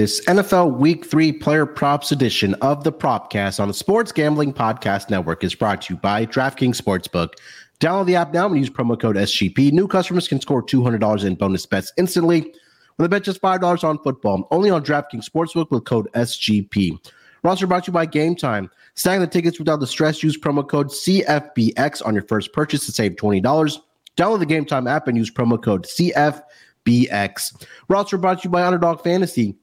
This 0.00 0.24
NFL 0.24 0.78
Week 0.78 1.04
3 1.04 1.30
Player 1.30 1.66
Props 1.66 2.10
edition 2.10 2.54
of 2.62 2.84
the 2.84 2.90
Propcast 2.90 3.60
on 3.60 3.68
the 3.68 3.74
Sports 3.74 4.12
Gambling 4.12 4.54
Podcast 4.54 5.10
Network 5.10 5.44
is 5.44 5.54
brought 5.54 5.82
to 5.82 5.92
you 5.92 6.00
by 6.00 6.24
DraftKings 6.24 6.80
Sportsbook. 6.80 7.34
Download 7.80 8.06
the 8.06 8.16
app 8.16 8.32
now 8.32 8.46
and 8.46 8.56
use 8.56 8.70
promo 8.70 8.98
code 8.98 9.16
SGP. 9.16 9.72
New 9.72 9.86
customers 9.86 10.26
can 10.26 10.40
score 10.40 10.62
$200 10.62 11.24
in 11.26 11.34
bonus 11.34 11.66
bets 11.66 11.92
instantly 11.98 12.50
with 12.96 13.04
a 13.04 13.08
bet 13.10 13.24
just 13.24 13.42
$5 13.42 13.84
on 13.84 13.98
football. 13.98 14.48
Only 14.50 14.70
on 14.70 14.82
DraftKings 14.82 15.28
Sportsbook 15.28 15.70
with 15.70 15.84
code 15.84 16.08
SGP. 16.14 16.92
We're 17.42 17.66
brought 17.66 17.84
to 17.84 17.88
you 17.88 17.92
by 17.92 18.06
Game 18.06 18.34
Time. 18.34 18.70
Snag 18.94 19.20
the 19.20 19.26
tickets 19.26 19.58
without 19.58 19.80
the 19.80 19.86
stress. 19.86 20.22
Use 20.22 20.38
promo 20.38 20.66
code 20.66 20.88
CFBX 20.88 22.06
on 22.06 22.14
your 22.14 22.24
first 22.26 22.54
purchase 22.54 22.86
to 22.86 22.92
save 22.92 23.16
$20. 23.16 23.42
Download 24.16 24.38
the 24.38 24.46
Game 24.46 24.64
Time 24.64 24.86
app 24.86 25.08
and 25.08 25.18
use 25.18 25.30
promo 25.30 25.62
code 25.62 25.84
CFBX. 25.84 27.66
We're 27.86 28.02
brought 28.16 28.38
to 28.40 28.44
you 28.44 28.50
by 28.50 28.64
Underdog 28.64 29.02
Fantasy. 29.02 29.58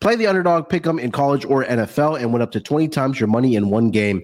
Play 0.00 0.16
the 0.16 0.26
underdog 0.26 0.68
pick 0.68 0.86
'em 0.86 0.98
in 0.98 1.10
college 1.10 1.44
or 1.44 1.64
NFL 1.64 2.16
and 2.16 2.32
win 2.32 2.42
up 2.42 2.52
to 2.52 2.60
20 2.60 2.88
times 2.88 3.18
your 3.18 3.28
money 3.28 3.56
in 3.56 3.70
one 3.70 3.90
game. 3.90 4.22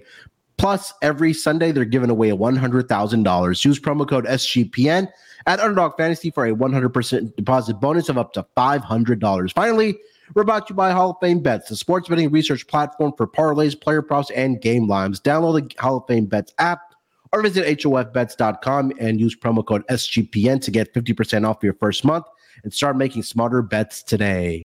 Plus, 0.57 0.93
every 1.01 1.33
Sunday 1.33 1.71
they're 1.71 1.85
giving 1.85 2.09
away 2.09 2.31
$100,000. 2.31 3.65
Use 3.65 3.79
promo 3.79 4.07
code 4.07 4.25
SGPN 4.25 5.07
at 5.45 5.59
Underdog 5.59 5.93
Fantasy 5.97 6.29
for 6.31 6.45
a 6.45 6.53
100% 6.53 7.35
deposit 7.35 7.79
bonus 7.79 8.07
of 8.09 8.17
up 8.17 8.33
to 8.33 8.45
$500. 8.55 9.51
Finally, 9.53 9.97
we're 10.35 10.43
brought 10.43 10.67
to 10.67 10.71
you 10.71 10.75
by 10.75 10.91
Hall 10.91 11.11
of 11.11 11.17
Fame 11.21 11.39
Bets, 11.39 11.69
the 11.69 11.75
sports 11.75 12.07
betting 12.07 12.31
research 12.31 12.65
platform 12.67 13.13
for 13.17 13.27
parlays, 13.27 13.79
player 13.79 14.01
props, 14.01 14.31
and 14.31 14.61
game 14.61 14.87
lines. 14.87 15.19
Download 15.19 15.69
the 15.69 15.81
Hall 15.81 15.97
of 15.97 16.07
Fame 16.07 16.25
Bets 16.25 16.53
app 16.59 16.79
or 17.31 17.41
visit 17.41 17.65
HOFBets.com 17.65 18.93
and 18.99 19.19
use 19.19 19.35
promo 19.35 19.65
code 19.65 19.85
SGPN 19.87 20.61
to 20.61 20.71
get 20.71 20.93
50% 20.93 21.47
off 21.47 21.63
your 21.63 21.73
first 21.73 22.05
month 22.05 22.25
and 22.63 22.73
start 22.73 22.95
making 22.95 23.23
smarter 23.23 23.61
bets 23.61 24.03
today. 24.03 24.63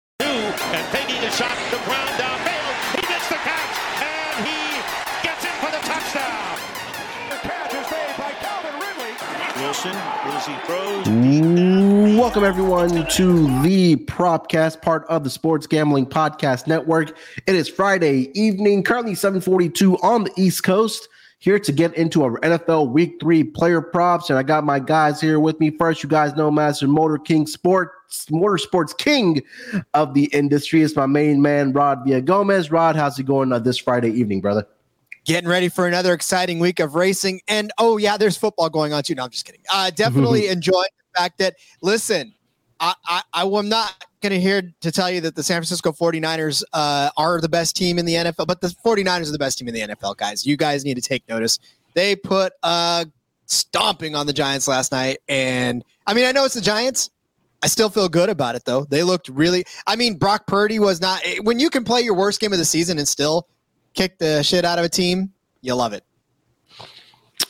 Welcome 11.12 12.42
everyone 12.42 13.06
to 13.06 13.60
the 13.60 13.96
Propcast, 13.96 14.80
part 14.80 15.04
of 15.08 15.24
the 15.24 15.28
Sports 15.28 15.66
Gambling 15.66 16.06
Podcast 16.06 16.66
Network. 16.66 17.18
It 17.46 17.54
is 17.54 17.68
Friday 17.68 18.30
evening, 18.32 18.82
currently 18.82 19.12
7:42 19.12 20.02
on 20.02 20.24
the 20.24 20.32
East 20.38 20.64
Coast. 20.64 21.08
Here 21.38 21.58
to 21.58 21.70
get 21.70 21.94
into 21.98 22.24
our 22.24 22.38
NFL 22.40 22.88
Week 22.88 23.18
Three 23.20 23.44
player 23.44 23.82
props, 23.82 24.30
and 24.30 24.38
I 24.38 24.42
got 24.42 24.64
my 24.64 24.78
guys 24.78 25.20
here 25.20 25.38
with 25.38 25.60
me. 25.60 25.68
First, 25.68 26.02
you 26.02 26.08
guys 26.08 26.34
know 26.34 26.50
Master 26.50 26.88
Motor 26.88 27.18
King 27.18 27.46
Sports, 27.46 28.24
Motorsports 28.30 28.96
King 28.96 29.42
of 29.92 30.14
the 30.14 30.24
industry. 30.32 30.80
It's 30.80 30.96
my 30.96 31.04
main 31.04 31.42
man 31.42 31.74
Rod 31.74 32.06
Villagomez. 32.06 32.72
Rod, 32.72 32.96
how's 32.96 33.18
it 33.18 33.24
going 33.24 33.52
uh, 33.52 33.58
this 33.58 33.76
Friday 33.76 34.12
evening, 34.12 34.40
brother? 34.40 34.66
getting 35.24 35.48
ready 35.48 35.68
for 35.68 35.86
another 35.86 36.12
exciting 36.14 36.58
week 36.58 36.80
of 36.80 36.96
racing. 36.96 37.40
And 37.46 37.70
oh, 37.78 37.96
yeah, 37.96 38.16
there's 38.16 38.36
football 38.36 38.68
going 38.68 38.92
on 38.92 39.04
too. 39.04 39.14
No, 39.14 39.22
I'm 39.22 39.30
just 39.30 39.44
kidding. 39.44 39.60
Uh, 39.72 39.90
definitely 39.90 40.48
enjoying 40.48 40.88
fact 41.14 41.38
that, 41.38 41.56
listen, 41.80 42.34
I, 42.80 42.94
I, 43.06 43.22
I 43.32 43.44
am 43.44 43.68
not 43.68 44.04
going 44.20 44.32
to 44.32 44.40
hear 44.40 44.62
to 44.80 44.92
tell 44.92 45.10
you 45.10 45.20
that 45.22 45.36
the 45.36 45.42
San 45.42 45.56
Francisco 45.56 45.92
49ers 45.92 46.62
uh, 46.72 47.10
are 47.16 47.40
the 47.40 47.48
best 47.48 47.76
team 47.76 47.98
in 47.98 48.04
the 48.04 48.14
NFL, 48.14 48.46
but 48.46 48.60
the 48.60 48.68
49ers 48.68 49.28
are 49.28 49.32
the 49.32 49.38
best 49.38 49.58
team 49.58 49.68
in 49.68 49.74
the 49.74 49.80
NFL, 49.80 50.16
guys. 50.16 50.46
You 50.46 50.56
guys 50.56 50.84
need 50.84 50.94
to 50.94 51.00
take 51.00 51.28
notice. 51.28 51.58
They 51.94 52.16
put 52.16 52.52
a 52.62 53.06
stomping 53.46 54.16
on 54.16 54.26
the 54.26 54.32
Giants 54.32 54.66
last 54.66 54.92
night. 54.92 55.18
And 55.28 55.84
I 56.06 56.14
mean, 56.14 56.24
I 56.24 56.32
know 56.32 56.44
it's 56.44 56.54
the 56.54 56.60
Giants. 56.60 57.10
I 57.62 57.68
still 57.68 57.90
feel 57.90 58.08
good 58.08 58.28
about 58.28 58.56
it, 58.56 58.64
though. 58.64 58.84
They 58.84 59.04
looked 59.04 59.28
really, 59.28 59.64
I 59.86 59.94
mean, 59.94 60.16
Brock 60.16 60.48
Purdy 60.48 60.80
was 60.80 61.00
not, 61.00 61.22
when 61.42 61.60
you 61.60 61.70
can 61.70 61.84
play 61.84 62.00
your 62.00 62.14
worst 62.14 62.40
game 62.40 62.52
of 62.52 62.58
the 62.58 62.64
season 62.64 62.98
and 62.98 63.06
still 63.06 63.46
kick 63.94 64.18
the 64.18 64.42
shit 64.42 64.64
out 64.64 64.80
of 64.80 64.84
a 64.84 64.88
team, 64.88 65.32
you 65.60 65.74
love 65.74 65.92
it. 65.92 66.04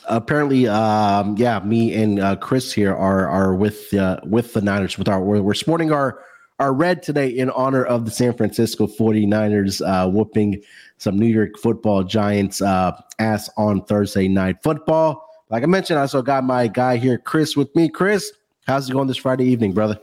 Apparently 0.07 0.67
um 0.67 1.35
yeah 1.37 1.59
me 1.59 1.93
and 1.93 2.19
uh 2.19 2.35
chris 2.35 2.73
here 2.73 2.93
are 2.93 3.27
are 3.27 3.55
with 3.55 3.93
uh 3.93 4.19
with 4.25 4.53
the 4.53 4.61
niners 4.61 4.97
with 4.97 5.07
our 5.07 5.21
we're, 5.21 5.41
we're 5.41 5.53
sporting 5.53 5.91
our 5.91 6.19
our 6.59 6.73
red 6.73 7.01
today 7.01 7.27
in 7.29 7.49
honor 7.51 7.83
of 7.83 8.05
the 8.05 8.11
san 8.11 8.33
francisco 8.33 8.87
49ers 8.87 9.81
uh 9.87 10.09
whooping 10.09 10.61
some 10.97 11.17
new 11.17 11.27
york 11.27 11.57
football 11.57 12.03
giants 12.03 12.61
uh 12.61 12.91
ass 13.19 13.49
on 13.57 13.83
thursday 13.85 14.27
night 14.27 14.61
football. 14.63 15.29
Like 15.49 15.63
i 15.63 15.67
mentioned 15.67 15.99
i 15.99 16.03
also 16.03 16.21
got 16.21 16.43
my 16.43 16.67
guy 16.67 16.97
here 16.97 17.17
chris 17.17 17.55
with 17.55 17.73
me. 17.75 17.89
Chris 17.89 18.31
how's 18.65 18.89
it 18.89 18.93
going 18.93 19.07
this 19.07 19.17
friday 19.17 19.45
evening 19.45 19.73
brother 19.73 19.99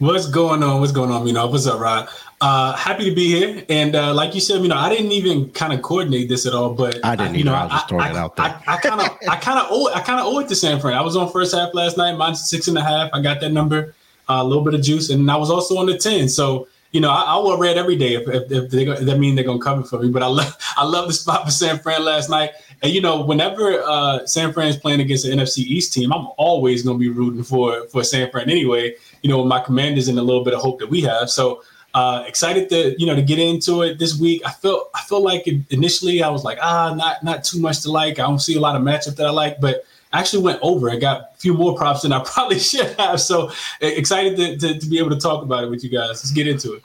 What's 0.00 0.26
going 0.26 0.62
on? 0.62 0.80
What's 0.80 0.92
going 0.92 1.10
on? 1.10 1.26
You 1.26 1.34
know, 1.34 1.46
what's 1.46 1.66
up, 1.66 1.78
Rod? 1.78 2.08
Uh, 2.40 2.74
happy 2.74 3.04
to 3.04 3.14
be 3.14 3.26
here. 3.26 3.62
And 3.68 3.94
uh, 3.94 4.14
like 4.14 4.34
you 4.34 4.40
said, 4.40 4.62
you 4.62 4.68
know, 4.68 4.76
I 4.76 4.88
didn't 4.88 5.12
even 5.12 5.50
kind 5.50 5.74
of 5.74 5.82
coordinate 5.82 6.26
this 6.26 6.46
at 6.46 6.54
all, 6.54 6.72
but 6.72 7.04
I 7.04 7.14
didn't 7.16 7.34
you 7.34 7.44
know, 7.44 7.52
I 7.54 7.64
was 7.64 7.72
just 7.72 7.88
throwing 7.90 8.10
it 8.10 8.16
out 8.16 8.34
there. 8.34 8.46
I 8.66 8.76
kind 8.78 8.98
of, 9.02 9.18
I 9.28 9.36
kind 9.36 9.58
of 9.58 9.66
owe, 9.68 9.88
it- 9.88 9.96
I 9.96 10.00
kind 10.00 10.18
of 10.18 10.24
owe 10.24 10.38
it 10.38 10.48
to 10.48 10.54
San 10.56 10.80
Fran. 10.80 10.94
I 10.94 11.02
was 11.02 11.16
on 11.16 11.30
first 11.30 11.54
half 11.54 11.74
last 11.74 11.98
night, 11.98 12.16
minus 12.16 12.48
six 12.48 12.66
and 12.68 12.78
a 12.78 12.82
half. 12.82 13.10
I 13.12 13.20
got 13.20 13.42
that 13.42 13.50
number, 13.52 13.94
uh, 14.30 14.38
a 14.40 14.44
little 14.44 14.64
bit 14.64 14.72
of 14.72 14.80
juice, 14.80 15.10
and 15.10 15.30
I 15.30 15.36
was 15.36 15.50
also 15.50 15.76
on 15.76 15.84
the 15.84 15.98
ten. 15.98 16.30
So 16.30 16.66
you 16.92 17.00
know, 17.00 17.10
I, 17.10 17.22
I 17.22 17.36
will 17.36 17.56
red 17.58 17.76
every 17.78 17.94
day 17.96 18.14
if, 18.14 18.26
if, 18.26 18.50
if 18.50 18.70
they 18.70 18.84
that 18.84 19.18
mean 19.18 19.34
they're 19.36 19.44
gonna 19.44 19.60
cover 19.60 19.84
for 19.84 20.00
me. 20.00 20.08
But 20.08 20.22
I 20.22 20.26
love, 20.26 20.56
I 20.78 20.84
love 20.84 21.08
the 21.08 21.12
spot 21.14 21.44
for 21.44 21.50
San 21.50 21.78
Fran 21.78 22.04
last 22.04 22.30
night. 22.30 22.52
And 22.82 22.90
you 22.90 23.02
know, 23.02 23.22
whenever 23.22 23.82
uh, 23.82 24.24
San 24.26 24.52
Fran's 24.54 24.76
playing 24.78 25.00
against 25.00 25.26
an 25.26 25.38
NFC 25.38 25.58
East 25.58 25.92
team, 25.92 26.10
I'm 26.10 26.28
always 26.38 26.82
gonna 26.82 26.98
be 26.98 27.10
rooting 27.10 27.42
for 27.44 27.86
for 27.88 28.02
San 28.02 28.30
Fran 28.30 28.48
anyway. 28.48 28.94
You 29.22 29.30
know, 29.30 29.44
my 29.44 29.60
commanders 29.60 30.08
and 30.08 30.18
a 30.18 30.22
little 30.22 30.44
bit 30.44 30.54
of 30.54 30.60
hope 30.60 30.78
that 30.80 30.88
we 30.88 31.02
have. 31.02 31.30
So 31.30 31.62
uh, 31.92 32.24
excited 32.26 32.68
to 32.68 32.94
you 32.98 33.06
know 33.06 33.14
to 33.14 33.22
get 33.22 33.38
into 33.38 33.82
it 33.82 33.98
this 33.98 34.18
week. 34.18 34.42
I 34.46 34.50
felt 34.50 34.90
I 34.94 35.02
felt 35.02 35.22
like 35.22 35.46
initially 35.70 36.22
I 36.22 36.28
was 36.28 36.44
like 36.44 36.58
ah 36.62 36.94
not 36.94 37.22
not 37.22 37.44
too 37.44 37.60
much 37.60 37.80
to 37.82 37.90
like. 37.90 38.18
I 38.18 38.22
don't 38.22 38.38
see 38.38 38.56
a 38.56 38.60
lot 38.60 38.76
of 38.76 38.82
matchup 38.82 39.16
that 39.16 39.26
I 39.26 39.30
like, 39.30 39.60
but 39.60 39.84
I 40.12 40.20
actually 40.20 40.42
went 40.42 40.58
over 40.62 40.88
and 40.88 41.00
got 41.00 41.20
a 41.20 41.36
few 41.38 41.54
more 41.54 41.76
props 41.76 42.02
than 42.02 42.12
I 42.12 42.22
probably 42.24 42.58
should 42.58 42.94
have. 42.98 43.20
So 43.20 43.50
excited 43.80 44.36
to, 44.36 44.56
to, 44.58 44.78
to 44.80 44.86
be 44.86 44.98
able 44.98 45.10
to 45.10 45.18
talk 45.18 45.42
about 45.42 45.64
it 45.64 45.70
with 45.70 45.84
you 45.84 45.90
guys. 45.90 46.08
Let's 46.08 46.30
get 46.30 46.46
into 46.46 46.74
it. 46.74 46.82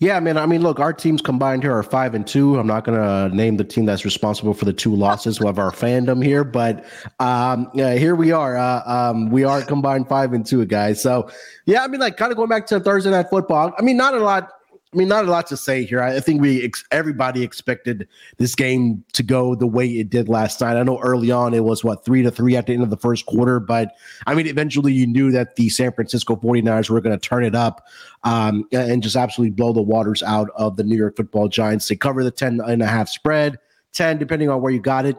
Yeah, 0.00 0.18
man. 0.20 0.36
I 0.36 0.46
mean, 0.46 0.60
look, 0.60 0.80
our 0.80 0.92
teams 0.92 1.22
combined 1.22 1.62
here 1.62 1.72
are 1.72 1.82
five 1.82 2.14
and 2.14 2.26
two. 2.26 2.58
I'm 2.58 2.66
not 2.66 2.84
going 2.84 2.98
to 2.98 3.34
name 3.34 3.56
the 3.56 3.64
team 3.64 3.86
that's 3.86 4.04
responsible 4.04 4.52
for 4.52 4.64
the 4.64 4.72
two 4.72 4.94
losses 4.94 5.40
of 5.40 5.58
our 5.58 5.70
fandom 5.70 6.22
here, 6.22 6.42
but 6.42 6.84
um, 7.20 7.70
yeah, 7.74 7.94
here 7.94 8.16
we 8.16 8.32
are. 8.32 8.56
Uh, 8.56 8.82
um, 8.86 9.30
we 9.30 9.44
are 9.44 9.62
combined 9.62 10.08
five 10.08 10.32
and 10.32 10.44
two, 10.44 10.64
guys. 10.66 11.00
So, 11.00 11.30
yeah, 11.64 11.84
I 11.84 11.86
mean, 11.86 12.00
like, 12.00 12.16
kind 12.16 12.32
of 12.32 12.36
going 12.36 12.48
back 12.48 12.66
to 12.66 12.80
Thursday 12.80 13.10
night 13.10 13.30
football. 13.30 13.72
I 13.78 13.82
mean, 13.82 13.96
not 13.96 14.14
a 14.14 14.18
lot. 14.18 14.50
I 14.94 14.96
mean, 14.96 15.08
not 15.08 15.24
a 15.24 15.30
lot 15.30 15.48
to 15.48 15.56
say 15.56 15.84
here. 15.84 16.00
I 16.00 16.16
I 16.16 16.20
think 16.20 16.40
we 16.40 16.62
ex- 16.62 16.84
everybody 16.92 17.42
expected 17.42 18.06
this 18.38 18.54
game 18.54 19.04
to 19.12 19.24
go 19.24 19.56
the 19.56 19.66
way 19.66 19.88
it 19.88 20.08
did 20.08 20.28
last 20.28 20.60
night. 20.60 20.76
I 20.76 20.82
know 20.84 21.00
early 21.00 21.32
on 21.32 21.52
it 21.52 21.64
was 21.64 21.82
what 21.82 22.04
three 22.04 22.22
to 22.22 22.30
three 22.30 22.56
at 22.56 22.66
the 22.66 22.74
end 22.74 22.82
of 22.82 22.90
the 22.90 22.96
first 22.96 23.26
quarter, 23.26 23.58
but 23.58 23.96
I 24.26 24.34
mean, 24.34 24.46
eventually 24.46 24.92
you 24.92 25.06
knew 25.06 25.32
that 25.32 25.56
the 25.56 25.68
San 25.68 25.92
Francisco 25.92 26.36
49ers 26.36 26.90
were 26.90 27.00
going 27.00 27.18
to 27.18 27.28
turn 27.28 27.44
it 27.44 27.56
up 27.56 27.84
um, 28.22 28.64
and 28.72 29.02
just 29.02 29.16
absolutely 29.16 29.50
blow 29.50 29.72
the 29.72 29.82
waters 29.82 30.22
out 30.22 30.48
of 30.54 30.76
the 30.76 30.84
New 30.84 30.96
York 30.96 31.16
football 31.16 31.48
giants. 31.48 31.88
They 31.88 31.96
cover 31.96 32.22
the 32.22 32.30
10 32.30 32.60
and 32.64 32.80
a 32.80 32.86
half 32.86 33.08
spread, 33.08 33.58
10, 33.92 34.18
depending 34.18 34.48
on 34.48 34.62
where 34.62 34.72
you 34.72 34.80
got 34.80 35.06
it, 35.06 35.16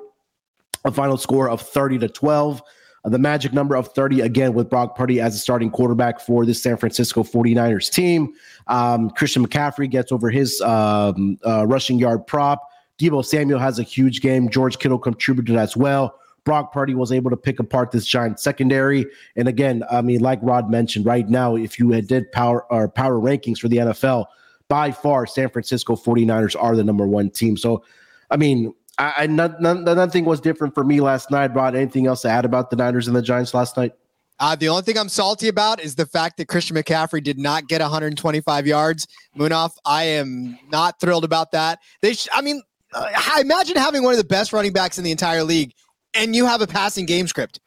a 0.86 0.92
final 0.92 1.18
score 1.18 1.50
of 1.50 1.62
30 1.62 2.00
to 2.00 2.08
12. 2.08 2.62
Uh, 3.06 3.10
the 3.10 3.20
magic 3.20 3.54
number 3.54 3.76
of 3.76 3.90
30 3.90 4.22
again 4.22 4.54
with 4.54 4.70
Brock 4.70 4.96
Purdy 4.96 5.22
as 5.22 5.36
a 5.36 5.40
starting 5.40 5.70
quarterback 5.70 6.20
for 6.20 6.46
the 6.46 6.54
San 6.54 6.76
Francisco 6.76 7.24
49ers 7.24 7.92
team. 7.92 8.34
Um, 8.68 9.12
Christian 9.12 9.48
McCaffrey 9.48 9.90
gets 9.90 10.12
over 10.12 10.30
his 10.30 10.60
um, 10.62 11.38
uh, 11.46 11.68
rushing 11.68 12.00
yard 12.00 12.26
prop. 12.26 12.68
Deebo 13.00 13.24
Samuel 13.24 13.60
has 13.60 13.78
a 13.78 13.84
huge 13.84 14.22
game. 14.22 14.50
George 14.50 14.80
Kittle 14.80 14.98
contributed 14.98 15.56
as 15.56 15.78
well. 15.78 16.20
Brock 16.46 16.72
Purdy 16.72 16.94
was 16.94 17.12
able 17.12 17.32
to 17.32 17.38
pick 17.38 17.60
apart 17.60 17.92
this 17.92 18.06
giant 18.06 18.40
secondary. 18.40 19.06
And 19.36 19.48
again, 19.48 19.84
I 19.92 20.02
mean, 20.02 20.22
like 20.22 20.40
Rod 20.42 20.70
mentioned, 20.70 21.06
right 21.06 21.28
now, 21.28 21.56
if 21.56 21.80
you 21.80 21.92
had 21.92 22.08
did 22.08 22.32
power 22.32 22.72
or 22.72 22.88
power 22.88 23.20
rankings 23.20 23.58
for 23.58 23.68
the 23.68 23.78
NFL, 23.78 24.26
by 24.68 24.92
far, 24.92 25.26
San 25.26 25.50
Francisco 25.50 25.96
49ers 25.96 26.56
are 26.60 26.76
the 26.76 26.84
number 26.84 27.06
one 27.06 27.30
team. 27.30 27.58
So, 27.58 27.84
I 28.32 28.38
mean, 28.38 28.74
I, 28.98 29.14
I 29.18 29.28
not, 29.28 29.62
not, 29.62 29.84
nothing 29.84 30.26
was 30.26 30.40
different 30.40 30.74
for 30.74 30.84
me 30.84 31.02
last 31.02 31.32
night. 31.32 31.54
Rod, 31.54 31.76
anything 31.76 32.08
else 32.08 32.22
to 32.22 32.30
add 32.30 32.46
about 32.46 32.70
the 32.70 32.76
Niners 32.76 33.08
and 33.08 33.16
the 33.16 33.22
Giants 33.22 33.54
last 33.54 33.78
night? 33.78 33.94
Uh, 34.40 34.56
the 34.56 34.68
only 34.68 34.82
thing 34.82 34.98
I'm 34.98 35.10
salty 35.10 35.48
about 35.48 35.80
is 35.80 35.96
the 35.96 36.06
fact 36.06 36.38
that 36.38 36.48
Christian 36.48 36.76
McCaffrey 36.76 37.24
did 37.24 37.40
not 37.40 37.68
get 37.68 37.82
125 37.82 38.68
yards. 38.68 39.08
Munaf, 39.38 39.72
I 39.86 40.04
am 40.04 40.60
not 40.70 41.00
thrilled 41.00 41.24
about 41.24 41.52
that. 41.52 41.80
They, 42.02 42.14
sh- 42.14 42.28
I 42.34 42.42
mean, 42.42 42.62
uh, 42.94 43.08
I 43.16 43.42
imagine 43.42 43.78
having 43.78 44.04
one 44.04 44.14
of 44.14 44.18
the 44.18 44.26
best 44.26 44.52
running 44.52 44.74
backs 44.74 44.98
in 44.98 45.04
the 45.06 45.12
entire 45.12 45.44
league, 45.44 45.74
and 46.14 46.36
you 46.36 46.46
have 46.46 46.62
a 46.62 46.68
passing 46.68 47.06
game 47.06 47.28
script. 47.28 47.62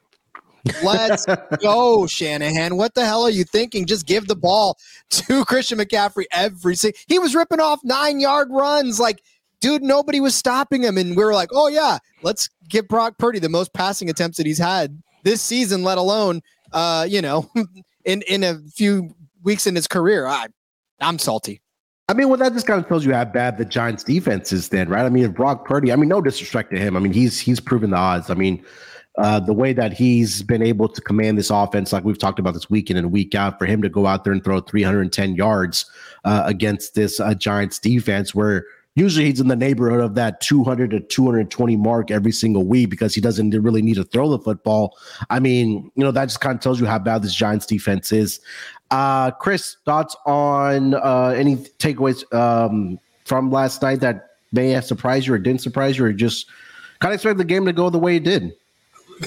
Let's 0.83 1.25
go, 1.63 2.07
Shanahan. 2.07 2.77
What 2.77 2.95
the 2.95 3.07
hell 3.07 3.23
are 3.23 3.31
you 3.31 3.45
thinking? 3.45 3.87
Just 3.87 4.07
give 4.07 4.27
the 4.27 4.37
ball 4.37 4.77
to 5.11 5.45
Christian 5.47 5.79
McCaffrey 5.79 6.25
every 6.33 6.77
single. 6.77 6.99
He 7.07 7.19
was 7.19 7.35
ripping 7.35 7.61
off 7.61 7.81
nine 7.83 8.21
yard 8.21 8.49
runs, 8.51 9.01
like. 9.01 9.23
Dude, 9.61 9.83
nobody 9.83 10.21
was 10.21 10.35
stopping 10.35 10.83
him, 10.83 10.97
and 10.99 11.17
we 11.17 11.25
were 11.25 11.35
like, 11.35 11.49
"Oh 11.53 11.69
yeah, 11.69 11.99
let's 12.23 12.49
give 12.69 12.87
Brock 12.89 13.19
Purdy 13.19 13.39
the 13.39 13.49
most 13.49 13.73
passing 13.75 14.09
attempts 14.09 14.37
that 14.37 14.47
he's 14.47 14.59
had 14.59 15.03
this 15.25 15.43
season, 15.43 15.83
let 15.83 15.99
alone 15.99 16.43
uh, 16.73 17.07
you 17.09 17.23
know, 17.23 17.51
in 18.05 18.23
in 18.23 18.45
a 18.45 18.59
few 18.75 19.15
weeks 19.43 19.67
in 19.67 19.75
his 19.75 19.87
career. 19.87 20.27
I 20.27 20.47
I'm 21.01 21.19
salty. 21.19 21.61
I 22.11 22.15
mean, 22.15 22.29
well, 22.29 22.39
that 22.39 22.55
just 22.55 22.67
kind 22.67 22.81
of 22.81 22.89
tells 22.89 23.05
you 23.05 23.13
how 23.13 23.27
bad 23.27 23.59
the 23.59 23.67
Giants' 23.67 24.03
defense 24.03 24.51
is, 24.51 24.71
then, 24.71 24.89
right? 24.89 25.05
I 25.05 25.11
mean, 25.11 25.31
Brock 25.31 25.67
Purdy, 25.67 25.93
I 25.93 25.97
mean, 25.97 26.09
no 26.09 26.23
disrespect 26.23 26.71
to 26.71 26.79
him. 26.79 26.97
I 26.97 27.01
mean, 27.01 27.13
he's 27.13 27.39
he's 27.39 27.61
proven 27.61 27.91
the 27.91 27.99
odds. 27.99 28.31
I 28.31 28.35
mean, 28.35 28.65
uh, 29.19 29.41
the 29.41 29.53
way 29.53 29.73
that 29.75 29.93
he's 29.93 30.43
been 30.43 30.63
able 30.63 30.89
to 30.89 31.01
command 31.03 31.37
this 31.37 31.51
offense, 31.51 31.93
like 31.93 32.05
we've 32.05 32.19
talked 32.19 32.39
about 32.39 32.55
this 32.55 32.71
week 32.71 32.91
in 32.91 32.97
and 32.97 33.13
week 33.13 33.35
out, 33.35 33.59
for 33.59 33.67
him 33.67 33.83
to 33.83 33.91
go 33.91 34.07
out 34.07 34.25
there 34.25 34.33
and 34.33 34.43
throw 34.43 34.61
310 34.61 35.35
yards 35.35 35.85
uh, 36.25 36.43
against 36.47 36.95
this 36.95 37.21
uh, 37.21 37.35
Giants 37.35 37.79
defense, 37.79 38.35
where 38.35 38.65
usually 38.99 39.27
he's 39.27 39.41
in 39.41 39.49
the 39.49 39.57
neighborhood 39.57 40.01
of 40.01 40.15
that 40.15 40.41
200 40.41 40.91
to 40.91 41.01
220 41.01 41.77
mark 41.77 42.11
every 42.11 42.33
single 42.33 42.65
week 42.65 42.91
because 42.91 43.15
he 43.15 43.21
doesn't 43.21 43.51
really 43.51 43.83
need 43.83 43.95
to 43.95 44.05
throw 44.05 44.29
the 44.29 44.39
football. 44.39 44.97
I 45.31 45.41
mean, 45.41 45.91
you 45.95 46.05
know, 46.05 46.11
that 46.11 46.27
just 46.27 46.41
kind 46.41 46.55
of 46.55 46.61
tells 46.61 46.81
you 46.81 46.87
how 46.87 46.99
bad 46.99 47.23
this 47.23 47.35
Giants 47.35 47.67
defense 47.67 48.13
is. 48.13 48.41
Uh, 48.91 49.31
Chris, 49.33 49.77
thoughts 49.85 50.17
on 50.27 50.95
uh, 50.95 51.35
any 51.37 51.57
takeaways 51.57 52.33
um, 52.35 52.99
from 53.25 53.51
last 53.51 53.83
night 53.83 54.01
that 54.01 54.31
may 54.53 54.71
have 54.71 54.85
surprised 54.85 55.27
you 55.27 55.35
or 55.35 55.39
didn't 55.39 55.61
surprise 55.61 55.99
you, 55.99 56.05
or 56.05 56.13
just 56.13 56.47
kind 57.01 57.13
of 57.13 57.17
expect 57.17 57.39
the 57.39 57.45
game 57.45 57.67
to 57.67 57.73
go 57.73 57.91
the 57.91 57.99
way 57.99 58.17
it 58.17 58.25
did? 58.25 58.55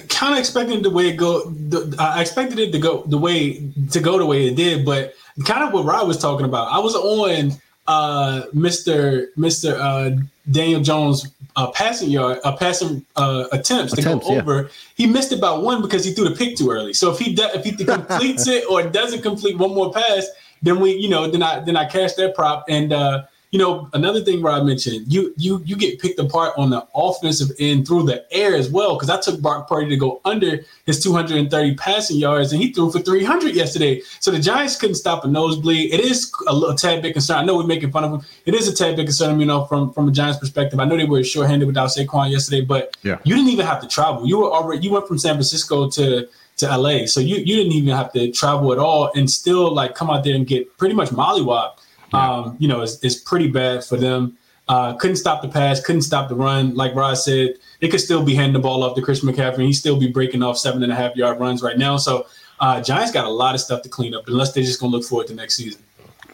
Kind 0.08 0.34
of 0.34 0.40
expected 0.40 0.84
the 0.84 0.90
way 0.90 1.10
it 1.10 1.18
go. 1.18 1.50
The, 1.50 1.96
I 2.00 2.22
expected 2.22 2.58
it 2.60 2.72
to 2.72 2.80
go 2.80 3.04
the 3.04 3.18
way 3.18 3.72
to 3.92 4.00
go 4.00 4.18
the 4.18 4.26
way 4.26 4.48
it 4.48 4.56
did, 4.56 4.86
but 4.86 5.14
kind 5.46 5.64
of 5.64 5.74
what 5.74 5.86
Rod 5.86 6.08
was 6.08 6.18
talking 6.18 6.46
about. 6.46 6.72
I 6.72 6.80
was 6.80 6.96
on 6.96 7.52
uh, 7.92 8.48
Mr. 8.56 9.28
Mr. 9.38 9.78
Uh, 9.78 10.22
Daniel 10.50 10.82
Jones 10.82 11.28
uh, 11.58 11.70
passing 11.72 12.10
yard, 12.10 12.40
uh, 12.46 12.56
passing 12.56 13.06
uh, 13.18 13.46
attempts, 13.52 13.94
attempts 13.94 14.26
to 14.26 14.34
go 14.34 14.40
over. 14.40 14.70
He 14.96 15.06
missed 15.06 15.34
about 15.34 15.64
one 15.64 15.82
because 15.82 16.06
he 16.06 16.14
threw 16.14 16.30
the 16.30 16.36
pick 16.36 16.56
too 16.56 16.72
early. 16.72 16.94
So 16.94 17.12
if 17.12 17.20
he 17.20 17.36
de- 17.36 17.54
if 17.54 17.66
he 17.66 17.72
completes 17.86 18.48
it 18.48 18.64
or 18.70 18.84
doesn't 18.84 19.22
complete 19.22 19.58
one 19.58 19.76
more 19.76 19.92
pass, 19.92 20.28
then 20.62 20.80
we 20.80 20.94
you 20.94 21.10
know 21.10 21.30
then 21.30 21.44
I 21.44 21.60
then 21.60 21.76
I 21.76 21.86
cash 21.86 22.14
that 22.14 22.34
prop 22.34 22.66
and 22.70 22.94
uh, 22.94 23.24
you 23.52 23.60
know, 23.60 23.90
another 23.94 24.22
thing 24.22 24.42
Rob 24.42 24.66
mentioned, 24.66 25.12
you 25.12 25.34
you 25.36 25.62
you 25.66 25.76
get 25.76 26.00
picked 26.00 26.18
apart 26.18 26.54
on 26.58 26.70
the 26.70 26.88
offensive 26.96 27.50
end 27.60 27.86
through 27.86 28.04
the 28.04 28.26
air 28.34 28.56
as 28.56 28.70
well. 28.70 28.96
Because 28.96 29.10
I 29.10 29.20
took 29.20 29.42
Brock 29.42 29.68
Purdy 29.68 29.90
to 29.90 29.98
go 29.98 30.22
under 30.24 30.64
his 30.86 31.04
230 31.04 31.76
passing 31.76 32.18
yards, 32.18 32.54
and 32.54 32.62
he 32.62 32.72
threw 32.72 32.90
for 32.90 33.00
300 33.00 33.54
yesterday. 33.54 34.02
So 34.22 34.32
the 34.32 34.40
Giants 34.40 34.78
couldn't 34.78 34.96
stop 34.96 35.26
a 35.26 35.28
nosebleed. 35.28 35.94
It 35.94 36.00
is 36.00 36.32
a, 36.48 36.56
little, 36.56 36.76
tad 36.76 37.02
bit 37.02 37.12
concern. 37.12 37.40
I 37.40 37.44
know 37.44 37.58
we're 37.58 37.66
making 37.66 37.92
fun 37.92 38.06
of 38.06 38.14
him. 38.14 38.22
It 38.46 38.56
is 38.56 38.70
a 38.70 38.74
tad 38.74 38.96
bit 38.96 39.04
concern, 39.06 39.38
you 39.38 39.46
know, 39.46 39.66
from 39.66 39.92
from 39.92 40.08
a 40.08 40.12
Giants 40.14 40.40
perspective. 40.40 40.80
I 40.80 40.86
know 40.86 40.96
they 40.96 41.04
were 41.04 41.22
shorthanded 41.22 41.68
without 41.68 41.90
Saquon 41.90 42.32
yesterday, 42.32 42.62
but 42.62 42.96
yeah. 43.04 43.18
you 43.26 43.36
didn't 43.36 43.50
even 43.50 43.66
have 43.66 43.82
to 43.82 43.88
travel. 43.88 44.26
You 44.26 44.40
were 44.40 44.52
already 44.52 44.82
you 44.82 44.94
went 44.94 45.10
from 45.10 45.20
San 45.20 45.34
Francisco 45.34 45.90
to 45.90 46.26
to 46.58 46.78
LA, 46.78 47.06
so 47.06 47.20
you 47.20 47.36
you 47.36 47.58
didn't 47.58 47.74
even 47.74 47.94
have 47.94 48.14
to 48.14 48.32
travel 48.32 48.72
at 48.72 48.80
all, 48.80 49.12
and 49.14 49.30
still 49.30 49.74
like 49.74 49.94
come 49.94 50.10
out 50.10 50.24
there 50.24 50.36
and 50.36 50.48
get 50.48 50.78
pretty 50.78 50.96
much 50.96 51.10
mollywopped 51.10 51.80
um, 52.14 52.56
you 52.60 52.68
know, 52.68 52.82
is, 52.82 53.00
is 53.04 53.16
pretty 53.16 53.48
bad 53.48 53.84
for 53.84 53.98
them. 53.98 54.38
Uh, 54.68 54.94
couldn't 54.94 55.18
stop 55.18 55.42
the 55.42 55.50
pass, 55.50 55.84
couldn't 55.84 56.04
stop 56.04 56.30
the 56.30 56.36
run. 56.36 56.74
Like 56.76 56.96
Rod 56.96 57.16
said, 57.16 57.56
they 57.82 57.90
could 57.90 58.00
still 58.00 58.24
be 58.24 58.36
handing 58.36 58.54
the 58.54 58.60
ball 58.60 58.84
off 58.84 58.96
to 58.96 59.02
Chris 59.02 59.22
McCaffrey. 59.22 59.66
He'd 59.66 59.74
still 59.74 60.00
be 60.00 60.08
breaking 60.08 60.44
off 60.44 60.58
seven 60.58 60.82
and 60.84 60.92
a 60.92 60.96
half 60.96 61.16
yard 61.16 61.40
runs 61.40 61.62
right 61.62 61.78
now. 61.78 61.98
So 61.98 62.28
uh, 62.60 62.82
Giants 62.82 63.12
got 63.12 63.26
a 63.26 63.30
lot 63.30 63.54
of 63.56 63.60
stuff 63.60 63.82
to 63.82 63.90
clean 63.90 64.14
up 64.16 64.28
unless 64.28 64.54
they're 64.54 64.64
just 64.64 64.80
going 64.80 64.92
to 64.92 64.98
look 64.98 65.06
forward 65.06 65.28
to 65.28 65.34
next 65.34 65.56
season. 65.56 65.82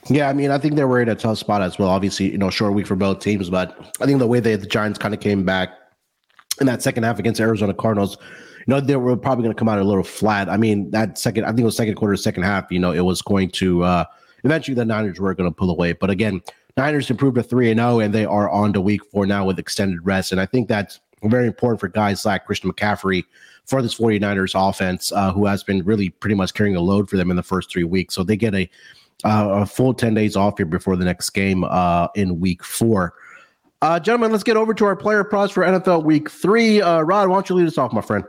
Yeah, 0.10 0.30
I 0.30 0.34
mean, 0.34 0.52
I 0.52 0.58
think 0.58 0.76
they 0.76 0.84
were 0.84 1.02
in 1.02 1.10
a 1.10 1.16
tough 1.16 1.38
spot 1.38 1.62
as 1.62 1.80
well. 1.80 1.90
Obviously, 1.90 2.32
you 2.32 2.38
know, 2.38 2.50
short 2.50 2.74
week 2.74 2.86
for 2.86 2.96
both 2.96 3.20
teams, 3.20 3.50
but 3.50 3.78
I 4.00 4.06
think 4.06 4.20
the 4.20 4.28
way 4.28 4.40
that 4.40 4.62
the 4.62 4.68
Giants 4.68 5.00
kind 5.00 5.14
of 5.14 5.20
came 5.20 5.44
back 5.44 5.70
in 6.62 6.68
that 6.68 6.82
second 6.82 7.04
half 7.04 7.20
against 7.20 7.42
Arizona 7.42 7.74
Cardinals, 7.74 8.18
you 8.68 8.74
know, 8.74 8.80
they 8.80 8.96
were 8.96 9.18
probably 9.18 9.44
going 9.44 9.56
to 9.56 9.60
come 9.60 9.68
out 9.68 9.80
a 9.80 9.84
little 9.84 10.04
flat. 10.04 10.50
I 10.50 10.58
mean, 10.58 10.92
that 10.92 11.18
second, 11.18 11.46
I 11.46 11.48
think 11.48 11.62
it 11.62 11.66
was 11.66 11.76
second 11.76 11.96
quarter, 11.96 12.16
second 12.16 12.44
half, 12.44 12.72
you 12.72 12.80
know, 12.80 12.92
it 12.92 13.02
was 13.02 13.22
going 13.22 13.50
to, 13.52 13.84
uh, 13.84 14.06
eventually 14.48 14.76
the 14.76 14.86
Niners 14.86 15.20
were 15.20 15.34
going 15.36 15.50
to 15.50 15.54
pull 15.54 15.70
away. 15.70 15.92
But 15.92 16.10
again, 16.10 16.42
Niners 16.78 17.10
improved 17.10 17.36
to 17.36 17.44
3 17.44 17.72
and 17.72 17.80
0, 17.80 18.00
and 18.00 18.14
they 18.14 18.26
are 18.26 18.50
on 18.50 18.72
to 18.74 18.82
week 18.82 19.04
four 19.12 19.26
now 19.26 19.46
with 19.46 19.60
extended 19.60 20.00
rest. 20.06 20.32
And 20.32 20.40
I 20.40 20.46
think 20.46 20.70
that's 20.70 21.02
very 21.24 21.48
important 21.48 21.82
for 21.82 21.90
guys 21.90 22.26
like 22.26 22.46
Christian 22.46 22.72
McCaffrey 22.72 23.26
for 23.66 23.82
this 23.82 23.96
49ers 23.96 24.70
offense, 24.70 25.12
uh, 25.12 25.34
who 25.34 25.46
has 25.46 25.64
been 25.64 25.84
really 25.84 26.10
pretty 26.10 26.36
much 26.36 26.54
carrying 26.54 26.78
a 26.78 26.80
load 26.80 27.10
for 27.10 27.18
them 27.18 27.30
in 27.30 27.36
the 27.36 27.44
first 27.44 27.70
three 27.70 27.84
weeks. 27.84 28.16
So 28.16 28.24
they 28.24 28.38
get 28.38 28.56
a, 28.56 28.70
uh, 29.26 29.50
a 29.62 29.66
full 29.66 29.94
10 29.94 30.14
days 30.14 30.38
off 30.38 30.58
here 30.58 30.66
before 30.66 30.96
the 30.96 31.04
next 31.04 31.32
game 31.32 31.66
uh, 31.66 32.08
in 32.16 32.40
week 32.40 32.64
four. 32.64 33.16
Uh, 33.82 34.00
gentlemen, 34.00 34.32
let's 34.32 34.44
get 34.44 34.56
over 34.56 34.74
to 34.74 34.86
our 34.86 34.96
player 34.96 35.24
props 35.24 35.52
for 35.52 35.64
NFL 35.64 36.04
week 36.04 36.30
three. 36.30 36.82
Uh, 36.82 37.02
Rod, 37.02 37.28
why 37.28 37.36
don't 37.36 37.50
you 37.50 37.56
lead 37.56 37.68
us 37.68 37.78
off, 37.78 37.92
my 37.92 38.02
friend? 38.02 38.24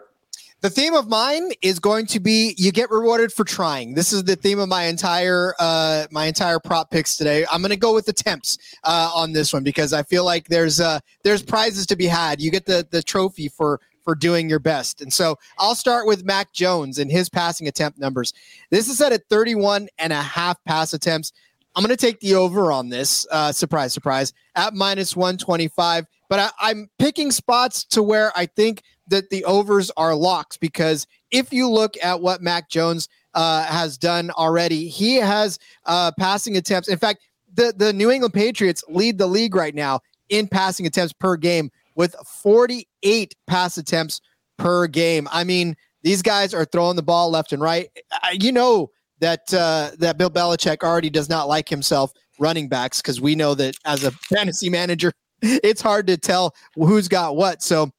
The 0.61 0.71
theme 0.71 0.95
of 0.95 1.07
mine 1.07 1.53
is 1.63 1.79
going 1.79 2.07
to 2.07 2.19
be 2.19 2.53
you 2.59 2.73
get 2.73 2.91
rewarded 2.91 3.33
for 3.33 3.45
trying. 3.45 3.95
This 3.95 4.13
is 4.13 4.25
the 4.25 4.35
theme 4.35 4.59
of 4.59 4.69
my 4.69 4.85
entire 4.85 5.55
uh, 5.61 6.07
my 6.11 6.27
entire 6.27 6.59
prop 6.59 6.91
picks 6.91 7.17
today. 7.17 7.47
I'm 7.53 7.61
going 7.61 7.71
to 7.71 7.77
go 7.77 7.95
with 7.95 8.09
attempts 8.09 8.59
uh, 8.83 9.09
on 9.15 9.33
this 9.33 9.53
one 9.53 9.63
because 9.63 9.93
I 9.93 10.03
feel 10.03 10.25
like 10.25 10.49
there's 10.49 10.81
uh, 10.81 10.99
there's 11.23 11.45
prizes 11.45 11.87
to 11.87 11.97
be 11.97 12.07
had. 12.07 12.41
You 12.41 12.51
get 12.51 12.67
the 12.67 12.85
the 12.91 13.03
trophy 13.03 13.49
for 13.49 13.81
for 14.03 14.17
doing 14.17 14.51
your 14.51 14.59
best. 14.59 15.01
And 15.01 15.13
so 15.13 15.37
I'll 15.59 15.77
start 15.77 16.09
with 16.09 16.25
Mac 16.25 16.53
Jones 16.53 16.99
and 16.99 17.09
his 17.09 17.29
passing 17.29 17.69
attempt 17.69 18.01
numbers. 18.01 18.33
This 18.71 18.89
is 18.89 18.99
set 18.99 19.13
at 19.13 19.29
31 19.29 19.89
and 19.99 20.13
a 20.13 20.23
half 20.23 20.57
pass 20.65 20.93
attempts. 20.93 21.31
I'm 21.77 21.85
going 21.85 21.97
to 21.97 22.07
take 22.07 22.19
the 22.19 22.35
over 22.35 22.73
on 22.73 22.89
this. 22.89 23.27
Uh, 23.31 23.53
surprise, 23.53 23.93
surprise, 23.93 24.33
at 24.57 24.75
minus 24.75 25.15
125. 25.15 26.07
But 26.29 26.41
I, 26.41 26.51
I'm 26.59 26.91
picking 26.99 27.31
spots 27.31 27.85
to 27.85 28.03
where 28.03 28.33
I 28.35 28.47
think 28.47 28.83
that 29.09 29.31
the 29.31 29.45
overs 29.45 29.91
are 29.97 30.15
locks 30.15 30.57
because 30.57 31.07
if 31.31 31.53
you 31.53 31.69
look 31.69 31.95
at 32.03 32.21
what 32.21 32.43
Mac 32.43 32.69
Jones 32.71 33.09
uh, 33.35 33.65
has 33.65 33.99
done 33.99 34.31
already, 34.31 34.89
he 34.89 35.17
has 35.17 35.59
uh, 35.87 36.13
passing 36.19 36.57
attempts. 36.57 36.89
In 36.89 36.99
fact, 36.99 37.21
the, 37.55 37.73
the 37.77 37.93
New 37.93 38.11
England 38.11 38.35
Patriots 38.35 38.83
lead 38.89 39.19
the 39.19 39.27
league 39.27 39.55
right 39.55 39.75
now 39.75 40.01
in 40.29 40.47
passing 40.47 40.87
attempts 40.87 41.13
per 41.13 41.37
game 41.37 41.71
with 41.95 42.15
48 42.27 43.35
pass 43.47 43.77
attempts 43.79 44.21
per 44.59 44.87
game. 44.87 45.29
I 45.33 45.45
mean, 45.45 45.77
these 46.03 46.23
guys 46.23 46.55
are 46.55 46.65
throwing 46.65 46.97
the 46.97 47.03
ball 47.03 47.31
left 47.31 47.53
and 47.53 47.63
right. 47.63 47.89
You 48.33 48.53
know 48.53 48.91
that 49.21 49.53
uh, 49.53 49.91
that 49.99 50.17
Bill 50.17 50.31
Belichick 50.31 50.83
already 50.83 51.11
does 51.11 51.29
not 51.29 51.49
like 51.49 51.69
himself 51.69 52.13
running 52.39 52.69
backs 52.69 53.03
because 53.03 53.21
we 53.21 53.35
know 53.35 53.55
that 53.55 53.75
as 53.85 54.05
a 54.05 54.13
fantasy 54.13 54.71
manager, 54.71 55.13
it's 55.43 55.81
hard 55.81 56.07
to 56.07 56.17
tell 56.17 56.55
who's 56.77 57.09
got 57.09 57.37
what. 57.37 57.63
So 57.63 57.91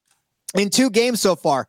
in 0.56 0.70
two 0.70 0.90
games 0.90 1.22
so 1.22 1.36
far, 1.36 1.68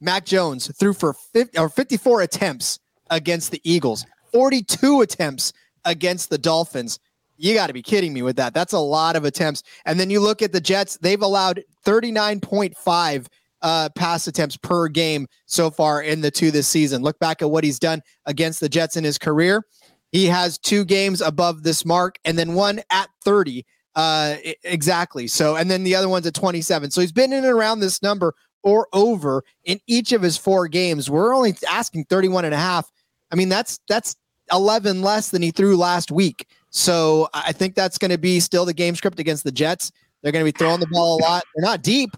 Mac 0.00 0.24
Jones 0.24 0.70
threw 0.78 0.92
for 0.92 1.12
50, 1.12 1.58
or 1.58 1.68
54 1.68 2.22
attempts 2.22 2.78
against 3.10 3.50
the 3.50 3.60
Eagles, 3.64 4.06
42 4.32 5.00
attempts 5.00 5.52
against 5.84 6.30
the 6.30 6.38
Dolphins. 6.38 6.98
You 7.36 7.54
got 7.54 7.68
to 7.68 7.72
be 7.72 7.82
kidding 7.82 8.12
me 8.12 8.22
with 8.22 8.36
that. 8.36 8.54
That's 8.54 8.72
a 8.72 8.78
lot 8.78 9.16
of 9.16 9.24
attempts. 9.24 9.62
And 9.86 9.98
then 9.98 10.10
you 10.10 10.20
look 10.20 10.42
at 10.42 10.52
the 10.52 10.60
Jets, 10.60 10.98
they've 10.98 11.22
allowed 11.22 11.62
39.5 11.84 13.26
uh, 13.62 13.88
pass 13.90 14.26
attempts 14.26 14.56
per 14.56 14.88
game 14.88 15.26
so 15.46 15.70
far 15.70 16.02
in 16.02 16.20
the 16.20 16.30
two 16.30 16.50
this 16.50 16.68
season. 16.68 17.02
Look 17.02 17.18
back 17.18 17.42
at 17.42 17.50
what 17.50 17.64
he's 17.64 17.78
done 17.78 18.02
against 18.26 18.60
the 18.60 18.68
Jets 18.68 18.96
in 18.96 19.04
his 19.04 19.18
career. 19.18 19.64
He 20.12 20.26
has 20.26 20.58
two 20.58 20.84
games 20.84 21.20
above 21.20 21.62
this 21.62 21.84
mark 21.84 22.18
and 22.24 22.38
then 22.38 22.54
one 22.54 22.80
at 22.90 23.08
30 23.24 23.64
uh, 23.98 24.36
exactly. 24.62 25.26
So, 25.26 25.56
and 25.56 25.68
then 25.68 25.82
the 25.82 25.96
other 25.96 26.08
one's 26.08 26.24
at 26.24 26.32
27. 26.32 26.92
So 26.92 27.00
he's 27.00 27.10
been 27.10 27.32
in 27.32 27.44
and 27.44 27.52
around 27.52 27.80
this 27.80 28.00
number 28.00 28.32
or 28.62 28.86
over 28.92 29.42
in 29.64 29.80
each 29.88 30.12
of 30.12 30.22
his 30.22 30.36
four 30.36 30.68
games. 30.68 31.10
We're 31.10 31.34
only 31.34 31.56
asking 31.68 32.04
31 32.04 32.44
and 32.44 32.54
a 32.54 32.58
half. 32.58 32.88
I 33.32 33.34
mean, 33.34 33.48
that's 33.48 33.80
that's 33.88 34.14
11 34.52 35.02
less 35.02 35.30
than 35.30 35.42
he 35.42 35.50
threw 35.50 35.76
last 35.76 36.12
week. 36.12 36.46
So 36.70 37.28
I 37.34 37.50
think 37.50 37.74
that's 37.74 37.98
going 37.98 38.12
to 38.12 38.18
be 38.18 38.38
still 38.38 38.64
the 38.64 38.72
game 38.72 38.94
script 38.94 39.18
against 39.18 39.42
the 39.42 39.50
Jets. 39.50 39.90
They're 40.22 40.30
going 40.30 40.46
to 40.46 40.52
be 40.52 40.56
throwing 40.56 40.78
the 40.78 40.86
ball 40.92 41.18
a 41.18 41.20
lot. 41.20 41.42
They're 41.56 41.64
not 41.64 41.82
deep, 41.82 42.10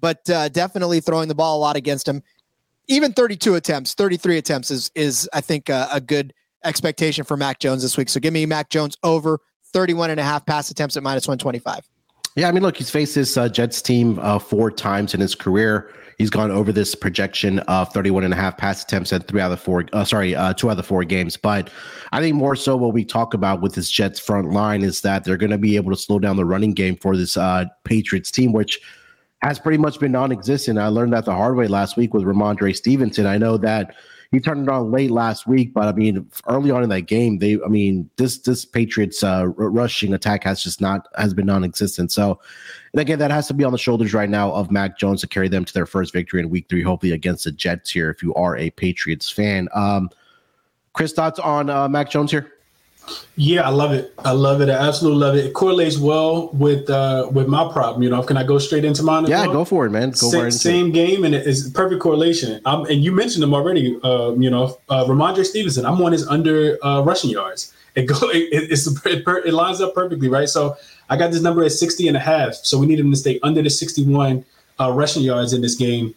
but 0.00 0.28
uh, 0.28 0.48
definitely 0.48 0.98
throwing 0.98 1.28
the 1.28 1.36
ball 1.36 1.58
a 1.58 1.60
lot 1.60 1.76
against 1.76 2.08
him. 2.08 2.20
Even 2.88 3.12
32 3.12 3.54
attempts, 3.54 3.94
33 3.94 4.38
attempts 4.38 4.72
is 4.72 4.90
is 4.96 5.30
I 5.32 5.40
think 5.40 5.70
uh, 5.70 5.86
a 5.92 6.00
good 6.00 6.34
expectation 6.64 7.22
for 7.22 7.36
Mac 7.36 7.60
Jones 7.60 7.82
this 7.82 7.96
week. 7.96 8.08
So 8.08 8.18
give 8.18 8.32
me 8.32 8.44
Mac 8.44 8.70
Jones 8.70 8.96
over 9.04 9.38
31 9.72 10.10
and 10.10 10.20
a 10.20 10.22
half 10.22 10.46
pass 10.46 10.70
attempts 10.70 10.96
at 10.96 11.02
minus 11.02 11.26
125. 11.26 11.88
Yeah, 12.36 12.48
I 12.48 12.52
mean, 12.52 12.62
look, 12.62 12.76
he's 12.76 12.90
faced 12.90 13.14
this 13.14 13.36
uh, 13.36 13.48
Jets 13.48 13.82
team 13.82 14.18
uh, 14.20 14.38
four 14.38 14.70
times 14.70 15.14
in 15.14 15.20
his 15.20 15.34
career. 15.34 15.92
He's 16.18 16.30
gone 16.30 16.50
over 16.50 16.72
this 16.72 16.94
projection 16.94 17.60
of 17.60 17.92
31 17.92 18.24
and 18.24 18.34
a 18.34 18.36
half 18.36 18.56
pass 18.56 18.82
attempts 18.82 19.12
at 19.12 19.28
three 19.28 19.40
out 19.40 19.52
of 19.52 19.58
the 19.58 19.64
four, 19.64 19.84
uh, 19.92 20.04
sorry, 20.04 20.34
uh, 20.34 20.52
two 20.52 20.68
out 20.68 20.72
of 20.72 20.76
the 20.76 20.82
four 20.82 21.04
games. 21.04 21.36
But 21.36 21.70
I 22.12 22.20
think 22.20 22.34
more 22.34 22.56
so 22.56 22.76
what 22.76 22.92
we 22.92 23.04
talk 23.04 23.34
about 23.34 23.60
with 23.60 23.74
this 23.74 23.90
Jets 23.90 24.18
front 24.18 24.50
line 24.50 24.82
is 24.82 25.00
that 25.02 25.24
they're 25.24 25.36
going 25.36 25.50
to 25.50 25.58
be 25.58 25.76
able 25.76 25.90
to 25.92 25.96
slow 25.96 26.18
down 26.18 26.36
the 26.36 26.44
running 26.44 26.74
game 26.74 26.96
for 26.96 27.16
this 27.16 27.36
uh, 27.36 27.66
Patriots 27.84 28.32
team, 28.32 28.52
which 28.52 28.80
has 29.42 29.58
pretty 29.60 29.78
much 29.78 30.00
been 30.00 30.12
non 30.12 30.32
existent. 30.32 30.78
I 30.78 30.88
learned 30.88 31.12
that 31.12 31.24
the 31.24 31.34
hard 31.34 31.56
way 31.56 31.68
last 31.68 31.96
week 31.96 32.14
with 32.14 32.24
Rhamondre 32.24 32.74
Stevenson. 32.74 33.26
I 33.26 33.38
know 33.38 33.56
that 33.58 33.94
he 34.30 34.40
turned 34.40 34.68
it 34.68 34.68
on 34.68 34.90
late 34.90 35.10
last 35.10 35.46
week, 35.46 35.72
but 35.72 35.88
I 35.88 35.92
mean, 35.92 36.30
early 36.48 36.70
on 36.70 36.82
in 36.82 36.90
that 36.90 37.02
game, 37.02 37.38
they, 37.38 37.58
I 37.64 37.68
mean, 37.68 38.10
this 38.16 38.38
this 38.38 38.64
Patriots 38.64 39.22
uh, 39.22 39.46
rushing 39.56 40.12
attack 40.12 40.44
has 40.44 40.62
just 40.62 40.82
not 40.82 41.08
has 41.16 41.32
been 41.32 41.46
non-existent. 41.46 42.12
So, 42.12 42.38
and 42.92 43.00
again, 43.00 43.18
that 43.20 43.30
has 43.30 43.48
to 43.48 43.54
be 43.54 43.64
on 43.64 43.72
the 43.72 43.78
shoulders 43.78 44.12
right 44.12 44.28
now 44.28 44.52
of 44.52 44.70
Mac 44.70 44.98
Jones 44.98 45.22
to 45.22 45.26
carry 45.26 45.48
them 45.48 45.64
to 45.64 45.72
their 45.72 45.86
first 45.86 46.12
victory 46.12 46.40
in 46.40 46.50
Week 46.50 46.66
Three, 46.68 46.82
hopefully 46.82 47.12
against 47.12 47.44
the 47.44 47.52
Jets 47.52 47.90
here. 47.90 48.10
If 48.10 48.22
you 48.22 48.34
are 48.34 48.54
a 48.56 48.68
Patriots 48.70 49.30
fan, 49.30 49.68
um, 49.74 50.10
Chris, 50.92 51.14
thoughts 51.14 51.38
on 51.38 51.70
uh, 51.70 51.88
Mac 51.88 52.10
Jones 52.10 52.30
here? 52.30 52.52
Yeah, 53.36 53.66
I 53.66 53.70
love 53.70 53.92
it. 53.92 54.12
I 54.18 54.32
love 54.32 54.60
it. 54.60 54.68
I 54.68 54.74
absolutely 54.74 55.20
love 55.20 55.36
it. 55.36 55.46
It 55.46 55.54
correlates 55.54 55.98
well 55.98 56.48
with 56.52 56.90
uh 56.90 57.28
with 57.32 57.46
my 57.46 57.70
problem. 57.72 58.02
You 58.02 58.10
know, 58.10 58.22
can 58.22 58.36
I 58.36 58.44
go 58.44 58.58
straight 58.58 58.84
into 58.84 59.02
mine? 59.02 59.26
Yeah, 59.26 59.42
well? 59.42 59.52
go 59.52 59.64
for 59.64 59.86
it, 59.86 59.90
man. 59.90 60.10
Go 60.10 60.30
same, 60.30 60.42
right 60.42 60.52
same 60.52 60.90
game, 60.92 61.24
and 61.24 61.34
it's 61.34 61.68
perfect 61.70 62.00
correlation. 62.00 62.60
Um, 62.64 62.84
and 62.86 63.04
you 63.04 63.12
mentioned 63.12 63.42
them 63.42 63.54
already. 63.54 63.98
Uh, 64.02 64.32
you 64.32 64.50
know, 64.50 64.78
uh, 64.88 65.04
Rhamondre 65.04 65.44
Stevenson. 65.44 65.86
I'm 65.86 66.00
on 66.02 66.12
his 66.12 66.26
under 66.26 66.84
uh, 66.84 67.02
rushing 67.02 67.30
yards. 67.30 67.72
It 67.94 68.06
go. 68.06 68.16
It, 68.30 68.70
it's 68.70 68.86
it, 69.06 69.24
it 69.26 69.54
lines 69.54 69.80
up 69.80 69.94
perfectly, 69.94 70.28
right? 70.28 70.48
So 70.48 70.76
I 71.10 71.16
got 71.16 71.30
this 71.30 71.42
number 71.42 71.64
at 71.64 71.72
60 71.72 72.08
and 72.08 72.16
a 72.16 72.20
half. 72.20 72.54
So 72.54 72.78
we 72.78 72.86
need 72.86 73.00
him 73.00 73.10
to 73.10 73.16
stay 73.16 73.40
under 73.42 73.62
the 73.62 73.70
61 73.70 74.44
uh, 74.80 74.92
rushing 74.92 75.22
yards 75.22 75.52
in 75.52 75.60
this 75.60 75.74
game. 75.74 76.14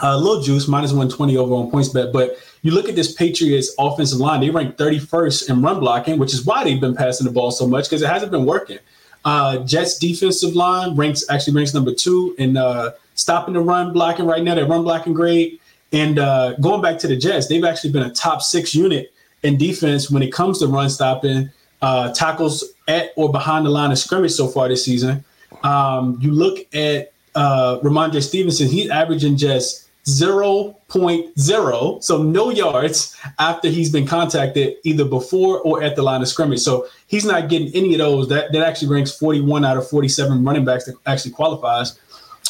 A 0.00 0.08
uh, 0.08 0.16
little 0.16 0.40
juice, 0.40 0.68
minus 0.68 0.92
120 0.92 1.36
over 1.36 1.54
on 1.54 1.70
PointsBet, 1.72 2.12
but 2.12 2.36
you 2.62 2.72
look 2.72 2.88
at 2.88 2.96
this 2.96 3.12
Patriots 3.12 3.74
offensive 3.78 4.18
line, 4.18 4.40
they 4.40 4.50
rank 4.50 4.76
31st 4.76 5.50
in 5.50 5.62
run 5.62 5.80
blocking, 5.80 6.18
which 6.18 6.34
is 6.34 6.44
why 6.44 6.64
they've 6.64 6.80
been 6.80 6.94
passing 6.94 7.26
the 7.26 7.32
ball 7.32 7.50
so 7.50 7.66
much 7.66 7.84
because 7.84 8.02
it 8.02 8.08
hasn't 8.08 8.32
been 8.32 8.46
working. 8.46 8.78
Uh, 9.24 9.58
Jets 9.58 9.98
defensive 9.98 10.54
line 10.54 10.96
ranks 10.96 11.24
actually 11.28 11.54
ranks 11.54 11.74
number 11.74 11.92
two 11.92 12.34
in 12.38 12.56
uh, 12.56 12.90
stopping 13.14 13.54
the 13.54 13.60
run 13.60 13.92
blocking 13.92 14.26
right 14.26 14.42
now. 14.42 14.54
Their 14.54 14.66
run 14.66 14.82
blocking 14.82 15.12
grade. 15.12 15.60
And 15.92 16.18
uh, 16.18 16.54
going 16.54 16.82
back 16.82 16.98
to 17.00 17.06
the 17.08 17.16
Jets, 17.16 17.48
they've 17.48 17.64
actually 17.64 17.92
been 17.92 18.02
a 18.04 18.12
top 18.12 18.42
six 18.42 18.74
unit 18.74 19.12
in 19.42 19.56
defense 19.56 20.10
when 20.10 20.22
it 20.22 20.32
comes 20.32 20.58
to 20.58 20.66
run 20.66 20.90
stopping, 20.90 21.50
uh, 21.80 22.12
tackles 22.12 22.64
at 22.88 23.12
or 23.16 23.30
behind 23.30 23.64
the 23.66 23.70
line 23.70 23.90
of 23.90 23.98
scrimmage 23.98 24.32
so 24.32 24.48
far 24.48 24.68
this 24.68 24.84
season. 24.84 25.24
Um, 25.62 26.18
you 26.20 26.32
look 26.32 26.58
at 26.74 27.12
uh, 27.34 27.78
Rhamondre 27.82 28.22
Stevenson, 28.22 28.68
he's 28.68 28.90
averaging 28.90 29.36
just 29.36 29.87
0.0, 30.08 32.02
so 32.02 32.22
no 32.22 32.50
yards 32.50 33.16
after 33.38 33.68
he's 33.68 33.90
been 33.90 34.06
contacted 34.06 34.76
either 34.84 35.04
before 35.04 35.60
or 35.60 35.82
at 35.82 35.96
the 35.96 36.02
line 36.02 36.22
of 36.22 36.28
scrimmage. 36.28 36.60
So 36.60 36.86
he's 37.06 37.24
not 37.24 37.48
getting 37.48 37.68
any 37.74 37.92
of 37.94 37.98
those. 37.98 38.28
That 38.28 38.52
that 38.52 38.62
actually 38.66 38.88
ranks 38.88 39.12
41 39.12 39.64
out 39.64 39.76
of 39.76 39.88
47 39.88 40.44
running 40.44 40.64
backs 40.64 40.84
that 40.86 40.94
actually 41.06 41.32
qualifies. 41.32 41.98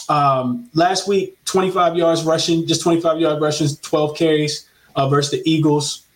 Um, 0.08 0.70
last 0.74 1.06
week, 1.06 1.36
25 1.44 1.96
yards 1.96 2.24
rushing, 2.24 2.66
just 2.66 2.82
25 2.82 3.20
yard 3.20 3.42
rushes, 3.42 3.78
12 3.80 4.16
carries 4.16 4.68
uh, 4.96 5.08
versus 5.08 5.30
the 5.32 5.42
Eagles. 5.50 6.06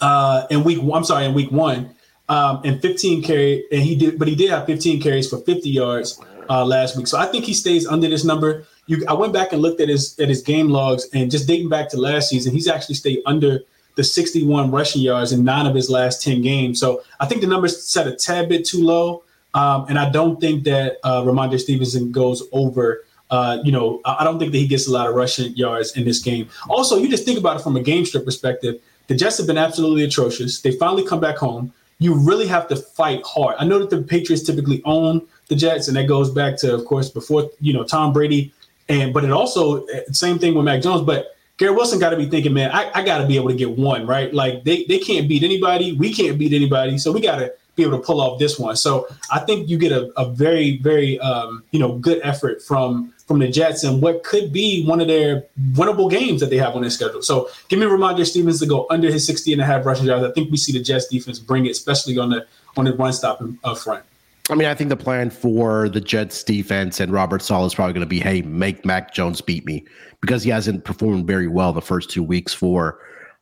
Uh, 0.00 0.46
in 0.50 0.64
week, 0.64 0.78
I'm 0.92 1.04
sorry, 1.04 1.26
in 1.26 1.34
week 1.34 1.50
one, 1.50 1.94
um, 2.28 2.60
and 2.64 2.80
15 2.80 3.22
carry, 3.22 3.64
and 3.72 3.82
he 3.82 3.96
did, 3.96 4.18
but 4.18 4.28
he 4.28 4.34
did 4.34 4.50
have 4.50 4.64
15 4.66 5.02
carries 5.02 5.28
for 5.28 5.38
50 5.38 5.68
yards 5.68 6.20
uh, 6.48 6.64
last 6.64 6.96
week. 6.96 7.06
So 7.06 7.18
I 7.18 7.26
think 7.26 7.44
he 7.44 7.52
stays 7.52 7.86
under 7.86 8.08
this 8.08 8.24
number 8.24 8.64
you 8.88 9.04
I 9.06 9.12
went 9.12 9.32
back 9.32 9.52
and 9.52 9.62
looked 9.62 9.80
at 9.80 9.88
his 9.88 10.18
at 10.18 10.28
his 10.28 10.42
game 10.42 10.68
logs 10.68 11.08
and 11.14 11.30
just 11.30 11.46
dating 11.46 11.68
back 11.68 11.88
to 11.90 11.96
last 11.96 12.30
season, 12.30 12.52
he's 12.52 12.66
actually 12.66 12.96
stayed 12.96 13.20
under 13.26 13.60
the 13.94 14.04
61 14.04 14.70
rushing 14.70 15.02
yards 15.02 15.32
in 15.32 15.44
nine 15.44 15.66
of 15.66 15.74
his 15.74 15.90
last 15.90 16.22
10 16.22 16.40
games. 16.40 16.78
So 16.78 17.02
I 17.18 17.26
think 17.26 17.40
the 17.40 17.48
numbers 17.48 17.82
set 17.84 18.06
a 18.06 18.14
tad 18.14 18.48
bit 18.48 18.64
too 18.64 18.84
low. 18.84 19.24
Um, 19.54 19.86
and 19.88 19.98
I 19.98 20.08
don't 20.08 20.40
think 20.40 20.62
that 20.64 20.98
uh, 21.02 21.22
Rhamondre 21.22 21.58
Stevenson 21.58 22.12
goes 22.12 22.44
over. 22.52 23.04
Uh, 23.28 23.58
you 23.64 23.72
know, 23.72 24.00
I 24.04 24.22
don't 24.22 24.38
think 24.38 24.52
that 24.52 24.58
he 24.58 24.68
gets 24.68 24.86
a 24.86 24.92
lot 24.92 25.08
of 25.08 25.16
rushing 25.16 25.54
yards 25.56 25.96
in 25.96 26.04
this 26.04 26.20
game. 26.20 26.48
Also, 26.68 26.96
you 26.96 27.08
just 27.08 27.24
think 27.24 27.40
about 27.40 27.58
it 27.58 27.62
from 27.62 27.76
a 27.76 27.82
game 27.82 28.06
strip 28.06 28.24
perspective. 28.24 28.80
The 29.08 29.16
Jets 29.16 29.36
have 29.38 29.48
been 29.48 29.58
absolutely 29.58 30.04
atrocious. 30.04 30.60
They 30.60 30.72
finally 30.72 31.04
come 31.04 31.18
back 31.18 31.36
home. 31.36 31.72
You 31.98 32.14
really 32.14 32.46
have 32.46 32.68
to 32.68 32.76
fight 32.76 33.22
hard. 33.26 33.56
I 33.58 33.64
know 33.64 33.80
that 33.80 33.90
the 33.90 34.00
Patriots 34.00 34.44
typically 34.44 34.80
own 34.84 35.26
the 35.48 35.56
Jets, 35.56 35.88
and 35.88 35.96
that 35.96 36.06
goes 36.06 36.30
back 36.30 36.56
to, 36.58 36.72
of 36.72 36.84
course, 36.84 37.08
before 37.08 37.50
you 37.60 37.72
know 37.72 37.82
Tom 37.82 38.12
Brady 38.12 38.52
and 38.88 39.12
but 39.12 39.24
it 39.24 39.30
also 39.30 39.86
same 40.12 40.38
thing 40.38 40.54
with 40.54 40.64
Mac 40.64 40.82
Jones. 40.82 41.02
But 41.02 41.36
Garrett 41.58 41.76
Wilson 41.76 41.98
got 41.98 42.10
to 42.10 42.16
be 42.16 42.26
thinking, 42.26 42.54
man, 42.54 42.70
I, 42.70 42.90
I 42.94 43.04
got 43.04 43.18
to 43.18 43.26
be 43.26 43.36
able 43.36 43.48
to 43.48 43.54
get 43.54 43.70
one 43.70 44.06
right. 44.06 44.32
Like 44.32 44.64
they 44.64 44.84
they 44.84 44.98
can't 44.98 45.28
beat 45.28 45.42
anybody, 45.42 45.92
we 45.92 46.12
can't 46.12 46.38
beat 46.38 46.52
anybody, 46.52 46.98
so 46.98 47.12
we 47.12 47.20
got 47.20 47.38
to 47.38 47.52
be 47.74 47.82
able 47.84 47.98
to 47.98 48.04
pull 48.04 48.20
off 48.20 48.38
this 48.38 48.58
one. 48.58 48.76
So 48.76 49.06
I 49.32 49.40
think 49.40 49.68
you 49.68 49.78
get 49.78 49.92
a, 49.92 50.12
a 50.16 50.30
very 50.30 50.78
very 50.78 51.18
um, 51.20 51.64
you 51.70 51.78
know 51.78 51.98
good 51.98 52.20
effort 52.22 52.62
from 52.62 53.12
from 53.26 53.40
the 53.40 53.48
Jets 53.48 53.84
and 53.84 54.00
what 54.00 54.24
could 54.24 54.52
be 54.52 54.86
one 54.86 55.00
of 55.00 55.06
their 55.06 55.44
winnable 55.72 56.10
games 56.10 56.40
that 56.40 56.48
they 56.48 56.56
have 56.56 56.74
on 56.74 56.80
their 56.80 56.90
schedule. 56.90 57.20
So 57.20 57.50
give 57.68 57.78
me 57.78 57.84
Rhamondre 57.84 58.24
Stevens 58.24 58.58
to 58.60 58.66
go 58.66 58.86
under 58.88 59.12
his 59.12 59.26
60 59.26 59.52
and 59.52 59.60
a 59.60 59.66
half 59.66 59.84
rushing 59.84 60.06
yards. 60.06 60.24
I 60.24 60.32
think 60.32 60.50
we 60.50 60.56
see 60.56 60.72
the 60.72 60.82
Jets 60.82 61.08
defense 61.08 61.38
bring 61.38 61.66
it, 61.66 61.70
especially 61.70 62.16
on 62.18 62.30
the 62.30 62.46
on 62.76 62.84
the 62.84 62.94
run 62.94 63.12
stopping 63.12 63.58
up 63.64 63.78
front. 63.78 64.04
I 64.50 64.54
mean, 64.54 64.68
I 64.68 64.74
think 64.74 64.88
the 64.88 64.96
plan 64.96 65.30
for 65.30 65.88
the 65.88 66.00
Jets 66.00 66.42
defense 66.42 67.00
and 67.00 67.12
Robert 67.12 67.42
Saleh 67.42 67.66
is 67.66 67.74
probably 67.74 67.92
going 67.92 68.00
to 68.00 68.06
be, 68.06 68.20
hey, 68.20 68.42
make 68.42 68.84
Mac 68.84 69.12
Jones 69.12 69.40
beat 69.40 69.66
me 69.66 69.84
because 70.20 70.42
he 70.42 70.50
hasn't 70.50 70.84
performed 70.84 71.26
very 71.26 71.48
well 71.48 71.72
the 71.72 71.82
first 71.82 72.10
two 72.10 72.22
weeks 72.22 72.54
for 72.54 72.98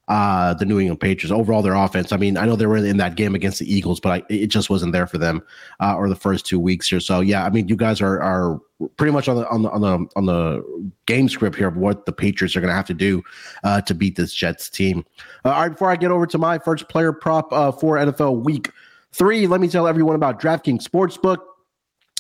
uh, 0.09 0.55
the 0.55 0.65
New 0.65 0.79
England 0.79 1.01
Patriots. 1.01 1.33
Overall, 1.33 1.63
their 1.63 1.75
offense. 1.75 2.13
I 2.13 2.17
mean, 2.17 2.37
I 2.37 2.45
know 2.45 2.57
they 2.57 2.67
were 2.67 2.77
in 2.77 2.97
that 2.97 3.17
game 3.17 3.35
against 3.35 3.59
the 3.59 3.73
Eagles, 3.73 4.01
but 4.01 4.11
I, 4.11 4.23
it 4.29 4.49
just 4.49 4.71
wasn't 4.71 4.93
there 4.93 5.07
for 5.07 5.19
them 5.19 5.43
uh, 5.81 5.95
or 5.97 6.09
the 6.09 6.17
first 6.17 6.47
two 6.47 6.61
weeks 6.61 6.89
here. 6.89 7.01
So 7.01 7.21
yeah, 7.21 7.45
I 7.45 7.51
mean, 7.51 7.69
you 7.69 7.77
guys 7.77 8.01
are 8.01 8.21
are 8.21 8.61
pretty 8.97 9.13
much 9.13 9.29
on 9.29 9.37
the 9.37 9.49
on 9.49 9.63
the 9.63 9.71
on 9.71 9.81
the 9.81 10.07
on 10.17 10.27
the 10.27 10.93
game 11.07 11.29
script 11.29 11.57
here 11.57 11.69
of 11.69 11.77
what 11.77 12.07
the 12.07 12.13
Patriots 12.13 12.55
are 12.57 12.61
going 12.61 12.71
to 12.71 12.77
have 12.77 12.87
to 12.87 12.95
do 12.95 13.23
uh, 13.65 13.81
to 13.83 13.95
beat 13.95 14.17
this 14.17 14.33
Jets 14.33 14.69
team. 14.69 15.05
Uh, 15.45 15.51
all 15.51 15.63
right, 15.63 15.69
before 15.71 15.91
I 15.91 15.97
get 15.97 16.11
over 16.11 16.27
to 16.27 16.39
my 16.39 16.59
first 16.59 16.89
player 16.89 17.13
prop 17.13 17.53
uh, 17.53 17.73
for 17.73 17.97
NFL 17.97 18.45
Week 18.45 18.71
Three, 19.17 19.47
let 19.47 19.63
me 19.63 19.69
tell 19.69 19.89
everyone 19.89 20.15
about 20.15 20.39
DraftKings 20.39 20.87
Sportsbook. 20.87 21.39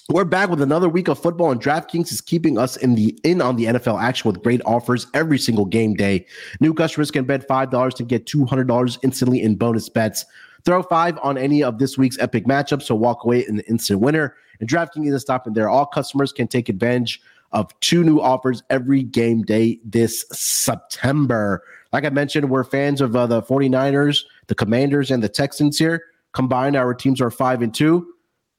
We're 0.09 0.25
back 0.25 0.49
with 0.49 0.63
another 0.63 0.89
week 0.89 1.09
of 1.09 1.19
football, 1.19 1.51
and 1.51 1.61
DraftKings 1.61 2.11
is 2.11 2.23
keeping 2.23 2.57
us 2.57 2.79
in 2.79 2.95
the 2.95 3.15
in 3.23 3.43
on 3.43 3.57
the 3.57 3.67
NFL 3.67 4.03
action 4.03 4.31
with 4.31 4.43
great 4.43 4.63
offers 4.65 5.07
every 5.13 5.37
single 5.37 5.67
game 5.67 5.93
day. 5.93 6.25
New 6.59 6.73
customers 6.73 7.11
can 7.11 7.27
bet 7.27 7.47
five 7.47 7.71
dollars 7.71 7.93
to 7.97 8.03
get 8.03 8.25
two 8.25 8.47
hundred 8.47 8.69
dollars 8.69 8.99
instantly 9.03 9.43
in 9.43 9.57
bonus 9.57 9.91
bets. 9.91 10.25
Throw 10.65 10.83
five 10.83 11.19
on 11.23 11.37
any 11.37 11.63
of 11.63 11.79
this 11.79 11.99
week's 11.99 12.19
epic 12.19 12.47
matchups, 12.47 12.85
so 12.85 12.95
walk 12.95 13.25
away 13.25 13.45
an 13.45 13.61
instant 13.69 14.01
winner. 14.01 14.35
And 14.61 14.67
DraftKings 14.67 15.09
isn't 15.09 15.21
stopping 15.21 15.53
there. 15.53 15.69
All 15.69 15.85
customers 15.85 16.33
can 16.33 16.49
take 16.49 16.71
advantage 16.71 17.21
of 17.53 17.79
two 17.81 18.05
new 18.05 18.23
offers 18.23 18.63
every 18.71 19.03
game 19.03 19.43
day 19.43 19.81
this 19.85 20.25
September. 20.33 21.63
Like 21.93 22.07
I 22.07 22.09
mentioned, 22.09 22.49
we're 22.49 22.65
fans 22.65 23.03
of 23.03 23.15
uh, 23.15 23.27
the 23.27 23.43
49ers, 23.43 24.25
the 24.47 24.55
Commanders, 24.55 25.11
and 25.11 25.23
the 25.23 25.29
Texans 25.29 25.79
here 25.79 26.03
combined, 26.37 26.77
our 26.77 26.95
teams 26.95 27.21
are 27.21 27.31
five 27.31 27.63
and 27.63 27.75
two. 27.75 28.07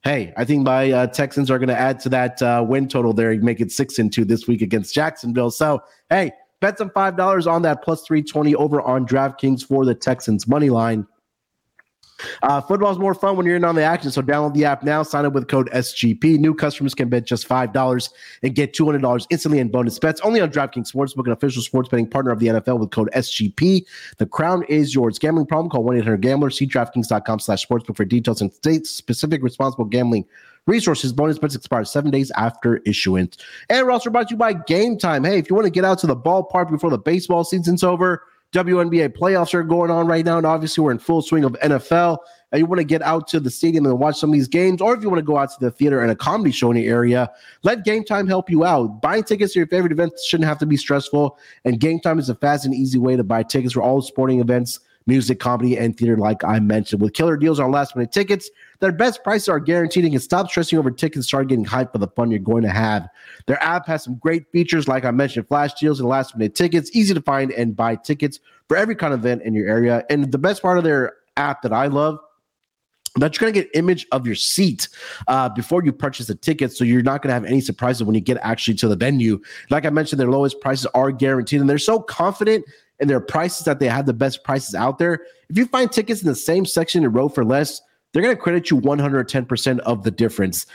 Hey, 0.03 0.34
I 0.36 0.46
think 0.46 0.63
my 0.63 0.91
uh, 0.91 1.07
Texans 1.07 1.50
are 1.51 1.60
going 1.60 1.69
to 1.69 1.79
add 1.79 2.00
to 2.01 2.10
that 2.10 2.41
uh, 2.41 2.65
win 2.67 2.88
total 2.88 3.13
there 3.13 3.31
and 3.31 3.43
make 3.43 3.62
it 3.62 3.72
six 3.72 4.00
and 4.00 4.12
two 4.12 4.25
this 4.25 4.48
week 4.48 4.62
against 4.62 4.93
Jacksonville. 4.93 5.51
So, 5.51 5.81
hey, 6.10 6.31
bet 6.60 6.77
some 6.77 6.89
five 6.89 7.15
dollars 7.15 7.46
on 7.46 7.62
that 7.62 7.84
plus 7.84 8.01
three 8.01 8.24
twenty 8.24 8.55
over 8.55 8.81
on 8.81 9.07
DraftKings 9.07 9.65
for 9.65 9.86
the 9.86 9.96
Texans 9.96 10.48
money 10.48 10.69
line. 10.69 11.05
Uh, 12.43 12.62
football 12.62 12.91
is 12.91 12.97
more 12.97 13.13
fun 13.13 13.38
when 13.38 13.45
you're 13.45 13.55
in 13.55 13.63
on 13.63 13.75
the 13.75 13.83
action. 13.83 14.12
So 14.12 14.21
download 14.21 14.53
the 14.53 14.65
app 14.65 14.83
now. 14.83 15.03
Sign 15.03 15.25
up 15.25 15.33
with 15.33 15.47
code 15.47 15.69
SGP. 15.71 16.39
New 16.39 16.53
customers 16.53 16.93
can 16.93 17.09
bet 17.09 17.25
just 17.25 17.47
five 17.47 17.74
dollars 17.74 18.09
and 18.43 18.55
get 18.55 18.74
two 18.74 18.86
hundred 18.86 19.01
dollars 19.01 19.27
instantly 19.29 19.59
in 19.59 19.69
bonus 19.69 20.00
bets. 20.00 20.21
Only 20.21 20.41
on 20.41 20.50
DraftKings 20.50 20.91
Sportsbook, 20.91 21.25
an 21.25 21.31
official 21.31 21.62
sports 21.62 21.89
betting 21.89 22.09
partner 22.09 22.31
of 22.31 22.39
the 22.39 22.47
NFL, 22.47 22.79
with 22.79 22.91
code 22.91 23.09
SGP. 23.13 23.86
The 24.17 24.25
crown 24.25 24.63
is 24.63 24.95
yours. 24.95 25.19
Gambling 25.19 25.45
problem? 25.47 25.69
Call 25.69 25.83
one 25.83 25.97
eight 25.97 26.03
hundred 26.03 26.21
Gambler. 26.21 26.50
See 26.50 26.67
DraftKings.com/sportsbook 26.67 27.95
for 27.95 28.05
details 28.05 28.41
and 28.41 28.53
state-specific 28.53 29.43
responsible 29.43 29.86
gambling 29.86 30.25
resources. 30.65 31.13
Bonus 31.13 31.39
bets 31.39 31.55
expire 31.55 31.86
seven 31.86 32.12
days 32.12 32.31
after 32.31 32.77
issuance. 32.77 33.38
And 33.69 33.86
we're 33.86 33.91
also 33.91 34.09
brought 34.09 34.27
to 34.29 34.33
you 34.33 34.38
by 34.38 34.53
Game 34.53 34.97
Time. 34.97 35.24
Hey, 35.24 35.39
if 35.39 35.50
you 35.50 35.55
want 35.55 35.65
to 35.65 35.71
get 35.71 35.86
out 35.86 36.00
to 36.00 36.07
the 36.07 36.15
ballpark 36.15 36.69
before 36.69 36.89
the 36.89 36.97
baseball 36.97 37.43
season's 37.43 37.83
over 37.83 38.24
WNBA 38.53 39.09
playoffs 39.09 39.53
are 39.53 39.63
going 39.63 39.91
on 39.91 40.07
right 40.07 40.25
now, 40.25 40.37
and 40.37 40.45
obviously 40.45 40.83
we're 40.83 40.91
in 40.91 40.99
full 40.99 41.21
swing 41.21 41.43
of 41.43 41.53
NFL. 41.63 42.19
And 42.53 42.61
you 42.61 42.65
want 42.65 42.79
to 42.79 42.85
get 42.85 43.01
out 43.01 43.27
to 43.29 43.41
the 43.41 43.49
stadium 43.49 43.85
and 43.85 43.99
watch 43.99 44.17
some 44.17 44.29
of 44.29 44.33
these 44.33 44.47
games, 44.47 44.81
or 44.81 44.95
if 44.95 45.03
you 45.03 45.09
want 45.09 45.19
to 45.19 45.25
go 45.25 45.37
out 45.37 45.49
to 45.49 45.57
the 45.59 45.69
theater 45.69 46.01
and 46.01 46.09
a 46.09 46.15
comedy 46.15 46.51
show 46.51 46.71
in 46.71 46.77
the 46.77 46.87
area, 46.87 47.29
let 47.63 47.83
Game 47.83 48.05
Time 48.05 48.25
help 48.25 48.49
you 48.49 48.63
out. 48.63 49.01
Buying 49.01 49.25
tickets 49.25 49.51
to 49.51 49.59
your 49.59 49.67
favorite 49.67 49.91
events 49.91 50.25
shouldn't 50.25 50.47
have 50.47 50.57
to 50.59 50.65
be 50.65 50.77
stressful, 50.77 51.37
and 51.65 51.77
Game 51.79 51.99
Time 51.99 52.19
is 52.19 52.29
a 52.29 52.35
fast 52.35 52.63
and 52.63 52.73
easy 52.73 52.97
way 52.97 53.17
to 53.17 53.23
buy 53.23 53.43
tickets 53.43 53.73
for 53.73 53.81
all 53.81 54.01
sporting 54.01 54.39
events 54.39 54.79
music, 55.07 55.39
comedy, 55.39 55.77
and 55.77 55.97
theater, 55.97 56.17
like 56.17 56.43
I 56.43 56.59
mentioned. 56.59 57.01
With 57.01 57.13
killer 57.13 57.37
deals 57.37 57.59
on 57.59 57.71
last 57.71 57.95
minute 57.95 58.11
tickets, 58.11 58.49
their 58.79 58.91
best 58.91 59.23
prices 59.23 59.49
are 59.49 59.59
guaranteed. 59.59 60.03
You 60.03 60.11
can 60.11 60.19
stop 60.19 60.49
stressing 60.49 60.77
over 60.77 60.91
tickets 60.91 61.27
start 61.27 61.47
getting 61.47 61.65
hyped 61.65 61.93
for 61.93 61.97
the 61.97 62.07
fun 62.07 62.29
you're 62.29 62.39
going 62.39 62.63
to 62.63 62.69
have. 62.69 63.07
Their 63.47 63.61
app 63.63 63.87
has 63.87 64.03
some 64.03 64.15
great 64.15 64.51
features, 64.51 64.87
like 64.87 65.05
I 65.05 65.11
mentioned, 65.11 65.47
flash 65.47 65.73
deals 65.73 65.99
and 65.99 66.07
last 66.07 66.35
minute 66.35 66.55
tickets, 66.55 66.91
easy 66.93 67.13
to 67.13 67.21
find 67.21 67.51
and 67.51 67.75
buy 67.75 67.95
tickets 67.95 68.39
for 68.67 68.77
every 68.77 68.95
kind 68.95 69.13
of 69.13 69.21
event 69.21 69.43
in 69.43 69.53
your 69.53 69.67
area. 69.67 70.03
And 70.09 70.31
the 70.31 70.37
best 70.37 70.61
part 70.61 70.77
of 70.77 70.83
their 70.83 71.15
app 71.37 71.61
that 71.61 71.73
I 71.73 71.87
love 71.87 72.19
that 73.19 73.39
you're 73.39 73.49
going 73.49 73.53
to 73.53 73.61
get 73.61 73.75
image 73.75 74.05
of 74.11 74.25
your 74.25 74.35
seat 74.35 74.89
uh, 75.27 75.49
before 75.49 75.83
you 75.83 75.91
purchase 75.91 76.27
the 76.27 76.35
ticket 76.35 76.71
so 76.71 76.83
you're 76.83 77.01
not 77.01 77.21
going 77.21 77.29
to 77.29 77.33
have 77.33 77.45
any 77.45 77.61
surprises 77.61 78.03
when 78.03 78.15
you 78.15 78.21
get 78.21 78.37
actually 78.41 78.75
to 78.75 78.87
the 78.87 78.95
venue 78.95 79.39
like 79.69 79.85
i 79.85 79.89
mentioned 79.89 80.19
their 80.19 80.29
lowest 80.29 80.59
prices 80.61 80.85
are 80.93 81.11
guaranteed 81.11 81.59
and 81.59 81.69
they're 81.69 81.77
so 81.77 81.99
confident 81.99 82.63
in 82.99 83.07
their 83.07 83.19
prices 83.19 83.65
that 83.65 83.79
they 83.79 83.87
have 83.87 84.05
the 84.05 84.13
best 84.13 84.43
prices 84.43 84.75
out 84.75 84.97
there 84.97 85.21
if 85.49 85.57
you 85.57 85.65
find 85.65 85.91
tickets 85.91 86.21
in 86.21 86.27
the 86.27 86.35
same 86.35 86.65
section 86.65 87.03
and 87.03 87.13
row 87.13 87.29
for 87.29 87.45
less 87.45 87.81
they're 88.13 88.23
going 88.23 88.35
to 88.35 88.41
credit 88.41 88.71
you 88.71 88.79
110% 88.79 89.79
of 89.79 90.03
the 90.03 90.11
difference 90.11 90.65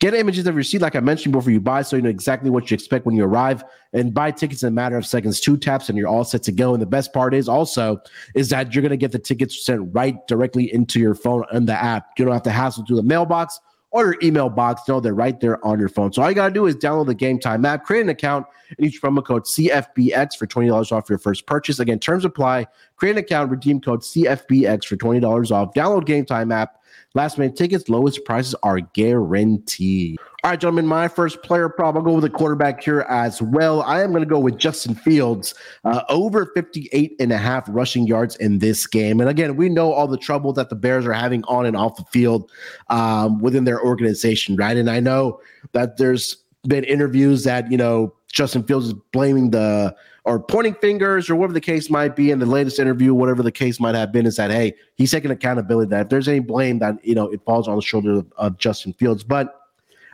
Get 0.00 0.14
images 0.14 0.46
of 0.46 0.54
your 0.54 0.64
seat, 0.64 0.80
like 0.80 0.96
I 0.96 1.00
mentioned 1.00 1.32
before 1.32 1.52
you 1.52 1.60
buy, 1.60 1.82
so 1.82 1.94
you 1.94 2.00
know 2.00 2.08
exactly 2.08 2.48
what 2.48 2.70
you 2.70 2.74
expect 2.74 3.04
when 3.04 3.14
you 3.14 3.22
arrive. 3.22 3.62
And 3.92 4.14
buy 4.14 4.30
tickets 4.30 4.62
in 4.62 4.68
a 4.68 4.72
matter 4.72 4.96
of 4.96 5.04
seconds, 5.04 5.40
two 5.40 5.58
taps, 5.58 5.90
and 5.90 5.98
you're 5.98 6.08
all 6.08 6.24
set 6.24 6.42
to 6.44 6.52
go. 6.52 6.72
And 6.72 6.80
the 6.80 6.86
best 6.86 7.12
part 7.12 7.34
is 7.34 7.50
also 7.50 8.00
is 8.34 8.48
that 8.48 8.74
you're 8.74 8.80
going 8.80 8.90
to 8.90 8.96
get 8.96 9.12
the 9.12 9.18
tickets 9.18 9.62
sent 9.62 9.94
right 9.94 10.16
directly 10.26 10.72
into 10.72 11.00
your 11.00 11.14
phone 11.14 11.44
in 11.52 11.66
the 11.66 11.74
app. 11.74 12.06
You 12.16 12.24
don't 12.24 12.32
have 12.32 12.42
to 12.44 12.50
hassle 12.50 12.86
through 12.86 12.96
the 12.96 13.02
mailbox 13.02 13.60
or 13.90 14.06
your 14.06 14.16
email 14.22 14.48
box. 14.48 14.82
No, 14.88 15.00
they're 15.00 15.14
right 15.14 15.38
there 15.40 15.64
on 15.64 15.78
your 15.78 15.88
phone. 15.88 16.12
So 16.12 16.22
all 16.22 16.28
you 16.28 16.34
got 16.34 16.48
to 16.48 16.54
do 16.54 16.66
is 16.66 16.76
download 16.76 17.06
the 17.06 17.14
Game 17.14 17.38
Time 17.38 17.64
app, 17.64 17.84
create 17.84 18.02
an 18.02 18.08
account, 18.08 18.46
and 18.76 18.86
use 18.86 19.00
promo 19.00 19.24
code 19.24 19.44
CFBX 19.44 20.36
for 20.36 20.46
$20 20.46 20.92
off 20.92 21.08
your 21.08 21.18
first 21.18 21.46
purchase. 21.46 21.80
Again, 21.80 21.98
terms 21.98 22.24
apply. 22.24 22.66
Create 22.96 23.12
an 23.12 23.18
account, 23.18 23.50
redeem 23.50 23.80
code 23.80 24.00
CFBX 24.00 24.84
for 24.84 24.96
$20 24.96 25.50
off. 25.50 25.74
Download 25.74 26.04
Game 26.04 26.24
Time 26.24 26.52
app 26.52 26.79
Last 27.14 27.38
minute 27.38 27.56
tickets, 27.56 27.88
lowest 27.88 28.24
prices 28.24 28.54
are 28.62 28.78
guaranteed. 28.78 30.18
All 30.44 30.50
right, 30.52 30.60
gentlemen, 30.60 30.86
my 30.86 31.08
first 31.08 31.42
player 31.42 31.68
prop. 31.68 31.96
I'll 31.96 32.02
go 32.02 32.12
with 32.12 32.22
the 32.22 32.30
quarterback 32.30 32.80
here 32.82 33.00
as 33.08 33.42
well. 33.42 33.82
I 33.82 34.02
am 34.02 34.10
going 34.10 34.22
to 34.22 34.28
go 34.28 34.38
with 34.38 34.58
Justin 34.58 34.94
Fields, 34.94 35.52
uh, 35.84 36.02
over 36.08 36.46
58 36.54 37.16
and 37.18 37.32
a 37.32 37.36
half 37.36 37.64
rushing 37.68 38.06
yards 38.06 38.36
in 38.36 38.60
this 38.60 38.86
game. 38.86 39.20
And 39.20 39.28
again, 39.28 39.56
we 39.56 39.68
know 39.68 39.92
all 39.92 40.06
the 40.06 40.16
trouble 40.16 40.52
that 40.52 40.70
the 40.70 40.76
Bears 40.76 41.04
are 41.04 41.12
having 41.12 41.42
on 41.44 41.66
and 41.66 41.76
off 41.76 41.96
the 41.96 42.04
field 42.04 42.50
um, 42.90 43.40
within 43.40 43.64
their 43.64 43.82
organization, 43.82 44.54
right? 44.54 44.76
And 44.76 44.88
I 44.88 45.00
know 45.00 45.40
that 45.72 45.96
there's 45.96 46.36
been 46.68 46.84
interviews 46.84 47.42
that, 47.42 47.70
you 47.72 47.76
know, 47.76 48.14
Justin 48.32 48.62
Fields 48.62 48.86
is 48.86 48.94
blaming 49.12 49.50
the 49.50 49.94
or 50.30 50.38
pointing 50.38 50.74
fingers 50.74 51.28
or 51.28 51.34
whatever 51.34 51.52
the 51.52 51.60
case 51.60 51.90
might 51.90 52.14
be 52.14 52.30
in 52.30 52.38
the 52.38 52.46
latest 52.46 52.78
interview, 52.78 53.12
whatever 53.12 53.42
the 53.42 53.50
case 53.50 53.80
might 53.80 53.96
have 53.96 54.12
been, 54.12 54.26
is 54.26 54.36
that 54.36 54.52
hey, 54.52 54.72
he's 54.94 55.10
taking 55.10 55.32
accountability 55.32 55.90
that 55.90 56.02
if 56.02 56.08
there's 56.08 56.28
any 56.28 56.38
blame 56.38 56.78
that 56.78 57.04
you 57.04 57.16
know 57.16 57.26
it 57.30 57.44
falls 57.44 57.66
on 57.66 57.74
the 57.74 57.82
shoulder 57.82 58.18
of, 58.18 58.32
of 58.36 58.56
Justin 58.56 58.92
Fields. 58.92 59.24
But 59.24 59.60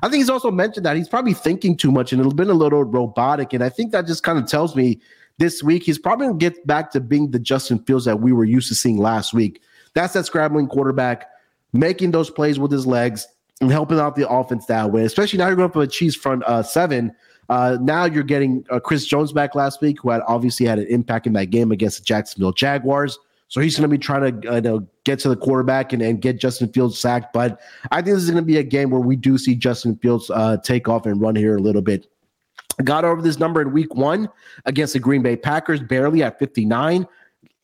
I 0.02 0.08
think 0.08 0.20
he's 0.20 0.30
also 0.30 0.50
mentioned 0.50 0.86
that 0.86 0.96
he's 0.96 1.08
probably 1.08 1.34
thinking 1.34 1.76
too 1.76 1.92
much 1.92 2.14
and 2.14 2.24
it's 2.24 2.32
been 2.32 2.48
a 2.48 2.54
little 2.54 2.82
robotic. 2.82 3.52
And 3.52 3.62
I 3.62 3.68
think 3.68 3.92
that 3.92 4.06
just 4.06 4.22
kind 4.22 4.38
of 4.38 4.46
tells 4.46 4.74
me 4.74 4.98
this 5.36 5.62
week 5.62 5.82
he's 5.82 5.98
probably 5.98 6.28
gonna 6.28 6.38
get 6.38 6.66
back 6.66 6.92
to 6.92 7.00
being 7.00 7.30
the 7.30 7.38
Justin 7.38 7.78
Fields 7.80 8.06
that 8.06 8.20
we 8.20 8.32
were 8.32 8.46
used 8.46 8.68
to 8.68 8.74
seeing 8.74 8.96
last 8.96 9.34
week. 9.34 9.60
That's 9.92 10.14
that 10.14 10.24
scrambling 10.24 10.68
quarterback, 10.68 11.28
making 11.74 12.12
those 12.12 12.30
plays 12.30 12.58
with 12.58 12.72
his 12.72 12.86
legs 12.86 13.28
and 13.60 13.70
helping 13.70 13.98
out 13.98 14.16
the 14.16 14.28
offense 14.28 14.66
that 14.66 14.90
way. 14.90 15.04
Especially 15.04 15.38
now 15.38 15.46
you're 15.46 15.56
going 15.56 15.70
up 15.70 15.76
a 15.76 15.86
Chiefs 15.86 16.16
front 16.16 16.42
uh, 16.44 16.62
seven 16.62 17.14
uh, 17.48 17.78
now 17.80 18.04
you're 18.04 18.24
getting 18.24 18.64
uh, 18.70 18.80
Chris 18.80 19.06
Jones 19.06 19.32
back 19.32 19.54
last 19.54 19.80
week, 19.80 20.00
who 20.02 20.10
had 20.10 20.22
obviously 20.26 20.66
had 20.66 20.78
an 20.78 20.86
impact 20.88 21.26
in 21.26 21.32
that 21.34 21.46
game 21.46 21.72
against 21.72 21.98
the 21.98 22.04
Jacksonville 22.04 22.52
Jaguars. 22.52 23.18
So 23.48 23.60
he's 23.60 23.76
going 23.76 23.88
to 23.88 23.96
be 23.96 23.98
trying 23.98 24.40
to 24.40 24.50
uh, 24.50 24.54
you 24.56 24.60
know, 24.62 24.86
get 25.04 25.20
to 25.20 25.28
the 25.28 25.36
quarterback 25.36 25.92
and, 25.92 26.02
and 26.02 26.20
get 26.20 26.40
Justin 26.40 26.68
Fields 26.72 26.98
sacked. 26.98 27.32
But 27.32 27.60
I 27.92 27.96
think 27.96 28.16
this 28.16 28.24
is 28.24 28.30
going 28.30 28.42
to 28.42 28.46
be 28.46 28.56
a 28.56 28.64
game 28.64 28.90
where 28.90 29.00
we 29.00 29.14
do 29.14 29.38
see 29.38 29.54
Justin 29.54 29.96
Fields 29.98 30.30
uh, 30.30 30.56
take 30.58 30.88
off 30.88 31.06
and 31.06 31.20
run 31.20 31.36
here 31.36 31.56
a 31.56 31.60
little 31.60 31.82
bit. 31.82 32.08
Got 32.82 33.04
over 33.04 33.22
this 33.22 33.38
number 33.38 33.62
in 33.62 33.72
week 33.72 33.94
one 33.94 34.28
against 34.64 34.94
the 34.94 34.98
Green 34.98 35.22
Bay 35.22 35.36
Packers, 35.36 35.80
barely 35.80 36.22
at 36.24 36.38
59 36.38 37.06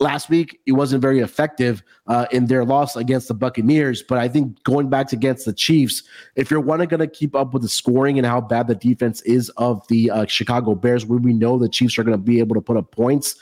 last 0.02 0.28
week 0.28 0.60
he 0.66 0.72
wasn't 0.72 1.00
very 1.00 1.20
effective 1.20 1.82
uh, 2.06 2.26
in 2.32 2.46
their 2.46 2.64
loss 2.64 2.96
against 2.96 3.28
the 3.28 3.34
Buccaneers. 3.34 4.02
But 4.02 4.18
I 4.18 4.28
think 4.28 4.62
going 4.64 4.90
back 4.90 5.12
against 5.12 5.46
the 5.46 5.52
Chiefs, 5.52 6.02
if 6.36 6.50
you're 6.50 6.60
one 6.60 6.84
going 6.84 7.00
to 7.00 7.06
keep 7.06 7.34
up 7.34 7.54
with 7.54 7.62
the 7.62 7.68
scoring 7.68 8.18
and 8.18 8.26
how 8.26 8.40
bad 8.40 8.66
the 8.66 8.74
defense 8.74 9.22
is 9.22 9.48
of 9.50 9.86
the 9.88 10.10
uh, 10.10 10.26
Chicago 10.26 10.74
Bears, 10.74 11.06
where 11.06 11.18
we 11.18 11.32
know 11.32 11.58
the 11.58 11.68
Chiefs 11.68 11.98
are 11.98 12.04
going 12.04 12.16
to 12.16 12.22
be 12.22 12.40
able 12.40 12.54
to 12.54 12.60
put 12.60 12.76
up 12.76 12.90
points. 12.90 13.36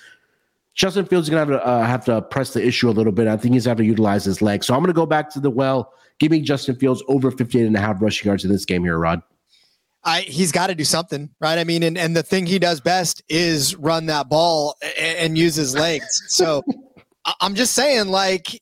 Justin 0.75 1.05
Fields 1.05 1.27
is 1.27 1.31
going 1.31 1.49
to 1.49 1.55
have 1.55 1.63
to 1.63 1.67
uh, 1.67 1.85
have 1.85 2.05
to 2.05 2.23
press 2.23 2.53
the 2.53 2.65
issue 2.65 2.89
a 2.89 2.93
little 2.93 3.13
bit. 3.13 3.27
I 3.27 3.37
think 3.37 3.55
he's 3.55 3.65
going 3.65 3.77
to 3.77 3.83
have 3.83 3.85
to 3.85 3.91
utilize 3.91 4.25
his 4.25 4.41
legs. 4.41 4.67
So 4.67 4.75
I'm 4.75 4.81
going 4.81 4.89
to 4.89 4.93
go 4.93 5.07
back 5.07 5.31
to 5.31 5.41
the 5.41 5.51
well. 5.51 5.93
Give 6.19 6.31
me 6.31 6.41
Justin 6.41 6.77
Fields 6.77 7.03
over 7.09 7.31
58 7.31 7.67
and 7.67 7.77
a 7.77 7.81
half 7.81 8.01
rushing 8.01 8.29
yards 8.29 8.45
in 8.45 8.53
this 8.53 8.65
game 8.65 8.85
here, 8.85 8.99
Rod. 8.99 9.23
I 10.05 10.23
he's 10.23 10.53
got 10.53 10.69
to 10.69 10.75
do 10.75 10.85
something, 10.85 11.31
right? 11.41 11.59
I 11.59 11.65
mean, 11.65 11.83
and, 11.83 11.99
and 11.99 12.17
the 12.17 12.23
thing 12.23 12.47
he 12.47 12.59
does 12.59 12.81
best 12.81 13.23
is 13.29 13.77
run 13.77 14.07
that 14.07 14.29
ball 14.29 14.77
and, 14.99 15.19
and 15.19 15.39
use 15.39 15.55
his 15.55 15.75
legs. 15.75 16.23
So 16.29 16.63
I'm 17.41 17.55
just 17.55 17.75
saying, 17.75 18.09
like, 18.09 18.61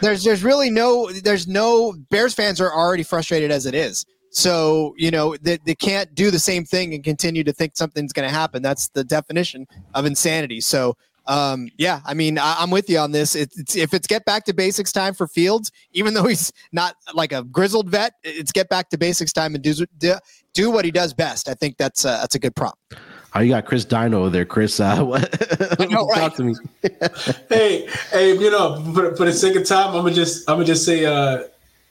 there's 0.00 0.22
there's 0.22 0.44
really 0.44 0.70
no 0.70 1.10
there's 1.10 1.48
no 1.48 1.94
Bears 2.10 2.34
fans 2.34 2.60
are 2.60 2.72
already 2.72 3.02
frustrated 3.02 3.50
as 3.50 3.66
it 3.66 3.74
is. 3.74 4.04
So 4.30 4.94
you 4.96 5.10
know 5.10 5.36
they, 5.40 5.58
they 5.64 5.74
can't 5.74 6.14
do 6.14 6.30
the 6.30 6.38
same 6.38 6.64
thing 6.64 6.94
and 6.94 7.02
continue 7.02 7.42
to 7.44 7.52
think 7.52 7.76
something's 7.76 8.12
going 8.12 8.28
to 8.28 8.34
happen. 8.34 8.62
That's 8.62 8.88
the 8.90 9.02
definition 9.02 9.66
of 9.94 10.06
insanity. 10.06 10.60
So 10.60 10.96
um, 11.28 11.68
yeah, 11.76 12.00
I 12.06 12.14
mean, 12.14 12.38
I, 12.38 12.62
am 12.62 12.70
with 12.70 12.88
you 12.88 12.98
on 12.98 13.12
this. 13.12 13.34
It's, 13.34 13.76
if 13.76 13.92
it's 13.92 14.06
get 14.06 14.24
back 14.24 14.46
to 14.46 14.54
basics 14.54 14.92
time 14.92 15.12
for 15.12 15.26
Fields, 15.26 15.70
even 15.92 16.14
though 16.14 16.24
he's 16.26 16.52
not 16.72 16.96
like 17.12 17.32
a 17.32 17.44
grizzled 17.44 17.90
vet, 17.90 18.14
it's 18.24 18.50
get 18.50 18.70
back 18.70 18.88
to 18.90 18.98
basics 18.98 19.32
time 19.32 19.54
and 19.54 19.62
do 19.62 19.74
do, 19.98 20.14
do 20.54 20.70
what 20.70 20.86
he 20.86 20.90
does 20.90 21.12
best. 21.12 21.48
I 21.48 21.54
think 21.54 21.76
that's 21.76 22.06
uh, 22.06 22.18
that's 22.18 22.34
a 22.34 22.38
good 22.38 22.56
prop. 22.56 22.78
Oh, 23.34 23.40
you 23.40 23.50
got 23.50 23.66
Chris 23.66 23.84
Dino 23.84 24.20
over 24.20 24.30
there, 24.30 24.46
Chris. 24.46 24.80
Uh, 24.80 25.04
what? 25.04 25.90
Know, 25.90 26.06
right? 26.06 26.18
Talk 26.18 26.36
to 26.36 26.44
me. 26.44 26.54
hey, 27.50 27.86
hey, 28.10 28.32
you 28.32 28.50
know, 28.50 28.82
for, 28.94 29.14
for 29.14 29.26
the 29.26 29.32
sake 29.32 29.54
of 29.54 29.66
time, 29.66 29.88
I'm 29.88 30.02
gonna 30.02 30.14
just 30.14 30.48
I'm 30.48 30.56
gonna 30.56 30.64
just 30.64 30.86
say 30.86 31.04
uh, 31.04 31.42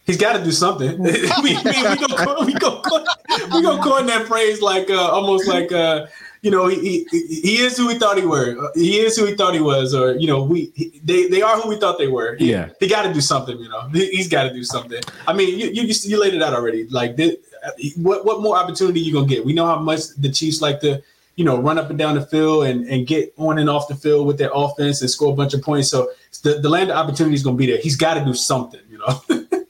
he's 0.07 0.17
got 0.17 0.35
to 0.35 0.43
do 0.43 0.51
something. 0.51 1.03
we, 1.03 1.11
we, 1.43 1.57
we, 1.63 1.95
go 1.95 2.43
we 2.43 2.53
go 2.53 2.81
we 3.53 3.61
go 3.61 3.79
coin 3.83 4.07
that 4.07 4.25
phrase 4.27 4.61
like 4.63 4.89
uh, 4.89 5.09
almost 5.11 5.47
like 5.47 5.71
uh, 5.71 6.07
you 6.47 6.51
know, 6.51 6.67
he, 6.67 7.05
he, 7.11 7.25
he 7.27 7.57
is 7.57 7.75
who 7.75 7.87
we 7.87 7.99
thought 7.99 8.17
he 8.17 8.25
were. 8.25 8.71
He 8.73 8.99
is 8.99 9.17
who 9.17 9.25
he 9.25 9.35
thought 9.35 9.53
he 9.53 9.59
was, 9.59 9.93
or 9.93 10.13
you 10.13 10.27
know, 10.27 10.41
we 10.41 10.71
he, 10.75 11.01
they 11.03 11.27
they 11.27 11.41
are 11.41 11.57
who 11.59 11.67
we 11.67 11.77
thought 11.77 11.97
they 11.97 12.07
were. 12.07 12.37
He, 12.37 12.51
yeah, 12.51 12.69
he 12.79 12.87
got 12.87 13.01
to 13.01 13.13
do 13.13 13.19
something. 13.19 13.59
You 13.59 13.67
know, 13.67 13.81
he, 13.89 14.15
has 14.15 14.29
got 14.29 14.43
to 14.43 14.53
do 14.53 14.63
something. 14.63 15.03
I 15.27 15.33
mean, 15.33 15.59
you, 15.59 15.67
you 15.67 15.93
you 16.03 16.17
laid 16.17 16.35
it 16.35 16.41
out 16.41 16.53
already. 16.53 16.87
Like, 16.87 17.17
this, 17.17 17.35
what 17.97 18.23
what 18.23 18.39
more 18.41 18.55
opportunity 18.55 19.01
you 19.01 19.11
gonna 19.11 19.27
get? 19.27 19.43
We 19.43 19.51
know 19.51 19.65
how 19.65 19.77
much 19.77 20.07
the 20.17 20.31
Chiefs 20.31 20.61
like 20.61 20.79
to 20.79 21.03
you 21.35 21.43
know 21.43 21.59
run 21.59 21.77
up 21.77 21.89
and 21.89 21.99
down 21.99 22.15
the 22.15 22.25
field 22.25 22.63
and 22.63 22.87
and 22.87 23.05
get 23.05 23.33
on 23.35 23.59
and 23.59 23.69
off 23.69 23.89
the 23.89 23.95
field 23.95 24.25
with 24.25 24.37
their 24.37 24.51
offense 24.53 25.01
and 25.01 25.09
score 25.09 25.33
a 25.33 25.35
bunch 25.35 25.53
of 25.53 25.61
points. 25.61 25.89
So 25.89 26.09
the 26.43 26.59
the 26.59 26.69
land 26.69 26.91
of 26.91 26.95
opportunity 26.95 27.35
is 27.35 27.43
gonna 27.43 27.57
be 27.57 27.65
there. 27.65 27.81
He's 27.81 27.97
got 27.97 28.13
to 28.13 28.23
do 28.23 28.33
something. 28.33 28.79
You 28.89 28.99
know. 28.99 29.65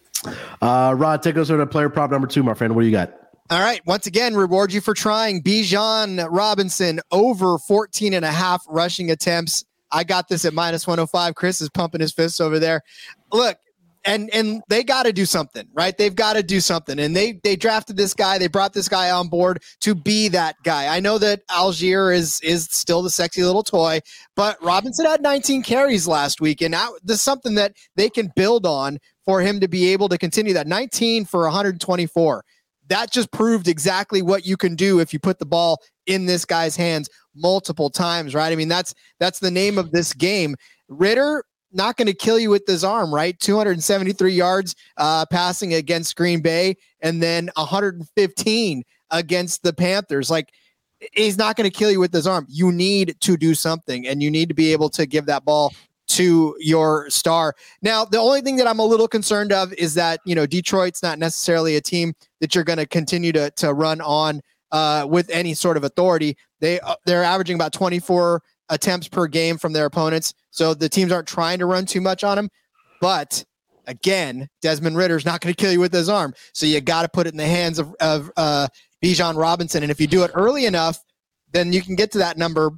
uh, 0.61 0.93
Rod, 0.95 1.23
take 1.23 1.37
us 1.37 1.47
to 1.47 1.57
the 1.57 1.65
player 1.65 1.89
prop 1.89 2.11
number 2.11 2.27
two, 2.27 2.43
my 2.43 2.53
friend. 2.53 2.75
What 2.75 2.83
do 2.83 2.85
you 2.85 2.91
got? 2.91 3.26
All 3.49 3.61
right. 3.61 3.81
Once 3.85 4.07
again, 4.07 4.35
reward 4.35 4.73
you 4.73 4.81
for 4.81 4.93
trying. 4.93 5.41
Bijan 5.41 6.27
Robinson 6.29 6.99
over 7.11 7.57
14 7.57 8.13
and 8.13 8.25
a 8.25 8.31
half 8.31 8.61
rushing 8.67 9.09
attempts. 9.09 9.63
I 9.89 10.03
got 10.03 10.27
this 10.27 10.43
at 10.43 10.53
minus 10.53 10.85
105. 10.85 11.33
Chris 11.35 11.61
is 11.61 11.69
pumping 11.69 12.01
his 12.01 12.11
fists 12.11 12.41
over 12.41 12.59
there. 12.59 12.81
Look, 13.31 13.57
and 14.03 14.29
and 14.33 14.61
they 14.67 14.83
got 14.83 15.03
to 15.03 15.13
do 15.13 15.25
something, 15.25 15.65
right? 15.73 15.97
They've 15.97 16.13
got 16.13 16.33
to 16.33 16.43
do 16.43 16.59
something. 16.59 16.99
And 16.99 17.15
they 17.15 17.39
they 17.41 17.55
drafted 17.55 17.95
this 17.95 18.13
guy. 18.13 18.37
They 18.37 18.47
brought 18.47 18.73
this 18.73 18.89
guy 18.89 19.11
on 19.11 19.29
board 19.29 19.63
to 19.79 19.95
be 19.95 20.27
that 20.29 20.57
guy. 20.63 20.93
I 20.93 20.99
know 20.99 21.17
that 21.17 21.47
Allgeier 21.47 22.13
is 22.13 22.41
is 22.41 22.65
still 22.65 23.01
the 23.01 23.09
sexy 23.09 23.45
little 23.45 23.63
toy, 23.63 24.01
but 24.35 24.61
Robinson 24.61 25.05
had 25.05 25.21
19 25.21 25.63
carries 25.63 26.05
last 26.05 26.41
week, 26.41 26.61
and 26.61 26.71
now 26.71 26.89
this 27.01 27.17
is 27.17 27.21
something 27.21 27.55
that 27.55 27.77
they 27.95 28.09
can 28.09 28.29
build 28.35 28.65
on 28.65 28.99
for 29.23 29.39
him 29.39 29.61
to 29.61 29.69
be 29.69 29.93
able 29.93 30.09
to 30.09 30.17
continue 30.17 30.53
that 30.53 30.67
19 30.67 31.23
for 31.23 31.43
124 31.43 32.43
that 32.89 33.11
just 33.11 33.31
proved 33.31 33.67
exactly 33.67 34.21
what 34.21 34.45
you 34.45 34.57
can 34.57 34.75
do 34.75 34.99
if 34.99 35.13
you 35.13 35.19
put 35.19 35.39
the 35.39 35.45
ball 35.45 35.81
in 36.05 36.25
this 36.25 36.45
guy's 36.45 36.75
hands 36.75 37.09
multiple 37.35 37.89
times, 37.89 38.33
right? 38.33 38.51
I 38.51 38.55
mean, 38.55 38.67
that's 38.67 38.93
that's 39.19 39.39
the 39.39 39.51
name 39.51 39.77
of 39.77 39.91
this 39.91 40.13
game. 40.13 40.55
Ridder 40.87 41.43
not 41.73 41.97
going 41.97 42.07
to 42.07 42.13
kill 42.13 42.39
you 42.39 42.49
with 42.49 42.65
his 42.65 42.83
arm, 42.83 43.13
right? 43.13 43.37
273 43.39 44.31
yards 44.31 44.75
uh, 44.97 45.25
passing 45.25 45.73
against 45.73 46.15
Green 46.15 46.41
Bay, 46.41 46.75
and 47.01 47.21
then 47.21 47.49
115 47.55 48.83
against 49.11 49.63
the 49.63 49.73
Panthers. 49.73 50.29
Like 50.29 50.51
he's 51.13 51.37
not 51.37 51.55
going 51.55 51.69
to 51.69 51.77
kill 51.77 51.91
you 51.91 51.99
with 51.99 52.13
his 52.13 52.25
arm. 52.25 52.45
You 52.49 52.71
need 52.71 53.17
to 53.21 53.37
do 53.37 53.53
something, 53.53 54.07
and 54.07 54.23
you 54.23 54.31
need 54.31 54.49
to 54.49 54.55
be 54.55 54.71
able 54.71 54.89
to 54.91 55.05
give 55.05 55.25
that 55.27 55.45
ball 55.45 55.73
to 56.07 56.55
your 56.59 57.09
star. 57.09 57.53
Now, 57.81 58.05
the 58.05 58.19
only 58.19 58.41
thing 58.41 58.55
that 58.57 58.67
I'm 58.67 58.79
a 58.79 58.85
little 58.85 59.07
concerned 59.07 59.51
of 59.51 59.73
is 59.73 59.93
that, 59.95 60.19
you 60.25 60.35
know, 60.35 60.45
Detroit's 60.45 61.03
not 61.03 61.19
necessarily 61.19 61.75
a 61.75 61.81
team 61.81 62.13
that 62.39 62.55
you're 62.55 62.63
going 62.63 62.79
to 62.79 62.85
continue 62.85 63.31
to 63.33 63.51
to 63.51 63.73
run 63.73 64.01
on 64.01 64.41
uh, 64.71 65.05
with 65.09 65.29
any 65.29 65.53
sort 65.53 65.77
of 65.77 65.83
authority. 65.83 66.37
They 66.59 66.79
uh, 66.79 66.95
they're 67.05 67.23
averaging 67.23 67.55
about 67.55 67.73
24 67.73 68.41
attempts 68.69 69.07
per 69.07 69.27
game 69.27 69.57
from 69.57 69.73
their 69.73 69.85
opponents. 69.85 70.33
So 70.51 70.73
the 70.73 70.89
teams 70.89 71.11
aren't 71.11 71.27
trying 71.27 71.59
to 71.59 71.65
run 71.65 71.85
too 71.85 72.01
much 72.01 72.23
on 72.23 72.35
them, 72.35 72.49
but 72.99 73.43
again, 73.87 74.49
Desmond 74.61 74.97
Ridder's 74.97 75.25
not 75.25 75.41
going 75.41 75.53
to 75.53 75.57
kill 75.59 75.71
you 75.71 75.79
with 75.79 75.93
his 75.93 76.09
arm. 76.09 76.33
So 76.53 76.65
you 76.65 76.79
got 76.81 77.03
to 77.03 77.09
put 77.09 77.25
it 77.25 77.33
in 77.33 77.37
the 77.37 77.45
hands 77.45 77.79
of, 77.79 77.95
of 77.99 78.29
uh, 78.37 78.67
Bijan 79.01 79.37
Robinson. 79.37 79.81
And 79.81 79.91
if 79.91 79.99
you 79.99 80.07
do 80.07 80.23
it 80.23 80.31
early 80.33 80.65
enough, 80.65 80.99
then 81.53 81.73
you 81.73 81.81
can 81.81 81.95
get 81.95 82.11
to 82.11 82.17
that 82.19 82.37
number 82.37 82.71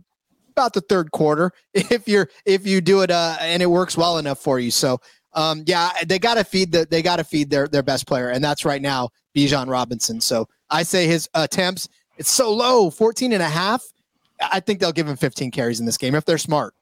about 0.59 0.73
the 0.73 0.81
third 0.81 1.11
quarter 1.11 1.51
if 1.73 2.07
you're 2.07 2.29
if 2.45 2.67
you 2.67 2.81
do 2.81 3.01
it 3.01 3.11
uh, 3.11 3.37
and 3.39 3.63
it 3.63 3.67
works 3.67 3.97
well 3.97 4.17
enough 4.17 4.39
for 4.39 4.59
you. 4.59 4.71
So 4.71 4.99
um, 5.33 5.63
yeah, 5.65 5.91
they 6.05 6.19
got 6.19 6.35
to 6.35 6.43
feed 6.43 6.71
the 6.71 6.87
they 6.89 7.01
got 7.01 7.17
to 7.17 7.23
feed 7.23 7.49
their 7.49 7.67
their 7.67 7.83
best 7.83 8.07
player, 8.07 8.29
and 8.29 8.43
that's 8.43 8.65
right 8.65 8.81
now 8.81 9.09
Bijan 9.35 9.69
Robinson. 9.69 10.19
So 10.19 10.47
I 10.69 10.83
say 10.83 11.07
his 11.07 11.29
attempts 11.33 11.87
it's 12.17 12.29
so 12.29 12.53
low, 12.53 12.89
14 12.89 13.31
and 13.31 13.41
a 13.41 13.47
half. 13.47 13.81
I 14.41 14.59
think 14.59 14.79
they'll 14.79 14.91
give 14.91 15.07
him 15.07 15.15
15 15.15 15.51
carries 15.51 15.79
in 15.79 15.85
this 15.85 15.97
game 15.97 16.15
if 16.15 16.25
they're 16.25 16.37
smart. 16.37 16.73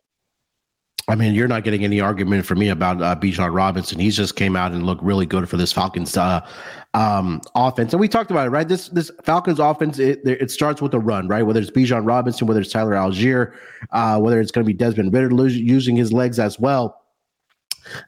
I 1.10 1.15
mean, 1.15 1.34
you're 1.34 1.48
not 1.48 1.63
getting 1.63 1.86
any 1.86 2.02
argument 2.02 2.46
from 2.46 2.60
me 2.60 2.67
about 2.67 3.02
uh, 3.02 3.15
Bijan 3.15 3.54
Robinson. 3.54 3.98
He's 3.98 4.17
just 4.17 4.36
came 4.36 4.58
out 4.58 4.74
and 4.74 4.86
looked 4.86 5.02
really 5.02 5.26
good 5.26 5.48
for 5.48 5.56
this 5.56 5.72
Falcons 5.72 6.17
uh, 6.17 6.46
um, 6.93 7.39
offense, 7.56 7.93
and 7.93 8.00
we 8.02 8.10
talked 8.10 8.30
about 8.30 8.48
it, 8.48 8.50
right? 8.50 8.67
This 8.67 8.89
this 8.89 9.10
Falcons 9.24 9.60
offense 9.60 10.00
it, 10.00 10.20
it 10.26 10.52
starts 10.52 10.82
with 10.82 10.93
a 10.93 11.00
run, 11.00 11.30
right? 11.30 11.43
Whether 11.43 11.62
it's 11.62 11.72
Bijan 11.72 12.06
Robinson, 12.06 12.46
whether 12.46 12.60
it's 12.60 12.72
Tyler 12.72 12.91
Allgeier, 12.91 13.54
uh, 13.91 14.20
whether 14.20 14.41
it's 14.41 14.52
going 14.52 14.65
to 14.65 14.67
be 14.67 14.74
Desmond 14.74 15.13
Ridder 15.13 15.48
using 15.48 15.96
his 15.96 16.12
legs 16.12 16.39
as 16.39 16.60
well 16.60 17.07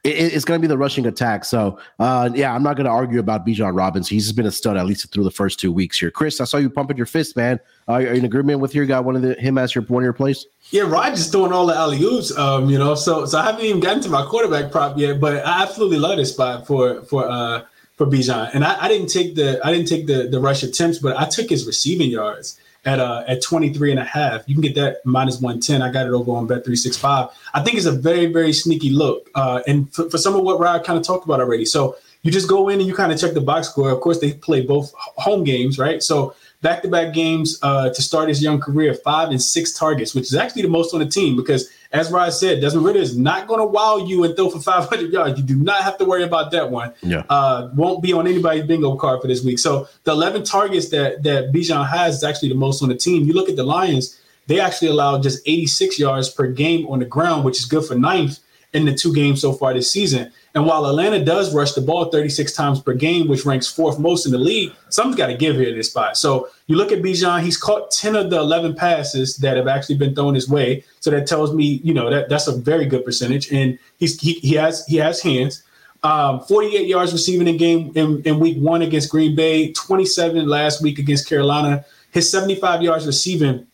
it, 0.04 0.08
it's 0.08 0.44
going 0.44 0.58
to 0.58 0.62
be 0.62 0.68
the 0.68 0.78
rushing 0.78 1.06
attack. 1.06 1.44
So, 1.44 1.78
uh, 1.98 2.30
yeah, 2.34 2.54
I'm 2.54 2.62
not 2.62 2.76
going 2.76 2.84
to 2.84 2.90
argue 2.90 3.20
about 3.20 3.46
Bijan 3.46 3.76
Robinson. 3.76 4.14
He's 4.14 4.32
been 4.32 4.46
a 4.46 4.50
stud 4.50 4.76
at 4.76 4.86
least 4.86 5.10
through 5.12 5.24
the 5.24 5.30
first 5.30 5.60
two 5.60 5.72
weeks 5.72 5.98
here. 5.98 6.10
Chris, 6.10 6.40
I 6.40 6.44
saw 6.44 6.56
you 6.56 6.70
pumping 6.70 6.96
your 6.96 7.06
fist, 7.06 7.36
man. 7.36 7.60
Uh, 7.88 7.92
are 7.92 8.02
you 8.02 8.08
in 8.08 8.24
agreement 8.24 8.60
with 8.60 8.74
your 8.74 8.86
guy? 8.86 9.00
One 9.00 9.16
of 9.16 9.22
the 9.22 9.34
him 9.34 9.58
as 9.58 9.74
your 9.74 9.84
one 9.84 10.02
of 10.02 10.04
your 10.04 10.12
plays? 10.12 10.46
Yeah, 10.70 10.82
Roger's 10.82 11.30
doing 11.30 11.52
all 11.52 11.66
the 11.66 11.74
alley 11.74 12.02
oops. 12.02 12.36
Um, 12.36 12.70
you 12.70 12.78
know, 12.78 12.94
so 12.94 13.24
so 13.26 13.38
I 13.38 13.44
haven't 13.44 13.64
even 13.64 13.80
gotten 13.80 14.02
to 14.02 14.08
my 14.08 14.24
quarterback 14.24 14.70
prop 14.70 14.96
yet, 14.96 15.20
but 15.20 15.44
I 15.44 15.62
absolutely 15.62 15.98
love 15.98 16.16
this 16.16 16.32
spot 16.32 16.66
for 16.66 17.02
for 17.02 17.28
uh 17.28 17.62
for 17.96 18.06
Bijan. 18.06 18.50
And 18.54 18.64
I, 18.64 18.84
I 18.84 18.88
didn't 18.88 19.08
take 19.08 19.34
the 19.34 19.60
I 19.64 19.72
didn't 19.72 19.88
take 19.88 20.06
the 20.06 20.28
the 20.28 20.40
rush 20.40 20.62
attempts, 20.62 20.98
but 20.98 21.16
I 21.16 21.26
took 21.26 21.50
his 21.50 21.66
receiving 21.66 22.10
yards 22.10 22.58
at 22.84 22.98
uh 22.98 23.24
at 23.28 23.42
23 23.42 23.90
and 23.90 24.00
a 24.00 24.04
half. 24.04 24.42
You 24.46 24.54
can 24.54 24.62
get 24.62 24.74
that 24.76 25.04
minus 25.04 25.40
110. 25.40 25.82
I 25.82 25.92
got 25.92 26.06
it 26.06 26.12
over 26.12 26.32
on 26.32 26.46
bet 26.46 26.64
365. 26.64 27.28
I 27.54 27.62
think 27.62 27.76
it's 27.76 27.86
a 27.86 27.92
very, 27.92 28.26
very 28.26 28.52
sneaky 28.52 28.90
look. 28.90 29.28
Uh 29.34 29.62
and 29.66 29.92
for, 29.92 30.08
for 30.10 30.18
some 30.18 30.34
of 30.34 30.42
what 30.42 30.58
Rod 30.58 30.84
kind 30.84 30.98
of 30.98 31.04
talked 31.04 31.24
about 31.24 31.40
already. 31.40 31.64
So 31.64 31.96
you 32.22 32.30
just 32.30 32.48
go 32.48 32.68
in 32.68 32.78
and 32.78 32.86
you 32.86 32.94
kind 32.94 33.12
of 33.12 33.18
check 33.18 33.32
the 33.32 33.40
box 33.40 33.68
score. 33.68 33.90
Of 33.90 34.00
course, 34.00 34.20
they 34.20 34.34
play 34.34 34.60
both 34.60 34.92
home 34.96 35.42
games, 35.44 35.78
right? 35.78 36.02
So 36.02 36.34
back-to-back 36.60 37.14
games 37.14 37.58
uh, 37.62 37.88
to 37.88 38.02
start 38.02 38.28
his 38.28 38.42
young 38.42 38.60
career, 38.60 38.92
five 38.92 39.30
and 39.30 39.40
six 39.40 39.72
targets, 39.72 40.14
which 40.14 40.24
is 40.24 40.34
actually 40.34 40.62
the 40.62 40.68
most 40.68 40.92
on 40.92 41.00
the 41.00 41.06
team 41.06 41.34
because 41.34 41.70
as 41.92 42.12
Rod 42.12 42.32
said, 42.32 42.60
Desmond 42.60 42.86
Ridder 42.86 43.00
is 43.00 43.16
not 43.16 43.48
going 43.48 43.58
to 43.58 43.66
wow 43.66 43.96
you 43.96 44.22
and 44.22 44.36
throw 44.36 44.48
for 44.48 44.60
500 44.60 45.12
yards. 45.12 45.38
You 45.40 45.44
do 45.44 45.56
not 45.56 45.82
have 45.82 45.98
to 45.98 46.04
worry 46.04 46.22
about 46.22 46.52
that 46.52 46.70
one. 46.70 46.92
Yeah. 47.02 47.24
Uh, 47.28 47.70
won't 47.74 48.00
be 48.02 48.12
on 48.12 48.28
anybody's 48.28 48.64
bingo 48.64 48.94
card 48.96 49.20
for 49.20 49.26
this 49.26 49.44
week. 49.44 49.58
So 49.58 49.88
the 50.04 50.12
11 50.12 50.44
targets 50.44 50.90
that 50.90 51.24
that 51.24 51.52
Bijan 51.52 51.88
has 51.88 52.18
is 52.18 52.24
actually 52.24 52.50
the 52.50 52.54
most 52.54 52.82
on 52.82 52.88
the 52.88 52.96
team. 52.96 53.24
You 53.24 53.32
look 53.32 53.48
at 53.48 53.56
the 53.56 53.64
Lions, 53.64 54.20
they 54.46 54.60
actually 54.60 54.88
allow 54.88 55.20
just 55.20 55.42
86 55.46 55.98
yards 55.98 56.28
per 56.28 56.46
game 56.46 56.86
on 56.86 57.00
the 57.00 57.04
ground, 57.04 57.44
which 57.44 57.58
is 57.58 57.64
good 57.64 57.84
for 57.84 57.96
ninth 57.96 58.38
in 58.72 58.84
the 58.84 58.94
two 58.94 59.12
games 59.12 59.40
so 59.40 59.52
far 59.52 59.74
this 59.74 59.90
season. 59.90 60.32
And 60.54 60.66
while 60.66 60.84
Atlanta 60.86 61.24
does 61.24 61.54
rush 61.54 61.72
the 61.72 61.80
ball 61.80 62.06
36 62.06 62.52
times 62.52 62.80
per 62.80 62.92
game, 62.92 63.28
which 63.28 63.44
ranks 63.44 63.68
fourth 63.68 64.00
most 64.00 64.26
in 64.26 64.32
the 64.32 64.38
league, 64.38 64.72
something's 64.88 65.16
got 65.16 65.28
to 65.28 65.36
give 65.36 65.56
here 65.56 65.68
in 65.68 65.76
this 65.76 65.90
spot. 65.90 66.16
So 66.16 66.48
you 66.66 66.76
look 66.76 66.90
at 66.90 67.02
Bijan, 67.02 67.42
he's 67.42 67.56
caught 67.56 67.92
10 67.92 68.16
of 68.16 68.30
the 68.30 68.38
11 68.38 68.74
passes 68.74 69.36
that 69.38 69.56
have 69.56 69.68
actually 69.68 69.96
been 69.96 70.14
thrown 70.14 70.34
his 70.34 70.48
way. 70.48 70.84
So 70.98 71.10
that 71.10 71.28
tells 71.28 71.54
me, 71.54 71.80
you 71.84 71.94
know, 71.94 72.10
that 72.10 72.28
that's 72.28 72.48
a 72.48 72.56
very 72.56 72.86
good 72.86 73.04
percentage. 73.04 73.52
And 73.52 73.78
he's 73.98 74.20
he, 74.20 74.34
he 74.34 74.54
has 74.54 74.84
he 74.86 74.96
has 74.96 75.22
hands. 75.22 75.62
Um, 76.02 76.40
48 76.40 76.86
yards 76.86 77.12
receiving 77.12 77.46
in 77.46 77.56
game 77.56 77.92
in, 77.94 78.22
in 78.22 78.40
week 78.40 78.56
one 78.58 78.82
against 78.82 79.10
Green 79.10 79.36
Bay, 79.36 79.72
27 79.72 80.48
last 80.48 80.82
week 80.82 80.98
against 80.98 81.28
Carolina. 81.28 81.84
His 82.10 82.30
75 82.30 82.82
yards 82.82 83.06
receiving 83.06 83.66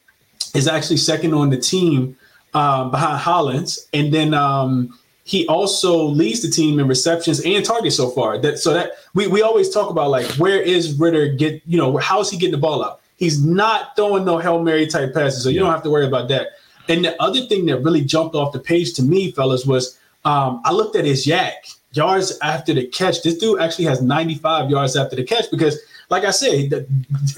is 0.55 0.67
actually 0.69 0.97
second 0.99 1.33
on 1.35 1.51
the 1.51 1.57
team 1.57 2.17
um, 2.53 2.91
behind 2.91 3.19
Hollins. 3.21 3.87
And 3.95 4.13
then 4.13 4.35
um, 4.35 4.99
he 5.27 5.45
also 5.49 6.05
leads 6.05 6.41
the 6.41 6.49
team 6.49 6.79
in 6.79 6.87
receptions 6.87 7.41
and 7.45 7.65
targets 7.65 7.97
so 7.97 8.09
far. 8.11 8.39
That 8.39 8.61
so 8.61 8.73
that 8.73 8.93
we, 9.13 9.27
we 9.27 9.43
always 9.43 9.69
talk 9.69 9.91
about 9.91 10.09
like 10.09 10.25
where 10.39 10.63
is 10.63 10.95
Ridder 10.95 11.35
get 11.35 11.61
you 11.67 11.77
know 11.77 11.97
how 11.97 12.21
is 12.21 12.31
he 12.31 12.39
getting 12.39 12.53
the 12.53 12.59
ball 12.59 12.85
out? 12.85 13.01
He's 13.17 13.45
not 13.45 13.97
throwing 13.97 14.25
no 14.25 14.39
hail 14.39 14.63
mary 14.63 14.87
type 14.87 15.13
passes, 15.13 15.43
so 15.43 15.49
you 15.49 15.57
yeah. 15.57 15.63
don't 15.63 15.73
have 15.73 15.83
to 15.83 15.91
worry 15.91 16.07
about 16.07 16.29
that. 16.29 16.51
And 16.89 17.05
the 17.05 17.21
other 17.21 17.41
thing 17.41 17.67
that 17.67 17.81
really 17.83 18.03
jumped 18.03 18.37
off 18.37 18.53
the 18.53 18.61
page 18.61 18.95
to 18.95 19.03
me, 19.03 19.33
fellas, 19.33 19.67
was 19.67 19.99
um, 20.25 20.63
I 20.65 20.71
looked 20.71 20.95
at 20.95 21.05
his 21.05 21.27
YAC 21.27 21.75
yards 21.91 22.39
after 22.41 22.73
the 22.73 22.87
catch. 22.87 23.23
This 23.25 23.37
dude 23.37 23.61
actually 23.61 23.87
has 23.87 24.01
95 24.01 24.71
yards 24.71 24.95
after 24.95 25.17
the 25.17 25.25
catch 25.25 25.51
because 25.51 25.77
like 26.09 26.25
I 26.25 26.31
said, 26.31 26.87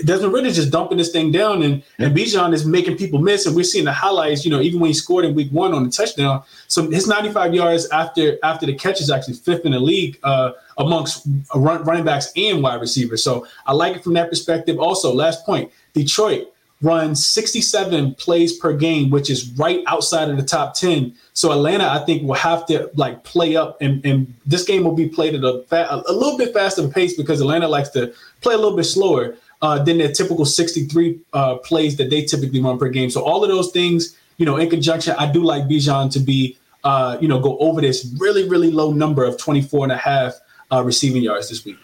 Desmond 0.05 0.33
Ridder 0.33 0.51
just 0.51 0.71
dumping 0.71 0.99
this 0.99 1.11
thing 1.11 1.33
down, 1.33 1.63
and 1.63 1.83
and 1.99 2.15
Bijan 2.15 2.53
is 2.53 2.67
making 2.67 2.97
people 2.97 3.19
miss, 3.19 3.47
and 3.47 3.57
we're 3.57 3.63
seeing 3.63 3.85
the 3.85 3.93
highlights. 3.93 4.45
You 4.45 4.51
know, 4.51 4.61
even 4.61 4.81
when 4.81 4.89
he 4.89 4.95
scored 4.95 5.25
in 5.25 5.35
Week 5.35 5.51
One 5.51 5.73
on 5.73 5.85
the 5.85 5.91
touchdown, 5.91 6.43
so 6.67 6.89
his 6.91 7.07
95 7.07 7.55
yards 7.55 7.89
after 7.91 8.39
after 8.43 8.67
the 8.67 8.75
catch 8.75 9.01
is 9.01 9.11
actually 9.11 9.35
fifth 9.35 9.65
in 9.65 9.73
the 9.73 9.81
league 9.81 10.19
uh, 10.23 10.53
amongst 10.77 11.27
run, 11.55 11.83
running 11.85 12.05
backs 12.05 12.31
and 12.37 12.63
wide 12.63 12.81
receivers. 12.81 13.23
So 13.25 13.47
I 13.67 13.73
like 13.73 13.97
it 13.97 14.05
from 14.05 14.15
that 14.15 14.29
perspective. 14.29 14.79
Also, 14.79 15.13
last 15.15 15.47
point, 15.47 15.73
Detroit 15.95 16.53
runs 16.81 17.27
67 17.27 18.15
plays 18.15 18.57
per 18.57 18.73
game, 18.73 19.11
which 19.11 19.31
is 19.31 19.51
right 19.53 19.83
outside 19.87 20.31
of 20.31 20.37
the 20.37 20.45
top 20.45 20.75
10. 20.75 21.15
So 21.33 21.51
Atlanta, 21.51 21.89
I 21.89 21.99
think, 22.05 22.23
will 22.23 22.35
have 22.35 22.67
to 22.67 22.91
like 22.95 23.25
play 23.25 23.57
up, 23.57 23.77
and, 23.81 24.05
and 24.05 24.33
this 24.47 24.65
game 24.65 24.85
will 24.85 24.95
be 24.95 25.09
played 25.09 25.35
at 25.35 25.43
a, 25.43 25.65
fa- 25.69 26.03
a 26.07 26.13
little 26.13 26.39
bit 26.39 26.55
faster 26.55 26.87
pace 26.89 27.17
because 27.17 27.41
Atlanta 27.41 27.67
likes 27.67 27.89
to 27.91 28.13
play 28.41 28.55
a 28.55 28.59
little 28.59 28.77
bit 28.77 28.85
slower 28.85 29.37
uh, 29.61 29.83
than 29.83 29.99
their 29.99 30.13
typical 30.13 30.45
63 30.45 31.19
uh, 31.33 31.57
plays 31.59 31.97
that 31.97 32.11
they 32.11 32.23
typically 32.23 32.63
run 32.63 32.79
per 32.79 32.89
game. 32.89 33.11
So 33.11 33.25
all 33.25 33.43
of 33.43 33.51
those 33.51 33.73
things, 33.73 34.17
you 34.37 34.47
know, 34.47 34.57
in 34.57 34.71
conjunction, 34.71 35.17
I 35.19 35.31
do 35.31 35.43
like 35.43 35.65
Bijan 35.65 36.13
to 36.13 36.21
be, 36.21 36.57
uh, 36.85 37.19
you 37.21 37.27
know, 37.27 37.41
go 37.41 37.59
over 37.59 37.81
this 37.81 38.15
really, 38.19 38.49
really 38.49 38.71
low 38.71 38.93
number 38.93 39.25
of 39.25 39.37
24 39.37 39.85
and 39.85 39.93
a 39.93 39.97
half 39.97 40.35
uh, 40.71 40.85
receiving 40.85 41.23
yards 41.23 41.49
this 41.49 41.65
week. 41.65 41.77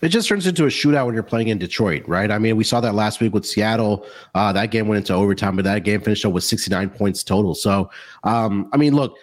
It 0.00 0.08
just 0.08 0.28
turns 0.28 0.46
into 0.46 0.64
a 0.64 0.68
shootout 0.68 1.06
when 1.06 1.14
you're 1.14 1.24
playing 1.24 1.48
in 1.48 1.58
Detroit, 1.58 2.04
right? 2.06 2.30
I 2.30 2.38
mean, 2.38 2.56
we 2.56 2.64
saw 2.64 2.80
that 2.80 2.94
last 2.94 3.20
week 3.20 3.34
with 3.34 3.44
Seattle. 3.44 4.06
Uh, 4.34 4.52
that 4.52 4.70
game 4.70 4.86
went 4.86 4.98
into 4.98 5.12
overtime, 5.14 5.56
but 5.56 5.64
that 5.64 5.82
game 5.84 6.00
finished 6.00 6.24
up 6.24 6.32
with 6.32 6.44
69 6.44 6.90
points 6.90 7.24
total. 7.24 7.54
So, 7.54 7.90
um, 8.22 8.68
I 8.72 8.76
mean, 8.76 8.94
look, 8.94 9.16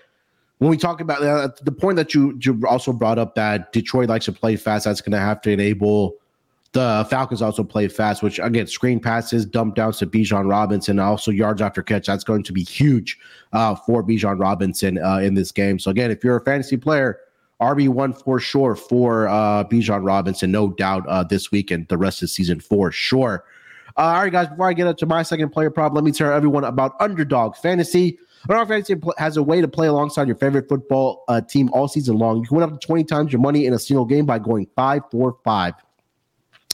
when 0.58 0.70
we 0.70 0.78
talk 0.78 1.00
about 1.00 1.22
uh, 1.22 1.50
the 1.64 1.72
point 1.72 1.96
that 1.98 2.14
you, 2.14 2.38
you 2.44 2.62
also 2.68 2.92
brought 2.92 3.18
up 3.18 3.36
that 3.36 3.72
Detroit 3.72 4.10
likes 4.10 4.26
to 4.26 4.32
play 4.34 4.56
fast, 4.56 4.86
that's 4.86 5.02
going 5.02 5.14
to 5.14 5.20
have 5.20 5.42
to 5.42 5.52
enable 5.52 6.16
the 6.76 7.08
Falcons 7.10 7.42
also 7.42 7.64
play 7.64 7.88
fast, 7.88 8.22
which 8.22 8.38
again, 8.38 8.68
screen 8.68 9.00
passes, 9.00 9.46
dump 9.46 9.76
downs 9.76 9.98
to 10.00 10.06
Bijan 10.06 10.50
Robinson, 10.50 11.00
also 11.00 11.32
yards 11.32 11.62
after 11.62 11.82
catch. 11.82 12.06
That's 12.06 12.26
going 12.26 12.44
to 12.44 12.52
be 12.52 12.64
huge 12.64 13.18
uh, 13.54 13.76
for 13.76 14.04
Bijan 14.04 14.38
Robinson 14.42 15.02
uh, 15.02 15.20
in 15.20 15.36
this 15.36 15.54
game. 15.54 15.80
So 15.80 15.90
again, 15.90 16.12
if 16.12 16.22
you're 16.22 16.36
a 16.36 16.44
fantasy 16.44 16.76
player, 16.76 17.20
RB1 17.62 18.24
for 18.24 18.40
sure 18.40 18.76
for 18.76 19.28
uh, 19.28 19.64
Bijan 19.64 20.06
Robinson, 20.06 20.52
no 20.52 20.70
doubt 20.70 21.08
uh, 21.08 21.24
this 21.24 21.52
week 21.52 21.72
and 21.72 21.88
the 21.88 21.98
rest 21.98 22.18
of 22.18 22.22
the 22.22 22.28
season 22.30 22.60
for 22.60 22.92
sure. 22.92 23.46
Uh, 23.98 24.02
all 24.02 24.24
right, 24.24 24.32
guys, 24.32 24.48
before 24.50 24.68
I 24.68 24.74
get 24.74 24.88
into 24.88 25.06
my 25.06 25.24
second 25.24 25.50
player 25.50 25.70
prop, 25.70 25.94
let 25.94 26.04
me 26.04 26.12
tell 26.12 26.32
everyone 26.32 26.66
about 26.66 26.96
Underdog 27.00 27.56
Fantasy. 27.56 28.20
Underdog 28.50 28.68
Fantasy 28.68 28.96
has 29.18 29.38
a 29.38 29.44
way 29.44 29.62
to 29.62 29.68
play 29.68 29.88
alongside 29.88 30.28
your 30.28 30.36
favorite 30.36 30.68
football 30.68 31.24
uh, 31.30 31.40
team 31.42 31.70
all 31.72 31.88
season 31.88 32.18
long. 32.18 32.42
You 32.42 32.48
can 32.48 32.58
win 32.58 32.70
up 32.70 32.80
to 32.80 32.86
20 32.86 33.06
times 33.06 33.32
your 33.32 33.42
money 33.42 33.66
in 33.66 33.74
a 33.74 33.80
single 33.80 34.06
game 34.06 34.26
by 34.26 34.38
going 34.40 34.68
5 34.76 35.04
4 35.10 35.38
5. 35.44 35.74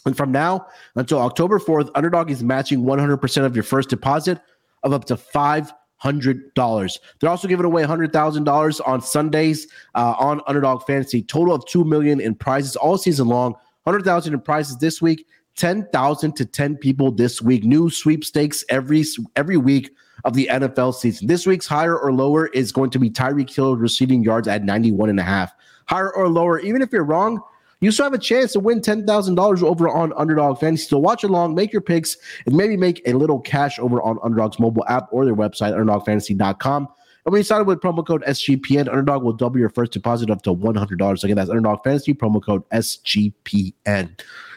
And 0.05 0.17
from 0.17 0.31
now 0.31 0.65
until 0.95 1.19
October 1.19 1.59
4th, 1.59 1.91
Underdog 1.93 2.31
is 2.31 2.43
matching 2.43 2.81
100% 2.81 3.45
of 3.45 3.55
your 3.55 3.63
first 3.63 3.89
deposit 3.89 4.41
of 4.83 4.93
up 4.93 5.05
to 5.05 5.17
five 5.17 5.71
hundred 6.01 6.51
dollars. 6.55 6.99
They're 7.19 7.29
also 7.29 7.47
giving 7.47 7.65
away 7.65 7.83
hundred 7.83 8.11
thousand 8.11 8.45
dollars 8.45 8.79
on 8.79 9.01
Sundays 9.01 9.67
uh, 9.93 10.15
on 10.17 10.41
Underdog 10.47 10.83
Fantasy. 10.87 11.21
Total 11.21 11.53
of 11.53 11.63
two 11.67 11.83
million 11.85 12.19
in 12.19 12.33
prizes 12.33 12.75
all 12.75 12.97
season 12.97 13.27
long. 13.27 13.53
Hundred 13.85 14.03
thousand 14.03 14.33
in 14.33 14.41
prizes 14.41 14.77
this 14.77 14.99
week. 14.99 15.27
Ten 15.55 15.87
thousand 15.93 16.35
to 16.37 16.45
ten 16.45 16.75
people 16.75 17.11
this 17.11 17.39
week. 17.39 17.63
New 17.63 17.91
sweepstakes 17.91 18.65
every 18.69 19.03
every 19.35 19.57
week 19.57 19.91
of 20.25 20.33
the 20.33 20.49
NFL 20.51 20.95
season. 20.95 21.27
This 21.27 21.45
week's 21.45 21.67
higher 21.67 21.97
or 21.97 22.11
lower 22.11 22.47
is 22.47 22.71
going 22.71 22.89
to 22.91 22.99
be 22.99 23.11
Tyreek 23.11 23.53
Hill 23.53 23.75
receiving 23.77 24.23
yards 24.23 24.47
at 24.47 24.63
91 24.63 25.09
and 25.09 25.19
a 25.19 25.23
half. 25.23 25.53
Higher 25.87 26.13
or 26.13 26.29
lower, 26.29 26.59
even 26.59 26.81
if 26.81 26.91
you're 26.91 27.03
wrong, 27.03 27.41
you 27.81 27.91
still 27.91 28.05
have 28.05 28.13
a 28.13 28.19
chance 28.19 28.53
to 28.53 28.59
win 28.59 28.79
$10,000 28.79 29.63
over 29.63 29.89
on 29.89 30.13
Underdog 30.15 30.59
Fantasy. 30.59 30.85
So 30.85 30.99
watch 30.99 31.23
along, 31.23 31.55
make 31.55 31.73
your 31.73 31.81
picks, 31.81 32.15
and 32.45 32.55
maybe 32.55 32.77
make 32.77 33.01
a 33.05 33.13
little 33.13 33.39
cash 33.39 33.79
over 33.79 34.01
on 34.01 34.19
Underdog's 34.23 34.59
mobile 34.59 34.85
app 34.87 35.07
or 35.11 35.25
their 35.25 35.35
website, 35.35 35.73
underdogfantasy.com. 35.73 36.87
And 37.25 37.31
when 37.31 37.39
you 37.39 37.43
sign 37.43 37.61
up 37.61 37.67
with 37.67 37.81
promo 37.81 38.05
code 38.05 38.23
SGPN, 38.23 38.87
Underdog 38.87 39.23
will 39.23 39.33
double 39.33 39.59
your 39.59 39.69
first 39.69 39.91
deposit 39.91 40.29
up 40.29 40.41
to 40.43 40.55
$100. 40.55 41.23
Again, 41.23 41.35
that's 41.35 41.49
Underdog 41.49 41.83
Fantasy, 41.83 42.13
promo 42.13 42.43
code 42.43 42.67
SGPN. 42.69 43.73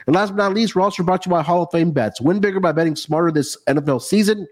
And 0.07 0.15
last 0.15 0.31
but 0.31 0.37
not 0.37 0.55
least, 0.55 0.75
we're 0.75 0.83
also 0.83 1.03
brought 1.03 1.23
to 1.23 1.31
you 1.31 1.35
by 1.35 1.43
Hall 1.43 1.63
of 1.63 1.71
Fame 1.73 1.91
Bets. 1.93 2.21
Win 2.21 2.41
bigger 2.41 2.61
by 2.61 2.73
betting 2.73 2.97
smarter 2.97 3.31
this 3.31 3.57
NFL 3.67 4.03
season 4.03 4.47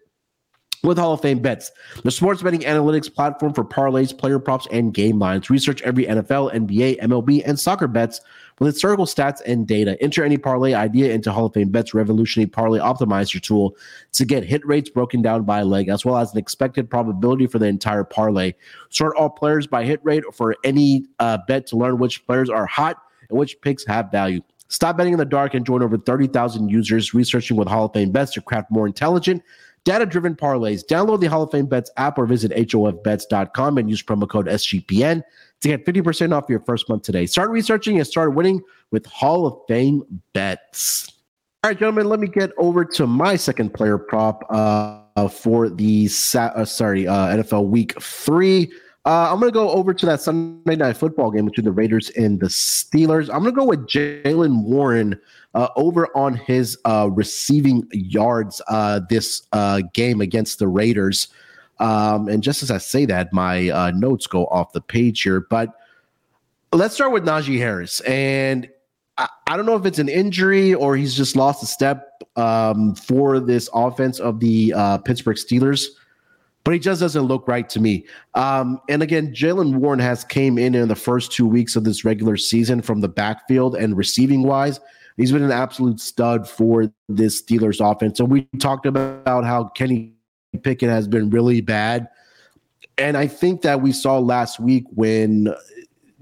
with 0.83 0.99
Hall 0.99 1.13
of 1.13 1.21
Fame 1.21 1.39
Bets, 1.39 1.71
the 2.03 2.11
sports 2.11 2.43
betting 2.43 2.61
analytics 2.61 3.13
platform 3.13 3.53
for 3.53 3.65
parlays, 3.65 4.17
player 4.17 4.39
props, 4.39 4.67
and 4.73 4.93
game 4.93 5.19
lines. 5.19 5.49
Research 5.49 5.81
every 5.83 6.07
NFL, 6.07 6.53
NBA, 6.53 7.01
MLB, 7.01 7.43
and 7.47 7.59
soccer 7.59 7.87
bets 7.87 8.21
with 8.59 8.73
historical 8.75 9.07
stats 9.07 9.41
and 9.47 9.67
data. 9.67 9.97
Enter 10.03 10.25
any 10.25 10.37
parlay 10.37 10.75
idea 10.75 11.12
into 11.12 11.33
Hall 11.33 11.47
of 11.47 11.55
Fame 11.55 11.71
Bets 11.71 11.95
Revolutionary 11.95 12.49
Parlay 12.49 12.79
Optimizer 12.79 13.41
tool 13.41 13.77
to 14.12 14.25
get 14.25 14.45
hit 14.45 14.65
rates 14.67 14.91
broken 14.91 15.23
down 15.23 15.45
by 15.45 15.62
leg, 15.62 15.88
as 15.88 16.05
well 16.05 16.17
as 16.17 16.33
an 16.33 16.38
expected 16.38 16.88
probability 16.91 17.47
for 17.47 17.59
the 17.59 17.67
entire 17.67 18.05
parlay. 18.05 18.53
Sort 18.91 19.17
all 19.17 19.31
players 19.31 19.67
by 19.67 19.85
hit 19.85 20.01
rate 20.03 20.25
for 20.33 20.57
any 20.65 21.07
uh, 21.19 21.38
bet 21.47 21.67
to 21.69 21.77
learn 21.77 21.99
which 21.99 22.25
players 22.27 22.51
are 22.51 22.67
hot 22.67 22.99
and 23.29 23.38
which 23.38 23.61
picks 23.61 23.85
have 23.87 24.11
value. 24.11 24.41
Stop 24.69 24.97
betting 24.97 25.12
in 25.12 25.19
the 25.19 25.25
dark 25.25 25.53
and 25.55 25.67
join 25.67 25.83
over 25.83 25.99
30,000 25.99 26.69
users 26.71 27.12
researching 27.12 27.57
with 27.57 27.69
Hall 27.69 27.87
of 27.87 27.93
Fame 27.93 28.11
bets 28.11 28.33
to 28.33 28.41
craft 28.41 28.71
more 28.71 28.87
intelligent 28.87 29.43
data 29.85 30.07
driven 30.07 30.35
parlays. 30.35 30.85
Download 30.85 31.21
the 31.21 31.27
Hall 31.27 31.43
of 31.43 31.51
Fame 31.51 31.67
Bets 31.67 31.91
app 31.97 32.19
or 32.19 32.27
visit 32.27 32.53
HOFBets.com 32.53 33.79
and 33.79 33.91
use 33.91 34.03
promo 34.03 34.29
code 34.29 34.47
SGPN 34.47 35.23
to 35.62 35.68
get 35.68 35.87
50% 35.87 36.33
off 36.37 36.44
your 36.48 36.61
first 36.61 36.88
month 36.88 37.03
today. 37.03 37.27
Start 37.27 37.51
researching 37.51 37.98
and 37.98 38.07
start 38.07 38.35
winning 38.35 38.61
with 38.90 39.07
Hall 39.07 39.46
of 39.46 39.59
Fame 39.68 40.03
Bets. 40.35 41.09
All 41.64 41.70
right, 41.70 41.79
gentlemen, 41.79 42.09
let 42.09 42.18
me 42.18 42.27
get 42.27 42.51
over 42.59 42.85
to 42.85 43.07
my 43.07 43.37
second 43.37 43.72
player 43.72 43.96
prop 43.96 44.44
uh, 44.51 45.29
for 45.29 45.68
the 45.68 46.07
uh, 46.35 46.64
sorry 46.64 47.07
uh, 47.07 47.37
NFL 47.37 47.68
Week 47.68 48.01
Three. 48.03 48.72
Uh, 49.05 49.31
I'm 49.33 49.38
going 49.38 49.51
to 49.51 49.55
go 49.55 49.70
over 49.70 49.94
to 49.94 50.07
that 50.07 50.20
Sunday 50.20 50.77
night 50.77 50.96
football 50.96 51.31
game 51.31 51.44
between 51.44 51.64
the 51.64 51.72
Raiders 51.72 52.11
and 52.11 52.40
the 52.40 52.46
Steelers. 52.46 53.29
I'm 53.33 53.42
going 53.42 53.55
to 53.55 53.61
go 53.61 53.64
with 53.64 53.87
Jaylen 53.87 54.64
Warren 54.64 55.20
uh, 55.55 55.68
over 55.77 56.09
on 56.16 56.35
his 56.35 56.79
uh, 56.85 57.09
receiving 57.12 57.87
yards 57.92 58.61
this 59.09 59.46
game 59.92 60.20
against 60.20 60.59
the 60.59 60.68
Raiders. 60.68 61.29
Um, 61.83 62.29
and 62.29 62.42
just 62.42 62.62
as 62.62 62.71
I 62.71 62.79
say 62.79 63.05
that, 63.07 63.33
my 63.33 63.68
uh, 63.68 63.90
notes 63.90 64.27
go 64.27 64.47
off 64.47 64.73
the 64.73 64.81
page 64.81 65.23
here. 65.23 65.40
But 65.40 65.75
let's 66.73 66.95
start 66.95 67.12
with 67.12 67.25
Najee 67.25 67.59
Harris. 67.59 68.01
And 68.01 68.68
I, 69.18 69.29
I 69.47 69.57
don't 69.57 69.66
know 69.66 69.77
if 69.77 69.85
it's 69.85 69.99
an 69.99 70.09
injury 70.09 70.73
or 70.73 70.97
he's 70.97 71.14
just 71.14 71.37
lost 71.37 71.62
a 71.62 71.66
step 71.66 72.23
um, 72.37 72.95
for 72.95 73.40
this 73.40 73.68
offense 73.75 74.21
of 74.21 74.40
the 74.40 74.73
Pittsburgh 75.05 75.37
Steelers 75.37 75.88
but 76.64 76.75
he 76.75 76.81
just 76.81 77.01
doesn't 77.01 77.23
look 77.23 77.49
right 77.49 77.68
to 77.71 77.81
me. 77.81 78.07
Um, 78.35 78.81
and 78.88 79.03
again, 79.03 79.35
Jaylen 79.35 79.77
Warren 79.77 79.99
has 79.99 80.25
came 80.25 80.59
in 80.59 80.75
in 80.75 80.88
the 80.88 80.95
first 80.97 81.33
two 81.33 81.47
weeks 81.47 81.77
of 81.77 81.85
this 81.85 82.05
regular 82.05 82.37
season 82.37 82.83
from 82.83 83.01
the 83.01 83.09
backfield 83.09 83.75
and 83.75 83.97
receiving 83.97 84.42
wise. 84.42 84.81
He's 85.16 85.33
been 85.33 85.42
an 85.42 85.53
absolute 85.53 86.01
stud 86.01 86.49
for 86.49 86.90
this 87.09 87.42
Steelers 87.42 87.81
offense. 87.81 88.18
So 88.18 88.25
we 88.25 88.49
talked 88.59 88.87
about 88.87 89.45
how 89.45 89.64
Kenny 89.68 90.14
Pickett 90.59 90.91
has 90.91 91.09
been 91.09 91.31
really 91.31 91.61
bad. 91.61 92.09
And 92.99 93.17
I 93.17 93.27
think 93.27 93.62
that 93.62 93.81
we 93.81 93.93
saw 93.93 94.19
last 94.19 94.61
week 94.61 94.85
when 94.91 95.55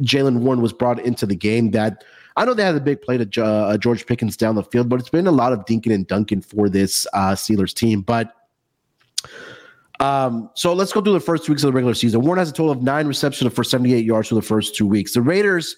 Jaylen 0.02 0.38
Warren 0.38 0.62
was 0.62 0.72
brought 0.72 1.00
into 1.00 1.26
the 1.26 1.34
game 1.34 1.72
that 1.72 2.04
I 2.36 2.44
know 2.44 2.54
they 2.54 2.62
had 2.62 2.76
a 2.76 2.80
big 2.80 3.02
play 3.02 3.18
to 3.18 3.44
uh, 3.44 3.76
George 3.76 4.06
Pickens 4.06 4.36
down 4.36 4.54
the 4.54 4.62
field, 4.62 4.88
but 4.88 5.00
it's 5.00 5.10
been 5.10 5.26
a 5.26 5.32
lot 5.32 5.52
of 5.52 5.64
dinking 5.64 5.92
and 5.92 6.06
dunking 6.06 6.42
for 6.42 6.68
this 6.68 7.06
uh, 7.12 7.32
Steelers 7.32 7.74
team. 7.74 8.02
But 8.02 8.34
um, 9.98 10.48
so 10.54 10.72
let's 10.72 10.92
go 10.92 11.00
through 11.00 11.12
the 11.12 11.20
first 11.20 11.44
two 11.44 11.52
weeks 11.52 11.62
of 11.62 11.68
the 11.68 11.72
regular 11.72 11.94
season. 11.94 12.22
Warren 12.22 12.38
has 12.38 12.50
a 12.50 12.52
total 12.52 12.72
of 12.72 12.82
nine 12.82 13.06
receptions 13.06 13.52
for 13.52 13.64
78 13.64 14.04
yards 14.04 14.28
for 14.28 14.36
the 14.36 14.42
first 14.42 14.74
two 14.74 14.86
weeks. 14.86 15.12
The 15.12 15.20
Raiders 15.20 15.76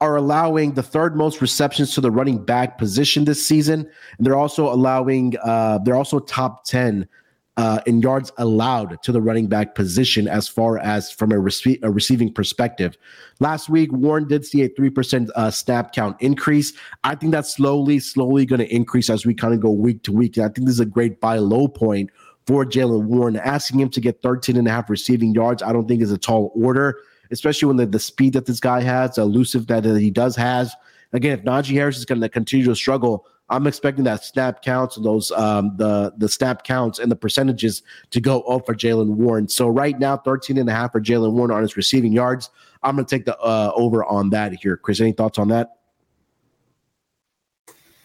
are 0.00 0.16
allowing 0.16 0.74
the 0.74 0.82
third 0.82 1.16
most 1.16 1.40
receptions 1.40 1.94
to 1.94 2.00
the 2.00 2.10
running 2.10 2.44
back 2.44 2.76
position 2.76 3.24
this 3.24 3.46
season, 3.46 3.88
and 4.18 4.26
they're 4.26 4.36
also 4.36 4.70
allowing 4.70 5.34
uh, 5.42 5.78
they're 5.78 5.96
also 5.96 6.18
top 6.18 6.64
10 6.64 7.08
uh, 7.56 7.80
in 7.86 8.00
yards 8.00 8.32
allowed 8.38 9.00
to 9.02 9.12
the 9.12 9.20
running 9.20 9.46
back 9.46 9.74
position 9.74 10.26
as 10.26 10.48
far 10.48 10.78
as 10.78 11.10
from 11.10 11.30
a, 11.30 11.36
rece- 11.36 11.78
a 11.82 11.90
receiving 11.90 12.32
perspective. 12.32 12.96
Last 13.38 13.68
week, 13.68 13.92
Warren 13.92 14.26
did 14.26 14.44
see 14.44 14.62
a 14.62 14.68
3% 14.68 15.30
uh, 15.34 15.50
snap 15.50 15.92
count 15.92 16.16
increase. 16.20 16.72
I 17.04 17.14
think 17.14 17.32
that's 17.32 17.54
slowly, 17.54 18.00
slowly 18.00 18.44
going 18.44 18.60
to 18.60 18.74
increase 18.74 19.08
as 19.08 19.24
we 19.24 19.34
kind 19.34 19.54
of 19.54 19.60
go 19.60 19.70
week 19.70 20.02
to 20.04 20.12
week. 20.12 20.36
And 20.36 20.46
I 20.46 20.48
think 20.48 20.66
this 20.66 20.74
is 20.74 20.80
a 20.80 20.86
great 20.86 21.20
buy 21.20 21.38
low 21.38 21.68
point 21.68 22.10
for 22.46 22.64
Jaylen 22.64 23.04
Warren. 23.04 23.36
Asking 23.36 23.78
him 23.78 23.88
to 23.90 24.00
get 24.00 24.20
13 24.22 24.56
and 24.56 24.66
a 24.66 24.70
half 24.70 24.90
receiving 24.90 25.32
yards, 25.32 25.62
I 25.62 25.72
don't 25.72 25.86
think 25.86 26.02
is 26.02 26.12
a 26.12 26.18
tall 26.18 26.52
order, 26.56 26.98
especially 27.30 27.66
when 27.66 27.76
the, 27.76 27.86
the 27.86 28.00
speed 28.00 28.32
that 28.32 28.46
this 28.46 28.58
guy 28.58 28.80
has, 28.80 29.14
the 29.14 29.22
elusive 29.22 29.68
that 29.68 29.84
he 29.84 30.10
does 30.10 30.34
has. 30.34 30.74
Again, 31.12 31.38
if 31.38 31.44
Najee 31.44 31.74
Harris 31.74 31.96
is 31.96 32.04
going 32.04 32.20
to 32.20 32.28
continue 32.28 32.66
to 32.66 32.74
struggle, 32.74 33.26
I'm 33.50 33.66
expecting 33.66 34.04
that 34.04 34.24
snap 34.24 34.62
counts 34.62 34.96
and 34.96 35.04
those 35.04 35.30
um, 35.32 35.76
the 35.76 36.14
the 36.16 36.28
snap 36.28 36.64
counts 36.64 36.98
and 36.98 37.10
the 37.10 37.16
percentages 37.16 37.82
to 38.10 38.20
go 38.20 38.40
up 38.42 38.64
for 38.64 38.74
Jaylen 38.74 39.08
Warren. 39.08 39.48
So 39.48 39.68
right 39.68 39.98
now, 39.98 40.16
13 40.16 40.56
and 40.56 40.68
a 40.68 40.72
half 40.72 40.92
for 40.92 41.00
Jaylen 41.00 41.32
Warren 41.32 41.50
on 41.50 41.62
his 41.62 41.76
receiving 41.76 42.12
yards. 42.12 42.50
I'm 42.82 42.96
going 42.96 43.06
to 43.06 43.16
take 43.16 43.26
the 43.26 43.38
uh, 43.38 43.72
over 43.74 44.04
on 44.04 44.30
that 44.30 44.54
here. 44.54 44.76
Chris, 44.76 45.00
any 45.00 45.12
thoughts 45.12 45.38
on 45.38 45.48
that? 45.48 45.76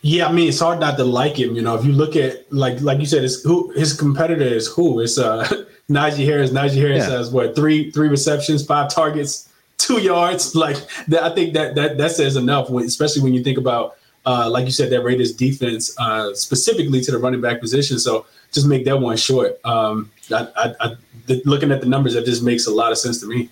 Yeah, 0.02 0.28
I 0.28 0.32
mean 0.32 0.48
it's 0.48 0.60
hard 0.60 0.80
not 0.80 0.98
to 0.98 1.04
like 1.04 1.38
him. 1.38 1.56
You 1.56 1.62
know, 1.62 1.76
if 1.76 1.86
you 1.86 1.92
look 1.92 2.16
at 2.16 2.52
like 2.54 2.80
like 2.82 3.00
you 3.00 3.06
said, 3.06 3.24
it's 3.24 3.42
who 3.44 3.72
his 3.72 3.94
competitor 3.94 4.44
is 4.44 4.68
who? 4.68 5.00
It's 5.02 5.18
uh 5.18 5.46
Najee 5.90 6.26
Harris. 6.26 6.52
Najee 6.52 6.76
Harris 6.76 7.08
yeah. 7.08 7.18
has 7.18 7.32
what 7.32 7.56
three 7.56 7.92
three 7.92 8.08
receptions, 8.08 8.66
five 8.66 8.94
targets, 8.94 9.50
two 9.78 10.00
yards. 10.02 10.56
Like 10.56 10.78
that, 11.08 11.24
I 11.24 11.36
think 11.36 11.54
that 11.54 11.76
that 11.76 11.98
that 11.98 12.12
says 12.12 12.38
enough. 12.38 12.70
When, 12.70 12.86
especially 12.86 13.24
when 13.24 13.34
you 13.34 13.44
think 13.44 13.58
about 13.58 13.98
uh, 14.26 14.50
like 14.50 14.66
you 14.66 14.72
said, 14.72 14.92
that 14.92 15.04
Raiders 15.04 15.34
defense 15.34 15.98
uh, 16.00 16.34
specifically 16.34 17.02
to 17.02 17.12
the 17.12 17.18
running 17.18 17.42
back 17.42 17.60
position. 17.60 18.00
So 18.00 18.26
just 18.52 18.68
make 18.68 18.86
that 18.86 18.98
one 18.98 19.18
short. 19.18 19.60
Um, 19.66 20.12
I, 20.32 20.48
I, 20.56 20.76
I, 20.80 20.96
the, 21.28 21.42
looking 21.46 21.72
at 21.72 21.82
the 21.82 21.88
numbers, 21.88 22.14
that 22.14 22.26
just 22.26 22.44
makes 22.44 22.68
a 22.68 22.72
lot 22.72 22.92
of 22.92 22.98
sense 22.98 23.20
to 23.22 23.28
me. 23.28 23.50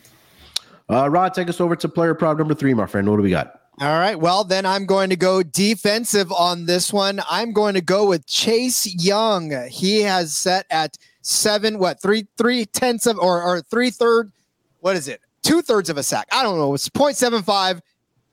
Uh, 0.90 1.10
Rod, 1.10 1.34
take 1.34 1.50
us 1.50 1.60
over 1.60 1.76
to 1.76 1.90
player 1.90 2.14
prop 2.14 2.38
number 2.38 2.54
three, 2.54 2.74
my 2.74 2.86
friend. 2.86 3.10
What 3.10 3.18
do 3.18 3.24
we 3.24 3.30
got? 3.30 3.62
All 3.80 4.00
right. 4.00 4.20
Well, 4.20 4.44
then 4.44 4.66
I'm 4.66 4.86
going 4.88 5.12
to 5.12 5.16
go 5.16 5.44
defensive 5.44 6.32
on 6.32 6.66
this 6.66 6.92
one. 6.92 7.22
I'm 7.30 7.54
going 7.54 7.76
to 7.76 7.82
go 7.82 8.08
with 8.08 8.26
Chase 8.26 8.88
Young. 8.88 9.54
He 9.70 10.02
has 10.02 10.36
set 10.36 10.66
at 10.72 10.98
seven, 11.22 11.78
what, 11.78 12.02
three, 12.02 12.28
three 12.38 12.66
tenths 12.66 13.06
of, 13.06 13.20
or, 13.20 13.44
or 13.44 13.62
three 13.62 13.92
third, 13.92 14.32
what 14.80 14.96
is 14.96 15.08
it? 15.08 15.22
Two 15.44 15.62
thirds 15.62 15.92
of 15.92 15.98
a 15.98 16.04
sack. 16.04 16.28
I 16.32 16.42
don't 16.42 16.58
know. 16.58 16.74
It's 16.74 16.90
0.75. 16.90 17.82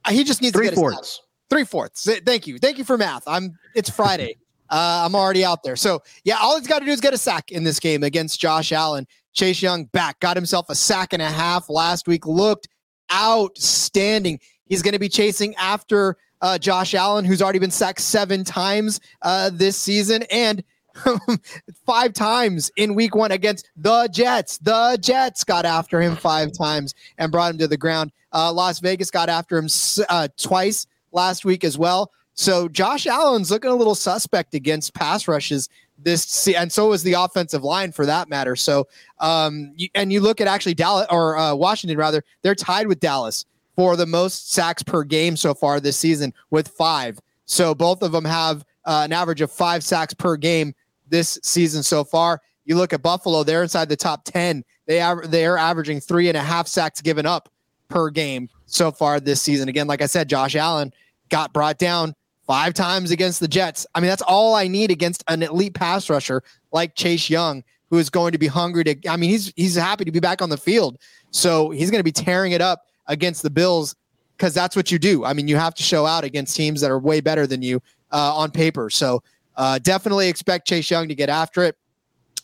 He 0.09 0.25
just 0.25 0.41
needs 0.41 0.55
three 0.55 0.67
to 0.67 0.71
get 0.71 0.79
fourths. 0.79 1.21
Three 1.55 1.63
fourths. 1.63 2.11
Thank 2.27 2.49
you. 2.49 2.59
Thank 2.59 2.79
you 2.79 2.85
for 2.85 2.99
math. 2.99 3.23
I'm, 3.29 3.57
it's 3.77 3.89
Friday. 3.89 4.39
uh, 4.71 5.05
I'm 5.07 5.15
already 5.15 5.45
out 5.45 5.63
there. 5.63 5.77
So, 5.77 6.03
yeah, 6.25 6.39
all 6.41 6.59
he's 6.59 6.67
got 6.67 6.81
to 6.81 6.85
do 6.85 6.91
is 6.91 7.01
get 7.01 7.15
a 7.15 7.17
sack 7.17 7.53
in 7.53 7.63
this 7.63 7.79
game 7.79 8.03
against 8.03 8.41
Josh 8.41 8.73
Allen. 8.73 9.07
Chase 9.35 9.63
Young 9.63 9.85
back, 9.85 10.19
got 10.19 10.37
himself 10.37 10.67
a 10.69 10.75
sack 10.75 11.13
and 11.13 11.23
a 11.23 11.31
half 11.31 11.71
last 11.71 12.09
week, 12.09 12.27
looked 12.27 12.67
outstanding. 13.15 14.41
He's 14.65 14.83
going 14.83 14.95
to 14.95 14.99
be 14.99 15.09
chasing 15.09 15.55
after 15.55 16.17
uh, 16.41 16.59
Josh 16.59 16.93
Allen, 16.93 17.25
who's 17.25 17.41
already 17.41 17.61
been 17.61 17.71
sacked 17.71 18.01
seven 18.01 18.43
times 18.43 19.01
uh, 19.23 19.49
this 19.53 19.77
season 19.77 20.25
and 20.33 20.65
five 21.87 22.15
times 22.15 22.73
in 22.77 22.97
week 22.97 23.15
one 23.15 23.31
against 23.31 23.71
the 23.77 24.09
Jets. 24.09 24.59
The 24.59 24.99
Jets 25.01 25.45
got 25.45 25.67
after 25.67 26.03
him 26.03 26.17
five 26.17 26.51
times 26.53 26.97
and 27.17 27.31
brought 27.31 27.53
him 27.53 27.59
to 27.59 27.69
the 27.69 27.77
ground. 27.77 28.11
Uh, 28.33 28.53
Las 28.53 28.81
Vegas 28.81 29.13
got 29.13 29.29
after 29.29 29.57
him 29.57 29.69
uh, 30.09 30.27
twice 30.37 30.89
last 31.15 31.45
week 31.45 31.65
as 31.65 31.79
well. 31.79 32.11
So 32.35 32.69
Josh 32.69 33.07
Allen's 33.07 33.51
looking 33.51 33.71
a 33.71 33.75
little 33.75 33.95
suspect 33.95 34.55
against 34.55 34.95
pass 34.95 35.29
rushes 35.29 35.69
this, 35.99 36.49
and 36.49 36.73
so 36.73 36.93
is 36.93 37.03
the 37.03 37.13
offensive 37.13 37.63
line 37.63 37.93
for 37.93 38.05
that 38.07 38.29
matter. 38.29 38.57
So, 38.57 38.89
um, 39.21 39.73
you, 39.77 39.89
and 39.95 40.13
you 40.13 40.21
look 40.21 40.41
at 40.41 40.49
actually 40.49 40.75
Dallas 40.75 41.07
or 41.11 41.37
uh, 41.39 41.55
Washington 41.55 41.97
rather, 41.97 42.25
they're 42.43 42.55
tied 42.55 42.89
with 42.89 43.01
Dallas 43.01 43.47
for 43.77 43.97
the 43.97 44.07
most 44.07 44.53
sacks 44.53 44.83
per 44.83 45.05
game 45.05 45.37
so 45.37 45.55
far 45.55 45.81
this 45.81 45.97
season 45.97 46.35
with 46.51 46.69
five. 46.69 47.19
So 47.47 47.75
both 47.75 48.03
of 48.03 48.13
them 48.13 48.25
have 48.25 48.65
uh, 48.85 49.03
an 49.05 49.13
average 49.13 49.41
of 49.41 49.51
five 49.53 49.85
sacks 49.85 50.15
per 50.15 50.37
game 50.37 50.75
this 51.09 51.39
season 51.43 51.83
so 51.83 52.05
far. 52.05 52.41
You 52.65 52.77
look 52.77 52.93
at 52.93 53.03
Buffalo; 53.03 53.43
they're 53.45 53.63
inside 53.63 53.89
the 53.89 53.97
top 53.97 54.25
ten. 54.25 54.65
They 54.87 55.01
are 55.01 55.27
they 55.27 55.47
are 55.47 55.59
averaging 55.59 56.01
three 56.01 56.29
and 56.29 56.37
a 56.37 56.43
half 56.43 56.67
sacks 56.67 57.01
given 57.01 57.27
up 57.27 57.49
per 57.89 58.11
game 58.11 58.49
so 58.67 58.91
far 58.91 59.21
this 59.21 59.43
season. 59.43 59.69
Again, 59.69 59.87
like 59.87 60.03
I 60.03 60.07
said, 60.07 60.29
Josh 60.29 60.57
Allen 60.57 60.93
got 61.29 61.53
brought 61.53 61.79
down 61.79 62.15
five 62.47 62.75
times 62.75 63.11
against 63.11 63.41
the 63.41 63.49
Jets. 63.49 63.87
I 63.95 64.01
mean, 64.01 64.09
that's 64.09 64.23
all 64.23 64.55
I 64.55 64.69
need 64.69 64.91
against 64.91 65.25
an 65.29 65.43
elite 65.43 65.75
pass 65.75 66.11
rusher 66.11 66.43
like 66.73 66.95
Chase 66.95 67.31
Young, 67.31 67.65
who 67.91 67.99
is 67.99 68.11
going 68.11 68.33
to 68.33 68.39
be 68.39 68.47
hungry 68.47 68.85
to. 68.85 69.09
I 69.09 69.17
mean, 69.17 69.31
he's 69.31 69.53
he's 69.57 69.75
happy 69.75 70.05
to 70.05 70.13
be 70.13 70.21
back 70.21 70.43
on 70.43 70.51
the 70.51 70.57
field, 70.57 70.99
so 71.31 71.71
he's 71.71 71.91
going 71.91 72.01
to 72.01 72.05
be 72.05 72.13
tearing 72.13 72.53
it 72.53 72.61
up 72.61 72.87
against 73.07 73.43
the 73.43 73.51
Bills 73.51 73.95
because 74.37 74.55
that's 74.55 74.77
what 74.77 74.91
you 74.91 74.99
do. 74.99 75.25
I 75.25 75.33
mean, 75.33 75.49
you 75.49 75.57
have 75.57 75.75
to 75.75 75.83
show 75.83 76.07
out 76.07 76.25
against 76.25 76.57
teams 76.57 76.81
that 76.81 76.91
are 76.91 76.99
way 76.99 77.21
better 77.21 77.47
than 77.47 77.63
you 77.63 77.81
uh, 78.13 78.35
on 78.35 78.51
paper. 78.51 78.91
So 78.91 79.23
uh, 79.57 79.79
definitely 79.79 80.29
expect 80.29 80.67
Chase 80.67 80.91
Young 80.91 81.09
to 81.09 81.15
get 81.15 81.29
after 81.29 81.63
it. 81.63 81.77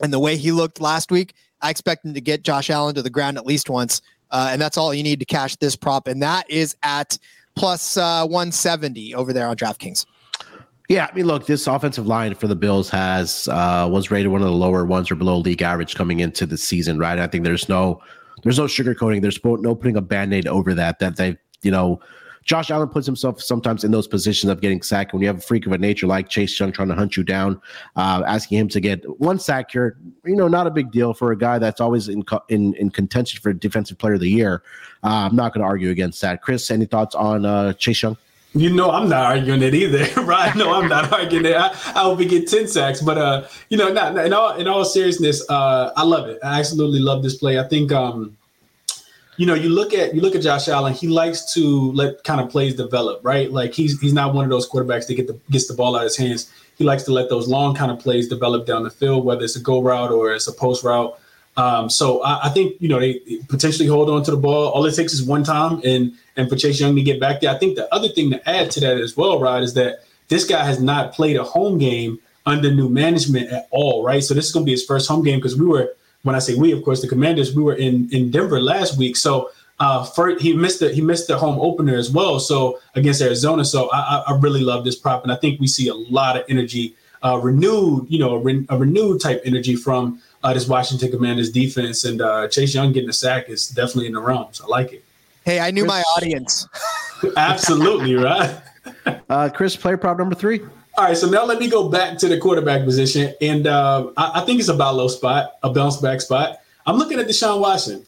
And 0.02 0.12
the 0.12 0.18
way 0.18 0.36
he 0.36 0.52
looked 0.52 0.80
last 0.80 1.10
week, 1.10 1.34
I 1.60 1.70
expect 1.70 2.04
him 2.04 2.14
to 2.14 2.20
get 2.20 2.42
Josh 2.42 2.70
Allen 2.70 2.94
to 2.94 3.02
the 3.02 3.10
ground 3.10 3.36
at 3.36 3.44
least 3.44 3.68
once. 3.68 4.00
Uh, 4.30 4.48
and 4.52 4.62
that's 4.62 4.78
all 4.78 4.94
you 4.94 5.02
need 5.02 5.18
to 5.18 5.26
cash 5.26 5.56
this 5.56 5.76
prop. 5.76 6.06
And 6.06 6.22
that 6.22 6.48
is 6.48 6.76
at 6.82 7.18
plus, 7.54 7.96
uh, 7.96 8.26
170 8.26 9.14
over 9.14 9.32
there 9.32 9.48
on 9.48 9.56
DraftKings. 9.56 10.06
Yeah, 10.88 11.08
I 11.08 11.14
mean, 11.14 11.26
look, 11.26 11.46
this 11.46 11.68
offensive 11.68 12.08
line 12.08 12.34
for 12.34 12.48
the 12.48 12.56
Bills 12.56 12.90
has 12.90 13.46
uh, 13.46 13.88
was 13.88 14.10
rated 14.10 14.32
one 14.32 14.40
of 14.42 14.48
the 14.48 14.54
lower 14.54 14.84
ones 14.84 15.08
or 15.08 15.14
below 15.14 15.38
league 15.38 15.62
average 15.62 15.94
coming 15.94 16.18
into 16.18 16.46
the 16.46 16.58
season, 16.58 16.98
right? 16.98 17.16
I 17.16 17.28
think 17.28 17.44
there's 17.44 17.68
no 17.68 18.02
there's 18.42 18.58
no 18.58 18.64
sugarcoating. 18.64 19.22
There's 19.22 19.38
no 19.44 19.76
putting 19.76 19.96
a 19.96 20.00
band-aid 20.00 20.48
over 20.48 20.74
that. 20.74 20.98
That 20.98 21.16
they, 21.16 21.36
you 21.62 21.70
know, 21.70 22.00
Josh 22.50 22.68
Allen 22.72 22.88
puts 22.88 23.06
himself 23.06 23.40
sometimes 23.40 23.84
in 23.84 23.92
those 23.92 24.08
positions 24.08 24.50
of 24.50 24.60
getting 24.60 24.82
sacked. 24.82 25.12
When 25.12 25.22
you 25.22 25.28
have 25.28 25.38
a 25.38 25.40
freak 25.40 25.66
of 25.66 25.72
a 25.72 25.78
nature 25.78 26.08
like 26.08 26.28
Chase 26.28 26.58
Young 26.58 26.72
trying 26.72 26.88
to 26.88 26.96
hunt 26.96 27.16
you 27.16 27.22
down, 27.22 27.62
uh, 27.94 28.24
asking 28.26 28.58
him 28.58 28.68
to 28.70 28.80
get 28.80 29.04
one 29.20 29.38
sack 29.38 29.70
here, 29.70 29.96
you 30.24 30.34
know, 30.34 30.48
not 30.48 30.66
a 30.66 30.70
big 30.72 30.90
deal 30.90 31.14
for 31.14 31.30
a 31.30 31.38
guy 31.38 31.60
that's 31.60 31.80
always 31.80 32.08
in 32.08 32.24
in, 32.48 32.74
in 32.74 32.90
contention 32.90 33.40
for 33.40 33.52
Defensive 33.52 33.98
Player 33.98 34.14
of 34.14 34.20
the 34.20 34.28
Year. 34.28 34.64
Uh, 35.04 35.28
I'm 35.30 35.36
not 35.36 35.54
going 35.54 35.60
to 35.60 35.68
argue 35.68 35.90
against 35.90 36.20
that. 36.22 36.42
Chris, 36.42 36.72
any 36.72 36.86
thoughts 36.86 37.14
on 37.14 37.46
uh, 37.46 37.72
Chase 37.74 38.02
Young? 38.02 38.16
You 38.52 38.70
know, 38.70 38.90
I'm 38.90 39.08
not 39.08 39.26
arguing 39.26 39.62
it 39.62 39.72
either, 39.72 40.20
right? 40.22 40.52
No, 40.56 40.74
I'm 40.74 40.88
not 40.88 41.12
arguing 41.20 41.46
it. 41.46 41.54
I, 41.54 41.68
I 41.68 42.02
hope 42.02 42.18
we 42.18 42.26
get 42.26 42.48
10 42.48 42.66
sacks, 42.66 43.00
but 43.00 43.16
uh, 43.16 43.46
you 43.68 43.78
know, 43.78 43.92
not, 43.92 44.18
in 44.18 44.32
all 44.32 44.56
in 44.56 44.66
all 44.66 44.84
seriousness, 44.84 45.48
uh, 45.48 45.92
I 45.96 46.02
love 46.02 46.28
it. 46.28 46.40
I 46.42 46.58
absolutely 46.58 46.98
love 46.98 47.22
this 47.22 47.36
play. 47.36 47.60
I 47.60 47.68
think 47.68 47.92
um, 47.92 48.36
you 49.40 49.46
know, 49.46 49.54
you 49.54 49.70
look 49.70 49.94
at 49.94 50.14
you 50.14 50.20
look 50.20 50.34
at 50.34 50.42
Josh 50.42 50.68
Allen. 50.68 50.92
He 50.92 51.08
likes 51.08 51.54
to 51.54 51.92
let 51.92 52.24
kind 52.24 52.42
of 52.42 52.50
plays 52.50 52.74
develop, 52.74 53.20
right? 53.24 53.50
Like 53.50 53.72
he's 53.72 53.98
he's 53.98 54.12
not 54.12 54.34
one 54.34 54.44
of 54.44 54.50
those 54.50 54.68
quarterbacks 54.68 55.06
that 55.06 55.14
get 55.14 55.28
the 55.28 55.40
gets 55.50 55.66
the 55.66 55.72
ball 55.72 55.96
out 55.96 56.00
of 56.00 56.08
his 56.08 56.16
hands. 56.18 56.52
He 56.76 56.84
likes 56.84 57.04
to 57.04 57.12
let 57.12 57.30
those 57.30 57.48
long 57.48 57.74
kind 57.74 57.90
of 57.90 57.98
plays 57.98 58.28
develop 58.28 58.66
down 58.66 58.82
the 58.82 58.90
field, 58.90 59.24
whether 59.24 59.42
it's 59.42 59.56
a 59.56 59.60
go 59.60 59.80
route 59.80 60.10
or 60.10 60.34
it's 60.34 60.46
a 60.46 60.52
post 60.52 60.84
route. 60.84 61.18
Um, 61.56 61.88
so 61.88 62.22
I, 62.22 62.48
I, 62.48 62.48
think 62.50 62.74
you 62.80 62.88
know 62.88 63.00
they 63.00 63.18
potentially 63.48 63.88
hold 63.88 64.10
on 64.10 64.22
to 64.24 64.30
the 64.30 64.36
ball. 64.36 64.68
All 64.72 64.84
it 64.84 64.94
takes 64.94 65.14
is 65.14 65.22
one 65.22 65.42
time, 65.42 65.80
and 65.86 66.12
and 66.36 66.46
for 66.50 66.56
Chase 66.56 66.78
Young 66.78 66.94
to 66.96 67.02
get 67.02 67.18
back 67.18 67.40
there. 67.40 67.50
I 67.50 67.58
think 67.58 67.76
the 67.76 67.92
other 67.94 68.08
thing 68.10 68.30
to 68.32 68.46
add 68.46 68.70
to 68.72 68.80
that 68.80 68.98
as 68.98 69.16
well, 69.16 69.40
Rod, 69.40 69.62
is 69.62 69.72
that 69.72 70.04
this 70.28 70.44
guy 70.44 70.62
has 70.62 70.82
not 70.82 71.14
played 71.14 71.36
a 71.36 71.44
home 71.44 71.78
game 71.78 72.18
under 72.44 72.70
new 72.70 72.90
management 72.90 73.50
at 73.50 73.68
all, 73.70 74.04
right? 74.04 74.22
So 74.22 74.34
this 74.34 74.48
is 74.48 74.52
going 74.52 74.64
to 74.64 74.66
be 74.66 74.72
his 74.72 74.84
first 74.84 75.08
home 75.08 75.24
game 75.24 75.38
because 75.38 75.58
we 75.58 75.64
were, 75.64 75.94
when 76.22 76.34
I 76.34 76.38
say 76.38 76.54
we, 76.54 76.72
of 76.72 76.82
course, 76.82 77.00
the 77.00 77.08
Commanders, 77.08 77.54
we 77.54 77.62
were 77.62 77.74
in 77.74 78.08
in 78.12 78.30
Denver 78.30 78.60
last 78.60 78.98
week. 78.98 79.16
So 79.16 79.50
uh, 79.80 80.04
for, 80.04 80.36
he 80.38 80.52
missed 80.52 80.80
the 80.80 80.92
he 80.92 81.00
missed 81.00 81.26
the 81.26 81.38
home 81.38 81.58
opener 81.58 81.96
as 81.96 82.10
well. 82.10 82.38
So 82.38 82.78
against 82.94 83.22
Arizona. 83.22 83.64
So 83.64 83.90
I, 83.92 84.24
I 84.28 84.38
really 84.38 84.60
love 84.60 84.84
this 84.84 84.96
prop, 84.96 85.22
and 85.22 85.32
I 85.32 85.36
think 85.36 85.58
we 85.58 85.66
see 85.66 85.88
a 85.88 85.94
lot 85.94 86.36
of 86.36 86.44
energy, 86.48 86.94
uh, 87.22 87.40
renewed, 87.42 88.06
you 88.08 88.18
know, 88.18 88.34
a, 88.34 88.38
re- 88.38 88.66
a 88.68 88.76
renewed 88.76 89.20
type 89.20 89.40
energy 89.44 89.76
from 89.76 90.20
uh, 90.42 90.52
this 90.52 90.68
Washington 90.68 91.10
Commanders 91.10 91.50
defense, 91.50 92.04
and 92.04 92.20
uh, 92.20 92.46
Chase 92.48 92.74
Young 92.74 92.92
getting 92.92 93.08
a 93.08 93.14
sack 93.14 93.48
is 93.48 93.68
definitely 93.68 94.06
in 94.06 94.12
the 94.12 94.20
realms. 94.20 94.60
I 94.60 94.66
like 94.66 94.92
it. 94.92 95.04
Hey, 95.46 95.58
I 95.58 95.70
knew 95.70 95.82
Chris, 95.82 95.88
my 95.88 96.02
audience. 96.16 96.68
Absolutely 97.38 98.14
right. 98.16 98.60
uh, 99.30 99.48
Chris, 99.48 99.76
player 99.76 99.96
prop 99.96 100.18
number 100.18 100.34
three. 100.34 100.60
All 100.98 101.04
right, 101.04 101.16
so 101.16 101.28
now 101.28 101.44
let 101.44 101.58
me 101.58 101.68
go 101.68 101.88
back 101.88 102.18
to 102.18 102.28
the 102.28 102.38
quarterback 102.38 102.84
position, 102.84 103.34
and 103.40 103.66
uh, 103.66 104.10
I, 104.16 104.42
I, 104.42 104.44
think 104.44 104.58
it's 104.58 104.68
a 104.68 104.74
buy 104.74 104.90
low 104.90 105.08
spot, 105.08 105.56
a 105.62 105.70
bounce 105.70 105.96
back 105.96 106.20
spot. 106.20 106.58
I'm 106.84 106.96
looking 106.96 107.18
at 107.18 107.26
Deshaun 107.26 107.60
Watson. 107.60 108.04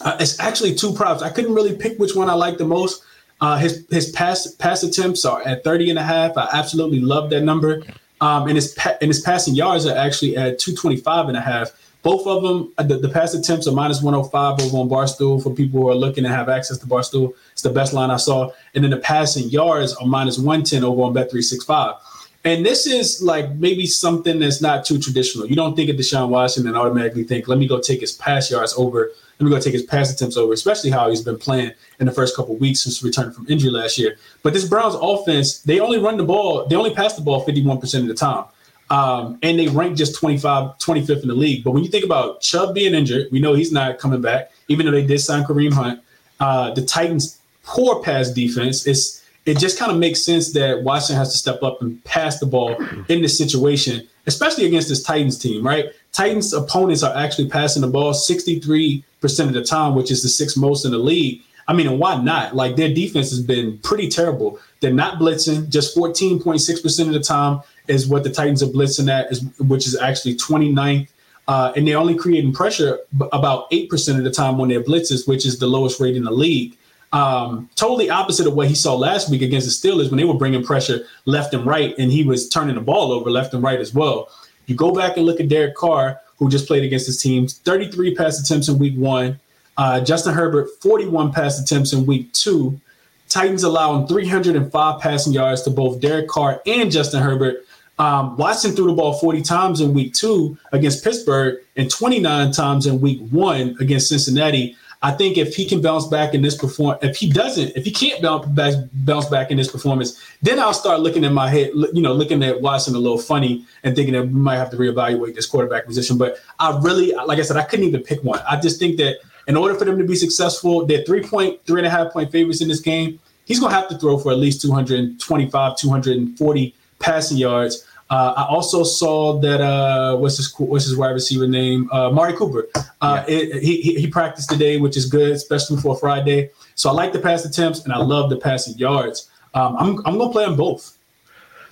Uh, 0.00 0.16
it's 0.20 0.38
actually 0.40 0.74
two 0.74 0.92
props. 0.94 1.22
I 1.22 1.30
couldn't 1.30 1.54
really 1.54 1.76
pick 1.76 1.98
which 1.98 2.14
one 2.14 2.30
I 2.30 2.34
like 2.34 2.58
the 2.58 2.64
most. 2.64 3.04
Uh, 3.40 3.58
his 3.58 3.84
his 3.90 4.10
pass 4.12 4.46
pass 4.54 4.82
attempts 4.82 5.24
are 5.24 5.42
at 5.42 5.64
30 5.64 5.90
and 5.90 5.98
a 5.98 6.02
half. 6.02 6.36
I 6.36 6.48
absolutely 6.52 7.00
love 7.00 7.28
that 7.30 7.42
number. 7.42 7.82
Um, 8.20 8.46
and 8.46 8.56
his 8.56 8.78
and 9.00 9.08
his 9.08 9.20
passing 9.20 9.54
yards 9.54 9.84
are 9.84 9.96
actually 9.96 10.36
at 10.36 10.60
225 10.60 11.28
and 11.28 11.36
a 11.36 11.40
half. 11.40 11.72
Both 12.02 12.26
of 12.26 12.42
them, 12.42 12.72
uh, 12.78 12.82
the, 12.82 12.98
the 12.98 13.08
pass 13.08 13.34
attempts 13.34 13.66
are 13.68 13.72
minus 13.72 14.02
105 14.02 14.60
over 14.60 14.78
on 14.78 14.88
Barstool 14.88 15.42
for 15.42 15.54
people 15.54 15.80
who 15.80 15.88
are 15.88 15.94
looking 15.94 16.24
to 16.24 16.30
have 16.30 16.48
access 16.48 16.78
to 16.78 16.86
Barstool. 16.86 17.32
It's 17.52 17.62
the 17.62 17.70
best 17.70 17.92
line 17.92 18.10
I 18.10 18.16
saw. 18.16 18.50
And 18.74 18.82
then 18.82 18.90
the 18.90 18.96
passing 18.98 19.48
yards 19.50 19.94
are 19.94 20.06
minus 20.06 20.36
110 20.36 20.82
over 20.82 21.02
on 21.02 21.14
Bet365. 21.14 21.96
And 22.44 22.66
this 22.66 22.86
is 22.86 23.22
like 23.22 23.50
maybe 23.52 23.86
something 23.86 24.40
that's 24.40 24.60
not 24.60 24.84
too 24.84 24.98
traditional. 24.98 25.46
You 25.46 25.54
don't 25.54 25.76
think 25.76 25.90
of 25.90 25.96
Deshaun 25.96 26.28
Watson 26.28 26.66
and 26.66 26.76
automatically 26.76 27.22
think, 27.22 27.46
let 27.46 27.58
me 27.58 27.68
go 27.68 27.80
take 27.80 28.00
his 28.00 28.12
pass 28.12 28.50
yards 28.50 28.74
over 28.76 29.12
let 29.42 29.50
me 29.50 29.56
go 29.56 29.60
take 29.60 29.72
his 29.72 29.82
pass 29.82 30.12
attempts 30.12 30.36
over, 30.36 30.52
especially 30.52 30.90
how 30.90 31.10
he's 31.10 31.20
been 31.20 31.36
playing 31.36 31.72
in 31.98 32.06
the 32.06 32.12
first 32.12 32.36
couple 32.36 32.56
weeks 32.56 32.80
since 32.80 33.02
returning 33.02 33.32
from 33.32 33.44
injury 33.48 33.70
last 33.70 33.98
year. 33.98 34.16
But 34.44 34.52
this 34.52 34.68
Browns 34.68 34.94
offense, 34.94 35.58
they 35.62 35.80
only 35.80 35.98
run 35.98 36.16
the 36.16 36.22
ball, 36.22 36.66
they 36.68 36.76
only 36.76 36.94
pass 36.94 37.14
the 37.14 37.22
ball 37.22 37.44
51% 37.44 38.02
of 38.02 38.06
the 38.06 38.14
time. 38.14 38.44
Um, 38.88 39.38
and 39.42 39.58
they 39.58 39.66
rank 39.66 39.96
just 39.96 40.14
25, 40.14 40.78
25th 40.78 41.22
in 41.22 41.28
the 41.28 41.34
league. 41.34 41.64
But 41.64 41.72
when 41.72 41.82
you 41.82 41.90
think 41.90 42.04
about 42.04 42.40
Chubb 42.40 42.72
being 42.74 42.94
injured, 42.94 43.28
we 43.32 43.40
know 43.40 43.54
he's 43.54 43.72
not 43.72 43.98
coming 43.98 44.20
back, 44.20 44.52
even 44.68 44.86
though 44.86 44.92
they 44.92 45.04
did 45.04 45.18
sign 45.18 45.44
Kareem 45.44 45.72
Hunt. 45.72 46.00
Uh, 46.38 46.72
the 46.74 46.82
Titans' 46.82 47.40
poor 47.64 48.00
pass 48.00 48.30
defense 48.30 48.86
is 48.86 49.21
it 49.44 49.58
just 49.58 49.78
kind 49.78 49.90
of 49.90 49.98
makes 49.98 50.22
sense 50.22 50.52
that 50.52 50.82
Watson 50.82 51.16
has 51.16 51.32
to 51.32 51.38
step 51.38 51.62
up 51.62 51.82
and 51.82 52.02
pass 52.04 52.38
the 52.38 52.46
ball 52.46 52.76
in 53.08 53.22
this 53.22 53.36
situation, 53.36 54.06
especially 54.26 54.66
against 54.66 54.88
this 54.88 55.02
Titans 55.02 55.38
team, 55.38 55.66
right? 55.66 55.86
Titans 56.12 56.52
opponents 56.52 57.02
are 57.02 57.16
actually 57.16 57.48
passing 57.48 57.82
the 57.82 57.88
ball 57.88 58.12
63% 58.12 59.02
of 59.40 59.52
the 59.54 59.64
time, 59.64 59.94
which 59.94 60.10
is 60.10 60.22
the 60.22 60.28
sixth 60.28 60.56
most 60.56 60.84
in 60.84 60.92
the 60.92 60.98
league. 60.98 61.42
I 61.66 61.72
mean, 61.72 61.86
and 61.86 61.98
why 61.98 62.20
not? 62.22 62.54
Like 62.54 62.76
their 62.76 62.92
defense 62.92 63.30
has 63.30 63.40
been 63.40 63.78
pretty 63.78 64.08
terrible. 64.08 64.58
They're 64.80 64.92
not 64.92 65.18
blitzing, 65.18 65.68
just 65.68 65.96
14.6% 65.96 67.06
of 67.06 67.12
the 67.12 67.20
time 67.20 67.62
is 67.88 68.06
what 68.06 68.24
the 68.24 68.30
Titans 68.30 68.62
are 68.62 68.66
blitzing 68.66 69.10
at, 69.10 69.30
is, 69.30 69.42
which 69.58 69.86
is 69.86 69.98
actually 69.98 70.36
29th. 70.36 71.08
Uh, 71.48 71.72
and 71.74 71.86
they're 71.86 71.98
only 71.98 72.14
creating 72.14 72.52
pressure 72.52 73.00
about 73.32 73.70
8% 73.72 74.16
of 74.16 74.22
the 74.22 74.30
time 74.30 74.60
on 74.60 74.68
their 74.68 74.82
blitzes, 74.82 75.26
which 75.26 75.44
is 75.44 75.58
the 75.58 75.66
lowest 75.66 76.00
rate 76.00 76.16
in 76.16 76.22
the 76.22 76.30
league. 76.30 76.76
Um, 77.12 77.68
totally 77.76 78.08
opposite 78.08 78.46
of 78.46 78.54
what 78.54 78.68
he 78.68 78.74
saw 78.74 78.94
last 78.94 79.30
week 79.30 79.42
against 79.42 79.66
the 79.66 79.88
Steelers 79.88 80.10
when 80.10 80.16
they 80.16 80.24
were 80.24 80.34
bringing 80.34 80.64
pressure 80.64 81.04
left 81.26 81.52
and 81.52 81.66
right, 81.66 81.94
and 81.98 82.10
he 82.10 82.24
was 82.24 82.48
turning 82.48 82.74
the 82.74 82.80
ball 82.80 83.12
over 83.12 83.30
left 83.30 83.52
and 83.52 83.62
right 83.62 83.80
as 83.80 83.92
well. 83.92 84.30
You 84.66 84.74
go 84.74 84.92
back 84.92 85.16
and 85.16 85.26
look 85.26 85.40
at 85.40 85.48
Derek 85.48 85.74
Carr, 85.74 86.20
who 86.38 86.48
just 86.48 86.66
played 86.66 86.84
against 86.84 87.06
his 87.06 87.20
team, 87.20 87.46
33 87.46 88.14
pass 88.14 88.40
attempts 88.40 88.68
in 88.68 88.78
week 88.78 88.96
one. 88.96 89.38
Uh, 89.76 90.00
Justin 90.00 90.34
Herbert, 90.34 90.68
41 90.80 91.32
pass 91.32 91.60
attempts 91.60 91.92
in 91.92 92.06
week 92.06 92.32
two. 92.32 92.80
Titans 93.28 93.62
allowing 93.62 94.06
305 94.06 95.00
passing 95.00 95.32
yards 95.32 95.62
to 95.62 95.70
both 95.70 96.00
Derek 96.00 96.28
Carr 96.28 96.60
and 96.66 96.90
Justin 96.90 97.22
Herbert. 97.22 97.64
Um, 97.98 98.36
Watson 98.36 98.72
threw 98.72 98.86
the 98.86 98.92
ball 98.92 99.14
40 99.14 99.42
times 99.42 99.80
in 99.80 99.94
week 99.94 100.12
two 100.14 100.58
against 100.72 101.04
Pittsburgh 101.04 101.60
and 101.76 101.90
29 101.90 102.52
times 102.52 102.86
in 102.86 103.00
week 103.00 103.20
one 103.30 103.76
against 103.80 104.08
Cincinnati. 104.08 104.76
I 105.04 105.10
think 105.10 105.36
if 105.36 105.56
he 105.56 105.64
can 105.64 105.80
bounce 105.80 106.06
back 106.06 106.32
in 106.32 106.42
this 106.42 106.56
perform, 106.56 106.96
if 107.02 107.16
he 107.16 107.28
doesn't, 107.28 107.76
if 107.76 107.84
he 107.84 107.90
can't 107.90 108.22
bounce 108.22 108.46
back, 108.46 108.74
bounce 108.92 109.26
back 109.26 109.50
in 109.50 109.56
this 109.56 109.70
performance, 109.70 110.16
then 110.42 110.60
I'll 110.60 110.72
start 110.72 111.00
looking 111.00 111.24
in 111.24 111.34
my 111.34 111.48
head, 111.48 111.70
you 111.92 112.02
know, 112.02 112.12
looking 112.12 112.42
at 112.44 112.60
Watson 112.60 112.94
a 112.94 112.98
little 112.98 113.18
funny 113.18 113.66
and 113.82 113.96
thinking 113.96 114.14
that 114.14 114.22
we 114.22 114.28
might 114.28 114.56
have 114.56 114.70
to 114.70 114.76
reevaluate 114.76 115.34
this 115.34 115.46
quarterback 115.46 115.86
position. 115.86 116.18
But 116.18 116.38
I 116.60 116.78
really, 116.80 117.12
like 117.12 117.40
I 117.40 117.42
said, 117.42 117.56
I 117.56 117.64
couldn't 117.64 117.86
even 117.86 118.02
pick 118.02 118.22
one. 118.22 118.40
I 118.48 118.60
just 118.60 118.78
think 118.78 118.96
that 118.98 119.16
in 119.48 119.56
order 119.56 119.74
for 119.74 119.84
them 119.84 119.98
to 119.98 120.04
be 120.04 120.14
successful, 120.14 120.86
they're 120.86 121.04
three 121.04 121.22
point, 121.22 121.64
three 121.66 121.80
and 121.80 121.86
a 121.86 121.90
half 121.90 122.12
point 122.12 122.30
favorites 122.30 122.60
in 122.60 122.68
this 122.68 122.80
game. 122.80 123.18
He's 123.44 123.58
going 123.58 123.72
to 123.72 123.76
have 123.76 123.88
to 123.88 123.98
throw 123.98 124.18
for 124.18 124.30
at 124.30 124.38
least 124.38 124.62
225, 124.62 125.76
240 125.76 126.74
passing 127.00 127.36
yards. 127.36 127.84
Uh, 128.12 128.34
I 128.36 128.44
also 128.44 128.84
saw 128.84 129.40
that 129.40 129.62
uh, 129.62 130.18
what's 130.18 130.36
his 130.36 130.52
what's 130.58 130.84
his 130.84 130.98
wide 130.98 131.12
receiver 131.12 131.48
name? 131.48 131.88
Uh, 131.90 132.08
Amari 132.08 132.34
Cooper. 132.34 132.68
Uh, 133.00 133.24
yeah. 133.26 133.34
it, 133.34 133.62
he 133.62 133.80
he 133.80 134.06
practiced 134.06 134.50
today, 134.50 134.76
which 134.76 134.98
is 134.98 135.06
good, 135.06 135.32
especially 135.32 135.78
for 135.78 135.96
Friday. 135.96 136.50
So 136.74 136.90
I 136.90 136.92
like 136.92 137.14
the 137.14 137.20
pass 137.20 137.46
attempts 137.46 137.84
and 137.84 137.92
I 137.92 137.96
love 137.96 138.28
the 138.28 138.36
passing 138.36 138.76
yards. 138.76 139.30
Um, 139.54 139.76
I'm 139.78 140.06
I'm 140.06 140.18
gonna 140.18 140.30
play 140.30 140.44
them 140.44 140.56
both. 140.56 140.94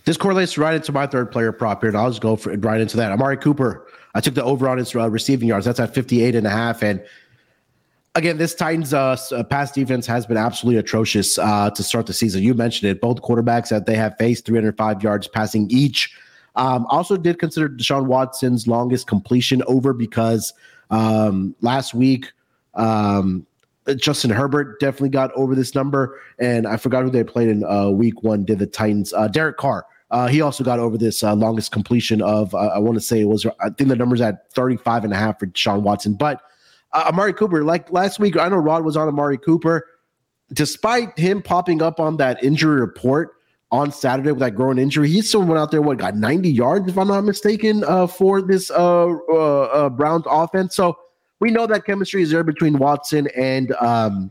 This 0.07 0.16
correlates 0.16 0.57
right 0.57 0.74
into 0.74 0.92
my 0.92 1.07
third 1.07 1.31
player 1.31 1.53
prop 1.53 1.83
here, 1.83 1.90
and 1.90 1.98
I'll 1.98 2.09
just 2.09 2.22
go 2.22 2.37
for, 2.37 2.57
right 2.57 2.81
into 2.81 2.96
that. 2.96 3.12
Amari 3.12 3.37
Cooper. 3.37 3.87
I 4.14 4.22
took 4.22 4.33
the 4.33 4.42
over 4.42 4.66
on 4.66 4.79
his 4.79 4.96
uh, 4.96 5.11
receiving 5.11 5.46
yards. 5.46 5.66
That's 5.66 5.79
at 5.79 5.94
58 5.94 6.35
and 6.35 6.46
a 6.46 6.50
half. 6.50 6.83
And 6.83 7.05
again, 8.14 8.38
this 8.38 8.55
Titans 8.55 8.94
uh, 8.94 9.18
uh, 9.31 9.44
pass 9.44 9.72
defense 9.72 10.07
has 10.07 10.24
been 10.24 10.38
absolutely 10.38 10.79
atrocious 10.79 11.38
uh, 11.38 11.68
to 11.68 11.83
start 11.83 12.07
the 12.07 12.14
season. 12.14 12.42
You 12.42 12.55
mentioned 12.55 12.90
it. 12.90 13.03
Both 13.03 13.20
quarterbacks 13.20 13.68
that 13.68 13.85
they 13.85 13.94
have 13.94 14.16
faced 14.18 14.46
305 14.46 15.03
yards 15.03 15.29
passing 15.29 15.70
each. 15.70 16.16
Um, 16.56 16.86
also, 16.86 17.16
did 17.16 17.38
consider 17.38 17.68
Deshaun 17.68 18.06
Watson's 18.06 18.66
longest 18.66 19.06
completion 19.06 19.62
over 19.66 19.92
because 19.92 20.52
um, 20.90 21.54
last 21.60 21.94
week, 21.94 22.32
um, 22.74 23.46
Justin 23.96 24.30
Herbert 24.30 24.78
definitely 24.80 25.10
got 25.10 25.32
over 25.32 25.54
this 25.54 25.74
number, 25.74 26.20
and 26.38 26.66
I 26.66 26.76
forgot 26.76 27.04
who 27.04 27.10
they 27.10 27.24
played 27.24 27.48
in 27.48 27.64
uh, 27.64 27.88
week 27.88 28.22
one. 28.22 28.44
Did 28.44 28.58
the 28.58 28.66
Titans? 28.66 29.12
Uh, 29.12 29.28
Derek 29.28 29.56
Carr. 29.56 29.86
Uh, 30.10 30.26
he 30.26 30.40
also 30.40 30.64
got 30.64 30.80
over 30.80 30.98
this 30.98 31.22
uh, 31.22 31.34
longest 31.34 31.70
completion 31.70 32.20
of, 32.20 32.52
uh, 32.54 32.58
I 32.58 32.78
want 32.78 32.96
to 32.96 33.00
say 33.00 33.20
it 33.20 33.26
was, 33.26 33.46
I 33.60 33.70
think 33.70 33.88
the 33.88 33.96
number's 33.96 34.20
at 34.20 34.50
35 34.52 35.04
and 35.04 35.12
a 35.12 35.16
half 35.16 35.38
for 35.38 35.48
Sean 35.54 35.84
Watson. 35.84 36.14
But 36.14 36.42
uh, 36.92 37.04
Amari 37.08 37.32
Cooper, 37.32 37.62
like 37.62 37.92
last 37.92 38.18
week, 38.18 38.36
I 38.36 38.48
know 38.48 38.56
Rod 38.56 38.84
was 38.84 38.96
on 38.96 39.06
Amari 39.06 39.38
Cooper. 39.38 39.86
Despite 40.52 41.16
him 41.16 41.42
popping 41.42 41.80
up 41.80 42.00
on 42.00 42.16
that 42.16 42.42
injury 42.42 42.80
report, 42.80 43.36
on 43.72 43.92
Saturday 43.92 44.33
with 44.33 44.40
that 44.40 44.54
groin 44.54 44.78
injury. 44.78 45.09
He 45.09 45.22
still 45.22 45.42
went 45.42 45.59
out 45.59 45.70
there, 45.70 45.83
what 45.83 45.98
got 45.98 46.16
90 46.16 46.50
yards, 46.50 46.88
if 46.88 46.98
I'm 46.98 47.09
not 47.09 47.22
mistaken, 47.24 47.85
uh, 47.85 48.06
for 48.06 48.42
this 48.42 48.70
uh, 48.70 49.06
uh, 49.28 49.61
uh, 49.62 49.88
Browns 49.90 50.24
offense. 50.28 50.74
So 50.74 50.98
we 51.38 51.50
know 51.50 51.66
that 51.66 51.85
chemistry 51.85 52.22
is 52.22 52.30
there 52.30 52.42
between 52.42 52.78
Watson 52.78 53.28
and 53.37 53.72
um, 53.76 54.30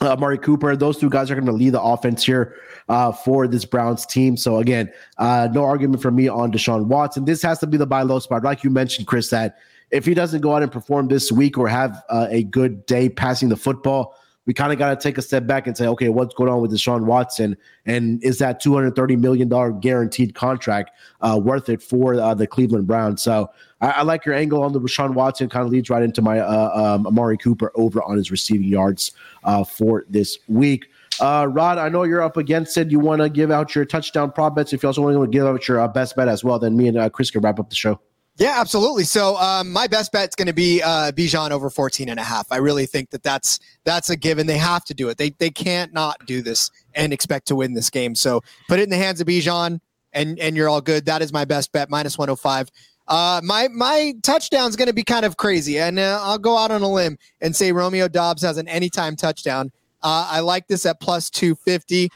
uh, 0.00 0.12
Amari 0.12 0.38
Cooper. 0.38 0.76
Those 0.76 0.98
two 0.98 1.10
guys 1.10 1.30
are 1.30 1.34
going 1.34 1.46
to 1.46 1.52
lead 1.52 1.70
the 1.70 1.82
offense 1.82 2.24
here 2.24 2.54
uh, 2.88 3.10
for 3.10 3.48
this 3.48 3.64
Browns 3.64 4.06
team. 4.06 4.36
So 4.36 4.58
again, 4.58 4.92
no 5.18 5.64
argument 5.64 6.00
for 6.00 6.12
me 6.12 6.28
on 6.28 6.52
Deshaun 6.52 6.86
Watson. 6.86 7.24
This 7.24 7.42
has 7.42 7.58
to 7.60 7.66
be 7.66 7.76
the 7.76 7.86
buy 7.86 8.02
low 8.02 8.20
spot, 8.20 8.44
like 8.44 8.62
you 8.62 8.70
mentioned, 8.70 9.08
Chris. 9.08 9.30
That 9.30 9.58
if 9.90 10.06
he 10.06 10.14
doesn't 10.14 10.40
go 10.40 10.54
out 10.54 10.62
and 10.62 10.70
perform 10.70 11.08
this 11.08 11.32
week 11.32 11.58
or 11.58 11.68
have 11.68 12.02
a 12.10 12.44
good 12.44 12.86
day 12.86 13.08
passing 13.08 13.48
the 13.48 13.56
football, 13.56 14.16
we 14.46 14.52
kind 14.52 14.72
of 14.72 14.78
got 14.78 14.90
to 14.90 14.96
take 14.96 15.18
a 15.18 15.22
step 15.22 15.46
back 15.46 15.66
and 15.66 15.76
say, 15.76 15.86
okay, 15.86 16.08
what's 16.08 16.34
going 16.34 16.50
on 16.50 16.60
with 16.60 16.72
Deshaun 16.72 17.04
Watson? 17.04 17.56
And 17.86 18.22
is 18.24 18.38
that 18.38 18.60
$230 18.60 19.18
million 19.18 19.48
guaranteed 19.80 20.34
contract 20.34 20.90
uh, 21.20 21.40
worth 21.42 21.68
it 21.68 21.80
for 21.80 22.14
uh, 22.14 22.34
the 22.34 22.46
Cleveland 22.46 22.86
Browns? 22.86 23.22
So 23.22 23.50
I, 23.80 23.90
I, 23.90 24.02
like 24.02 24.26
your 24.26 24.34
angle 24.34 24.62
on 24.62 24.72
the 24.72 24.80
Deshaun 24.80 25.14
Watson, 25.14 25.48
kind 25.48 25.64
of 25.64 25.70
leads 25.70 25.90
right 25.90 26.02
into 26.02 26.22
my 26.22 26.40
uh, 26.40 26.70
um, 26.74 27.06
Amari 27.06 27.38
Cooper 27.38 27.70
over 27.76 28.02
on 28.02 28.16
his 28.16 28.30
receiving 28.32 28.68
yards 28.68 29.12
uh, 29.44 29.62
for 29.62 30.04
this 30.08 30.38
week. 30.48 30.88
Uh, 31.20 31.46
Rod, 31.48 31.78
I 31.78 31.88
know 31.88 32.02
you're 32.02 32.22
up 32.22 32.36
against 32.36 32.76
it. 32.78 32.90
You 32.90 32.98
want 32.98 33.22
to 33.22 33.28
give 33.28 33.52
out 33.52 33.74
your 33.74 33.84
touchdown 33.84 34.32
prop 34.32 34.56
bets. 34.56 34.72
If 34.72 34.82
you 34.82 34.88
also 34.88 35.02
want 35.02 35.20
to 35.20 35.26
give 35.28 35.46
out 35.46 35.68
your 35.68 35.78
uh, 35.78 35.86
best 35.86 36.16
bet 36.16 36.26
as 36.26 36.42
well, 36.42 36.58
then 36.58 36.76
me 36.76 36.88
and 36.88 37.12
Chris 37.12 37.30
can 37.30 37.42
wrap 37.42 37.60
up 37.60 37.68
the 37.68 37.76
show. 37.76 38.00
Yeah, 38.36 38.54
absolutely. 38.58 39.04
So 39.04 39.36
um, 39.36 39.72
my 39.72 39.86
best 39.86 40.10
bet 40.10 40.30
is 40.30 40.34
going 40.34 40.46
to 40.46 40.54
be 40.54 40.82
uh, 40.82 41.12
Bijan 41.12 41.50
over 41.50 41.68
14 41.68 42.08
and 42.08 42.18
a 42.18 42.22
half. 42.22 42.46
I 42.50 42.56
really 42.56 42.86
think 42.86 43.10
that 43.10 43.22
that's 43.22 43.60
that's 43.84 44.08
a 44.08 44.16
given. 44.16 44.46
They 44.46 44.56
have 44.56 44.84
to 44.86 44.94
do 44.94 45.08
it. 45.10 45.18
They 45.18 45.30
they 45.38 45.50
can't 45.50 45.92
not 45.92 46.24
do 46.26 46.40
this 46.40 46.70
and 46.94 47.12
expect 47.12 47.46
to 47.48 47.54
win 47.54 47.74
this 47.74 47.90
game. 47.90 48.14
So 48.14 48.42
put 48.68 48.80
it 48.80 48.84
in 48.84 48.90
the 48.90 48.96
hands 48.96 49.20
of 49.20 49.26
Bijan, 49.26 49.80
and 50.14 50.38
and 50.38 50.56
you're 50.56 50.68
all 50.68 50.80
good. 50.80 51.04
That 51.04 51.20
is 51.20 51.32
my 51.32 51.44
best 51.44 51.72
bet, 51.72 51.90
minus 51.90 52.16
105. 52.16 52.70
Uh, 53.06 53.42
my 53.44 53.68
my 53.68 54.14
touchdown 54.22 54.68
is 54.68 54.76
going 54.76 54.88
to 54.88 54.94
be 54.94 55.04
kind 55.04 55.26
of 55.26 55.36
crazy, 55.36 55.78
and 55.78 55.98
uh, 55.98 56.18
I'll 56.22 56.38
go 56.38 56.56
out 56.56 56.70
on 56.70 56.80
a 56.80 56.88
limb 56.88 57.18
and 57.42 57.54
say 57.54 57.70
Romeo 57.70 58.08
Doubs 58.08 58.42
has 58.42 58.56
an 58.56 58.66
anytime 58.66 59.14
touchdown. 59.14 59.70
Uh, 60.02 60.26
I 60.30 60.40
like 60.40 60.66
this 60.68 60.86
at 60.86 61.00
plus 61.00 61.28
250. 61.28 62.08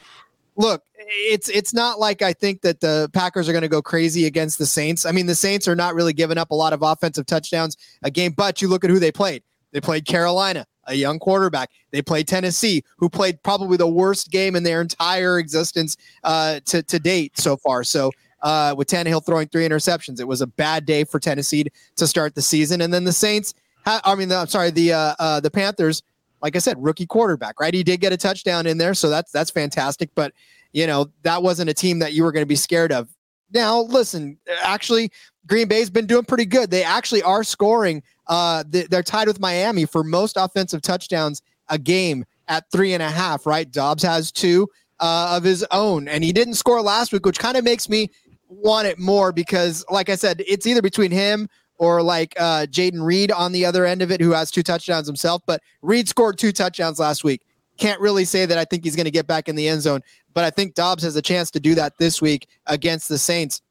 Look, 0.55 0.83
it's 1.07 1.49
it's 1.49 1.73
not 1.73 1.99
like 1.99 2.21
I 2.21 2.33
think 2.33 2.61
that 2.61 2.81
the 2.81 3.09
Packers 3.13 3.47
are 3.47 3.53
going 3.53 3.61
to 3.61 3.67
go 3.67 3.81
crazy 3.81 4.25
against 4.25 4.57
the 4.57 4.65
Saints. 4.65 5.05
I 5.05 5.11
mean, 5.11 5.25
the 5.25 5.35
Saints 5.35 5.67
are 5.67 5.75
not 5.75 5.95
really 5.95 6.13
giving 6.13 6.37
up 6.37 6.51
a 6.51 6.55
lot 6.55 6.73
of 6.73 6.81
offensive 6.81 7.25
touchdowns 7.25 7.77
a 8.03 8.11
game, 8.11 8.33
but 8.35 8.61
you 8.61 8.67
look 8.67 8.83
at 8.83 8.89
who 8.89 8.99
they 8.99 9.11
played. 9.11 9.43
They 9.71 9.81
played 9.81 10.05
Carolina, 10.05 10.65
a 10.85 10.95
young 10.95 11.19
quarterback. 11.19 11.71
They 11.91 12.01
played 12.01 12.27
Tennessee, 12.27 12.83
who 12.97 13.09
played 13.09 13.41
probably 13.43 13.77
the 13.77 13.87
worst 13.87 14.31
game 14.31 14.55
in 14.55 14.63
their 14.63 14.81
entire 14.81 15.39
existence 15.39 15.97
uh, 16.23 16.59
to 16.65 16.83
to 16.83 16.99
date 16.99 17.37
so 17.37 17.57
far. 17.57 17.83
So 17.83 18.11
uh, 18.41 18.75
with 18.77 18.87
Tannehill 18.87 19.25
throwing 19.25 19.47
three 19.47 19.67
interceptions, 19.67 20.19
it 20.19 20.27
was 20.27 20.41
a 20.41 20.47
bad 20.47 20.85
day 20.85 21.03
for 21.03 21.19
Tennessee 21.19 21.65
to 21.95 22.07
start 22.07 22.35
the 22.35 22.41
season. 22.41 22.81
And 22.81 22.93
then 22.93 23.03
the 23.03 23.13
Saints, 23.13 23.53
ha- 23.85 24.01
I 24.03 24.15
mean, 24.15 24.31
I'm 24.31 24.47
sorry, 24.47 24.71
the 24.71 24.93
uh, 24.93 25.15
uh, 25.19 25.39
the 25.39 25.51
Panthers. 25.51 26.03
Like 26.39 26.55
I 26.55 26.59
said, 26.59 26.77
rookie 26.77 27.07
quarterback, 27.07 27.59
right? 27.59 27.73
He 27.73 27.81
did 27.81 27.99
get 27.99 28.13
a 28.13 28.17
touchdown 28.17 28.67
in 28.67 28.77
there, 28.77 28.93
so 28.93 29.09
that's 29.09 29.31
that's 29.31 29.49
fantastic. 29.49 30.11
But 30.13 30.33
you 30.77 30.85
know, 30.85 31.07
that 31.23 31.41
wasn't 31.41 31.71
a 31.71 31.73
team 31.73 31.97
that 31.97 32.13
you 32.13 32.23
were 32.23 32.31
going 32.31 32.43
to 32.43 32.47
be 32.47 32.55
scared 32.55 32.91
of. 32.91 33.09
Now, 33.51 33.81
listen, 33.81 34.37
actually, 34.61 35.11
Green 35.47 35.67
Bay's 35.67 35.89
been 35.89 36.05
doing 36.05 36.23
pretty 36.23 36.45
good. 36.45 36.69
They 36.69 36.83
actually 36.83 37.23
are 37.23 37.43
scoring. 37.43 38.03
Uh, 38.27 38.63
they're 38.67 39.01
tied 39.01 39.27
with 39.27 39.39
Miami 39.39 39.85
for 39.85 40.03
most 40.03 40.37
offensive 40.37 40.83
touchdowns 40.83 41.41
a 41.69 41.79
game 41.79 42.25
at 42.47 42.69
three 42.71 42.93
and 42.93 43.01
a 43.01 43.09
half, 43.09 43.47
right? 43.47 43.71
Doubs 43.71 44.03
has 44.03 44.31
two 44.31 44.67
uh, 44.99 45.35
of 45.35 45.43
his 45.43 45.65
own, 45.71 46.07
and 46.07 46.23
he 46.23 46.31
didn't 46.31 46.53
score 46.53 46.81
last 46.83 47.11
week, 47.11 47.25
which 47.25 47.39
kind 47.39 47.57
of 47.57 47.63
makes 47.63 47.89
me 47.89 48.11
want 48.47 48.87
it 48.87 48.99
more 48.99 49.31
because, 49.31 49.83
like 49.89 50.09
I 50.09 50.15
said, 50.15 50.43
it's 50.47 50.67
either 50.67 50.83
between 50.83 51.09
him 51.09 51.49
or 51.79 52.03
like 52.03 52.35
uh, 52.39 52.67
Jayden 52.69 53.03
Reed 53.03 53.31
on 53.31 53.51
the 53.51 53.65
other 53.65 53.83
end 53.83 54.03
of 54.03 54.11
it, 54.11 54.21
who 54.21 54.31
has 54.31 54.51
two 54.51 54.63
touchdowns 54.63 55.07
himself. 55.07 55.41
But 55.47 55.63
Reed 55.81 56.07
scored 56.07 56.37
two 56.37 56.51
touchdowns 56.51 56.99
last 56.99 57.23
week. 57.23 57.41
Can't 57.77 57.99
really 57.99 58.25
say 58.25 58.45
that 58.45 58.57
I 58.57 58.65
think 58.65 58.83
he's 58.83 58.95
going 58.95 59.05
to 59.05 59.11
get 59.11 59.27
back 59.27 59.47
in 59.47 59.55
the 59.55 59.67
end 59.67 59.81
zone, 59.81 60.01
but 60.37 60.43
I 60.43 60.51
think 60.51 60.75
Doubs 60.75 61.01
has 61.01 61.15
a 61.15 61.21
chance 61.23 61.49
to 61.49 61.59
do 61.59 61.73
that 61.73 61.97
this 61.97 62.21
week 62.21 62.47
against 62.67 63.09
the 63.09 63.17
Saints. 63.17 63.63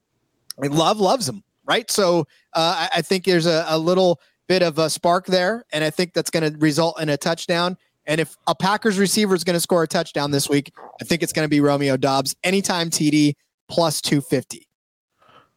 Love 0.58 0.98
loves 0.98 1.28
him, 1.28 1.44
right? 1.64 1.88
So 1.88 2.26
uh, 2.54 2.88
I, 2.92 2.96
I, 2.96 3.02
think 3.02 3.22
there's 3.22 3.46
a, 3.46 3.64
a 3.68 3.78
little 3.78 4.20
bit 4.48 4.64
of 4.64 4.76
a 4.80 4.90
spark 4.90 5.26
there, 5.26 5.64
and 5.72 5.84
I 5.84 5.90
think 5.90 6.12
that's 6.12 6.28
going 6.28 6.52
to 6.52 6.58
result 6.58 7.00
in 7.00 7.08
a 7.08 7.16
touchdown. 7.16 7.76
And 8.04 8.20
if 8.20 8.36
a 8.48 8.54
Packers 8.56 8.98
receiver 8.98 9.32
is 9.36 9.44
going 9.44 9.54
to 9.54 9.60
score 9.60 9.84
a 9.84 9.86
touchdown 9.86 10.32
this 10.32 10.48
week, 10.48 10.72
I 11.00 11.04
think 11.04 11.22
it's 11.22 11.32
going 11.32 11.44
to 11.44 11.48
be 11.48 11.60
Romeo 11.60 11.96
Doubs. 11.96 12.34
Anytime 12.42 12.90
TD 12.90 13.36
plus 13.68 14.00
250. 14.00 14.66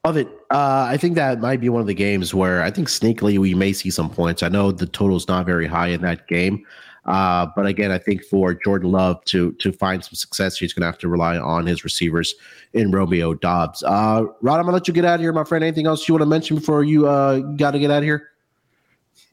Of 0.04 0.16
it, 0.16 0.28
uh, 0.52 0.86
I 0.88 0.98
think 0.98 1.16
that 1.16 1.42
might 1.42 1.60
be 1.60 1.70
one 1.70 1.82
of 1.82 1.88
the 1.88 1.96
games 1.96 2.36
where 2.36 2.62
I 2.62 2.70
think 2.70 2.88
sneakily 2.88 3.40
we 3.40 3.56
may 3.56 3.74
see 3.74 3.90
some 3.90 4.12
points. 4.12 4.44
I 4.44 4.50
know 4.50 4.72
the 4.72 4.86
total's 4.86 5.28
not 5.28 5.48
very 5.48 5.66
high 5.66 5.88
in 5.88 6.02
that 6.02 6.28
game, 6.28 6.68
uh, 7.06 7.48
but 7.56 7.66
again, 7.66 7.92
I 7.92 7.98
think 7.98 8.24
for 8.24 8.54
Jordan 8.54 8.92
Love 8.92 9.24
to 9.26 9.54
to 9.54 9.72
find 9.72 10.04
some 10.04 10.16
success, 10.16 10.58
he's 10.58 10.74
going 10.74 10.82
to 10.82 10.88
have 10.88 10.98
to 11.00 11.08
rely 11.08 11.38
on 11.38 11.66
his 11.66 11.84
receivers 11.84 12.36
in 12.74 12.92
Romeo 12.92 13.34
Doubs. 13.34 13.84
Uh, 13.84 14.26
Rod, 14.42 14.60
I'm 14.60 14.64
going 14.64 14.68
to 14.68 14.72
let 14.74 14.88
you 14.88 14.94
get 14.94 15.06
out 15.06 15.16
of 15.16 15.22
here, 15.22 15.34
my 15.34 15.44
friend. 15.44 15.64
Anything 15.64 15.88
else 15.88 16.08
you 16.08 16.14
want 16.14 16.22
to 16.22 16.28
mention 16.28 16.58
before 16.58 16.84
you 16.84 17.08
uh, 17.08 17.40
got 17.40 17.72
to 17.72 17.80
get 17.80 17.92
out 17.92 18.00
of 18.00 18.04
here? 18.04 18.30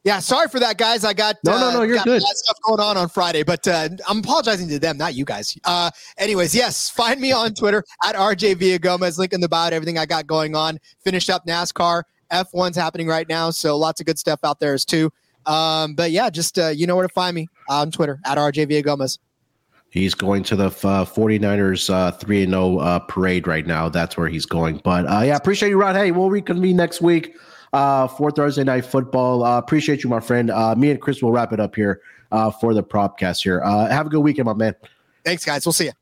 Yeah, 0.06 0.20
sorry 0.20 0.46
for 0.46 0.60
that, 0.60 0.78
guys. 0.78 1.04
I 1.04 1.14
got 1.14 1.34
no, 1.44 1.58
no, 1.58 1.72
no. 1.72 1.80
Uh, 1.80 1.82
you're 1.82 1.98
good. 2.04 2.22
stuff 2.22 2.56
going 2.62 2.78
on 2.78 2.96
on 2.96 3.08
Friday, 3.08 3.42
but 3.42 3.66
uh, 3.66 3.88
I'm 4.08 4.20
apologizing 4.20 4.68
to 4.68 4.78
them, 4.78 4.96
not 4.96 5.16
you 5.16 5.24
guys. 5.24 5.58
Uh, 5.64 5.90
anyways, 6.16 6.54
yes, 6.54 6.88
find 6.88 7.20
me 7.20 7.32
on 7.32 7.54
Twitter 7.54 7.82
at 8.04 8.14
RJ 8.14 8.54
Villagomez. 8.54 9.18
Link 9.18 9.32
in 9.32 9.40
the 9.40 9.48
bio. 9.48 9.70
Everything 9.72 9.98
I 9.98 10.06
got 10.06 10.28
going 10.28 10.54
on. 10.54 10.78
Finished 11.02 11.28
up 11.28 11.44
NASCAR. 11.44 12.04
F1's 12.32 12.76
happening 12.76 13.08
right 13.08 13.28
now, 13.28 13.50
so 13.50 13.76
lots 13.76 14.00
of 14.00 14.06
good 14.06 14.18
stuff 14.18 14.38
out 14.44 14.60
there 14.60 14.74
as 14.74 14.84
too. 14.84 15.10
Um, 15.46 15.94
but 15.94 16.10
yeah, 16.10 16.30
just 16.30 16.58
uh, 16.58 16.68
you 16.68 16.86
know 16.86 16.96
where 16.96 17.06
to 17.06 17.12
find 17.12 17.34
me 17.34 17.48
on 17.68 17.90
Twitter 17.90 18.20
at 18.24 18.38
RJ 18.38 18.84
Gomez. 18.84 19.18
He's 19.90 20.14
going 20.14 20.42
to 20.44 20.56
the 20.56 20.66
uh, 20.66 21.04
49ers 21.04 21.88
uh, 21.88 22.10
3 22.10 22.42
and 22.42 22.52
0 22.52 22.78
uh, 22.78 22.98
parade 22.98 23.46
right 23.46 23.66
now. 23.66 23.88
That's 23.88 24.16
where 24.16 24.28
he's 24.28 24.44
going. 24.44 24.80
But 24.84 25.06
uh, 25.06 25.22
yeah, 25.22 25.36
appreciate 25.36 25.70
you, 25.70 25.80
Rod. 25.80 25.96
Hey, 25.96 26.10
we'll 26.10 26.28
reconvene 26.28 26.76
next 26.76 27.00
week 27.00 27.36
uh, 27.72 28.08
for 28.08 28.30
Thursday 28.30 28.64
Night 28.64 28.84
Football. 28.84 29.44
Uh, 29.44 29.58
appreciate 29.58 30.02
you, 30.02 30.10
my 30.10 30.20
friend. 30.20 30.50
Uh, 30.50 30.74
me 30.74 30.90
and 30.90 31.00
Chris 31.00 31.22
will 31.22 31.32
wrap 31.32 31.52
it 31.52 31.60
up 31.60 31.74
here 31.74 32.00
uh, 32.32 32.50
for 32.50 32.74
the 32.74 32.82
propcast 32.82 33.42
here. 33.42 33.62
Uh, 33.64 33.88
have 33.88 34.06
a 34.06 34.10
good 34.10 34.20
weekend, 34.20 34.46
my 34.46 34.54
man. 34.54 34.74
Thanks, 35.24 35.44
guys. 35.44 35.64
We'll 35.64 35.72
see 35.72 35.86
you. 35.86 35.92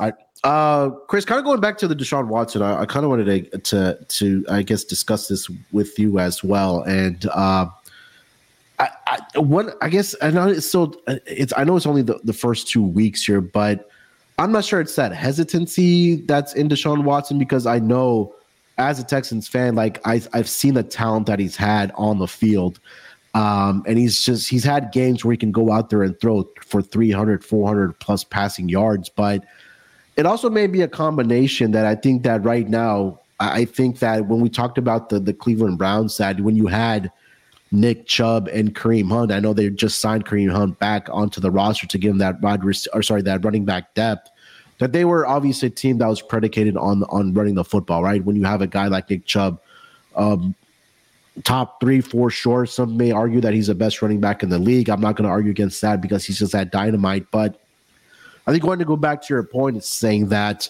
All 0.00 0.06
right. 0.06 0.14
Uh, 0.44 0.90
Chris, 1.08 1.24
kind 1.24 1.38
of 1.38 1.44
going 1.44 1.60
back 1.60 1.78
to 1.78 1.86
the 1.86 1.94
Deshaun 1.94 2.26
Watson, 2.26 2.62
I, 2.62 2.80
I 2.80 2.86
kind 2.86 3.04
of 3.04 3.10
wanted 3.10 3.52
to, 3.52 3.58
to, 3.58 4.04
to, 4.04 4.44
I 4.48 4.62
guess, 4.62 4.82
discuss 4.82 5.28
this 5.28 5.48
with 5.70 5.98
you 5.98 6.18
as 6.18 6.42
well. 6.42 6.82
And 6.82 7.24
uh, 7.26 7.66
I, 8.82 8.90
I, 9.34 9.38
what 9.38 9.76
I 9.80 9.88
guess 9.88 10.16
I 10.20 10.30
know 10.30 10.48
it's 10.48 10.66
still, 10.66 10.96
it's 11.06 11.52
I 11.56 11.62
know 11.62 11.76
it's 11.76 11.86
only 11.86 12.02
the, 12.02 12.18
the 12.24 12.32
first 12.32 12.68
two 12.68 12.82
weeks 12.82 13.24
here, 13.24 13.40
but 13.40 13.88
I'm 14.38 14.50
not 14.50 14.64
sure 14.64 14.80
it's 14.80 14.96
that 14.96 15.12
hesitancy 15.12 16.16
that's 16.16 16.54
in 16.54 16.68
Deshaun 16.68 17.04
Watson 17.04 17.38
because 17.38 17.64
I 17.64 17.78
know 17.78 18.34
as 18.78 18.98
a 18.98 19.04
Texans 19.04 19.46
fan, 19.46 19.76
like 19.76 20.04
I, 20.04 20.20
I've 20.32 20.48
seen 20.48 20.74
the 20.74 20.82
talent 20.82 21.26
that 21.26 21.38
he's 21.38 21.54
had 21.54 21.92
on 21.94 22.18
the 22.18 22.26
field. 22.26 22.80
Um, 23.34 23.84
and 23.86 23.98
he's 23.98 24.24
just 24.24 24.50
he's 24.50 24.64
had 24.64 24.90
games 24.90 25.24
where 25.24 25.32
he 25.32 25.38
can 25.38 25.52
go 25.52 25.70
out 25.70 25.88
there 25.88 26.02
and 26.02 26.18
throw 26.20 26.46
for 26.60 26.82
300 26.82 27.42
400 27.42 27.98
plus 27.98 28.24
passing 28.24 28.68
yards 28.68 29.08
but 29.08 29.42
it 30.16 30.26
also 30.26 30.50
may 30.50 30.66
be 30.66 30.82
a 30.82 30.88
combination 30.88 31.70
that 31.70 31.86
i 31.86 31.94
think 31.94 32.24
that 32.24 32.44
right 32.44 32.68
now 32.68 33.18
i 33.40 33.64
think 33.64 34.00
that 34.00 34.26
when 34.26 34.42
we 34.42 34.50
talked 34.50 34.76
about 34.76 35.08
the 35.08 35.18
the 35.18 35.32
cleveland 35.32 35.78
browns 35.78 36.18
that 36.18 36.42
when 36.42 36.56
you 36.56 36.66
had 36.66 37.10
nick 37.72 38.06
chubb 38.06 38.48
and 38.48 38.74
kareem 38.74 39.08
hunt 39.08 39.32
i 39.32 39.40
know 39.40 39.52
they 39.52 39.70
just 39.70 40.00
signed 40.00 40.24
kareem 40.24 40.50
hunt 40.50 40.78
back 40.78 41.08
onto 41.10 41.40
the 41.40 41.50
roster 41.50 41.86
to 41.86 41.98
give 41.98 42.10
him 42.10 42.18
that 42.18 42.40
wide 42.40 42.60
or 42.92 43.02
sorry 43.02 43.22
that 43.22 43.44
running 43.44 43.64
back 43.64 43.94
depth 43.94 44.30
that 44.82 44.92
they 44.92 45.04
were 45.04 45.24
obviously 45.24 45.68
a 45.68 45.70
team 45.70 45.98
that 45.98 46.08
was 46.08 46.20
predicated 46.20 46.76
on 46.76 47.04
on 47.04 47.32
running 47.34 47.54
the 47.54 47.62
football, 47.62 48.02
right? 48.02 48.24
When 48.24 48.34
you 48.34 48.42
have 48.42 48.62
a 48.62 48.66
guy 48.66 48.88
like 48.88 49.08
Nick 49.08 49.24
Chubb, 49.26 49.60
um, 50.16 50.56
top 51.44 51.80
three, 51.80 52.00
four 52.00 52.30
sure. 52.30 52.66
Some 52.66 52.96
may 52.96 53.12
argue 53.12 53.40
that 53.42 53.54
he's 53.54 53.68
the 53.68 53.76
best 53.76 54.02
running 54.02 54.20
back 54.20 54.42
in 54.42 54.48
the 54.48 54.58
league. 54.58 54.90
I'm 54.90 55.00
not 55.00 55.14
going 55.14 55.26
to 55.26 55.30
argue 55.30 55.52
against 55.52 55.80
that 55.82 56.00
because 56.00 56.24
he's 56.24 56.40
just 56.40 56.50
that 56.50 56.72
dynamite. 56.72 57.30
But 57.30 57.60
I 58.44 58.50
think 58.50 58.64
going 58.64 58.80
to 58.80 58.84
go 58.84 58.96
back 58.96 59.22
to 59.22 59.34
your 59.34 59.44
point 59.44 59.76
is 59.76 59.86
saying 59.86 60.30
that 60.30 60.68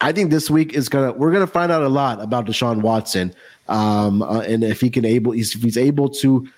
I 0.00 0.12
think 0.12 0.30
this 0.30 0.48
week 0.48 0.72
is 0.72 0.88
gonna 0.88 1.12
we're 1.12 1.30
gonna 1.30 1.46
find 1.46 1.70
out 1.70 1.82
a 1.82 1.90
lot 1.90 2.22
about 2.22 2.46
Deshaun 2.46 2.80
Watson, 2.80 3.34
um, 3.68 4.22
uh, 4.22 4.40
and 4.40 4.64
if 4.64 4.80
he 4.80 4.90
can 4.90 5.04
able 5.04 5.32
if 5.32 5.52
he's 5.52 5.76
able 5.78 6.08
to 6.08 6.48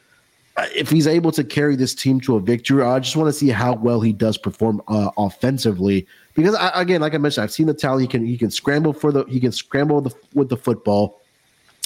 if 0.75 0.91
he's 0.91 1.07
able 1.07 1.31
to 1.33 1.45
carry 1.45 1.77
this 1.77 1.95
team 1.95 2.21
to 2.21 2.37
a 2.37 2.41
victory. 2.41 2.83
I 2.83 2.99
just 2.99 3.17
want 3.17 3.29
to 3.29 3.33
see 3.33 3.49
how 3.49 3.75
well 3.75 4.01
he 4.01 4.13
does 4.13 4.37
perform 4.37 4.83
uh, 4.89 5.11
offensively 5.17 6.07
because 6.35 6.55
I, 6.55 6.81
again, 6.81 7.01
like 7.01 7.15
I 7.15 7.19
mentioned, 7.19 7.45
I've 7.45 7.53
seen 7.53 7.67
the 7.67 7.75
talent. 7.75 8.03
He 8.03 8.09
can 8.09 8.27
he 8.27 8.37
can 8.37 8.51
scramble 8.51 8.93
for 8.93 9.13
the 9.13 9.25
he 9.25 9.41
can 9.41 9.53
scramble 9.53 10.01
the, 10.01 10.15
with 10.35 10.49
the 10.49 10.57
football. 10.57 11.21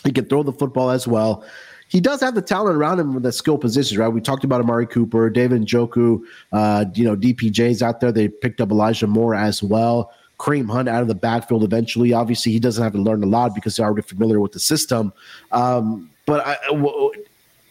He 0.04 0.12
can 0.12 0.24
throw 0.26 0.42
the 0.42 0.52
football 0.52 0.90
as 0.90 1.06
well. 1.06 1.44
He 1.88 2.00
does 2.00 2.20
have 2.22 2.34
the 2.34 2.42
talent 2.42 2.76
around 2.76 3.00
him 3.00 3.12
with 3.12 3.22
the 3.22 3.32
skill 3.32 3.58
positions, 3.58 3.98
right? 3.98 4.08
We 4.08 4.22
talked 4.22 4.44
about 4.44 4.62
Amari 4.62 4.86
Cooper, 4.86 5.28
David 5.28 5.62
Njoku, 5.62 6.22
uh, 6.50 6.86
you 6.94 7.04
know, 7.04 7.14
DPJ's 7.14 7.82
out 7.82 8.00
there. 8.00 8.10
They 8.10 8.28
picked 8.28 8.62
up 8.62 8.70
Elijah 8.70 9.06
Moore 9.06 9.34
as 9.34 9.62
well. 9.62 10.10
Kareem 10.42 10.68
Hunt 10.68 10.88
out 10.88 11.02
of 11.02 11.08
the 11.08 11.14
backfield 11.14 11.62
eventually. 11.62 12.12
Obviously, 12.12 12.50
he 12.50 12.58
doesn't 12.58 12.82
have 12.82 12.92
to 12.94 12.98
learn 12.98 13.22
a 13.22 13.26
lot 13.26 13.54
because 13.54 13.76
he's 13.76 13.84
already 13.84 14.02
familiar 14.02 14.40
with 14.40 14.50
the 14.50 14.58
system. 14.58 15.12
Um, 15.52 16.10
but 16.26 16.44
I, 16.44 16.56
w- 16.66 17.12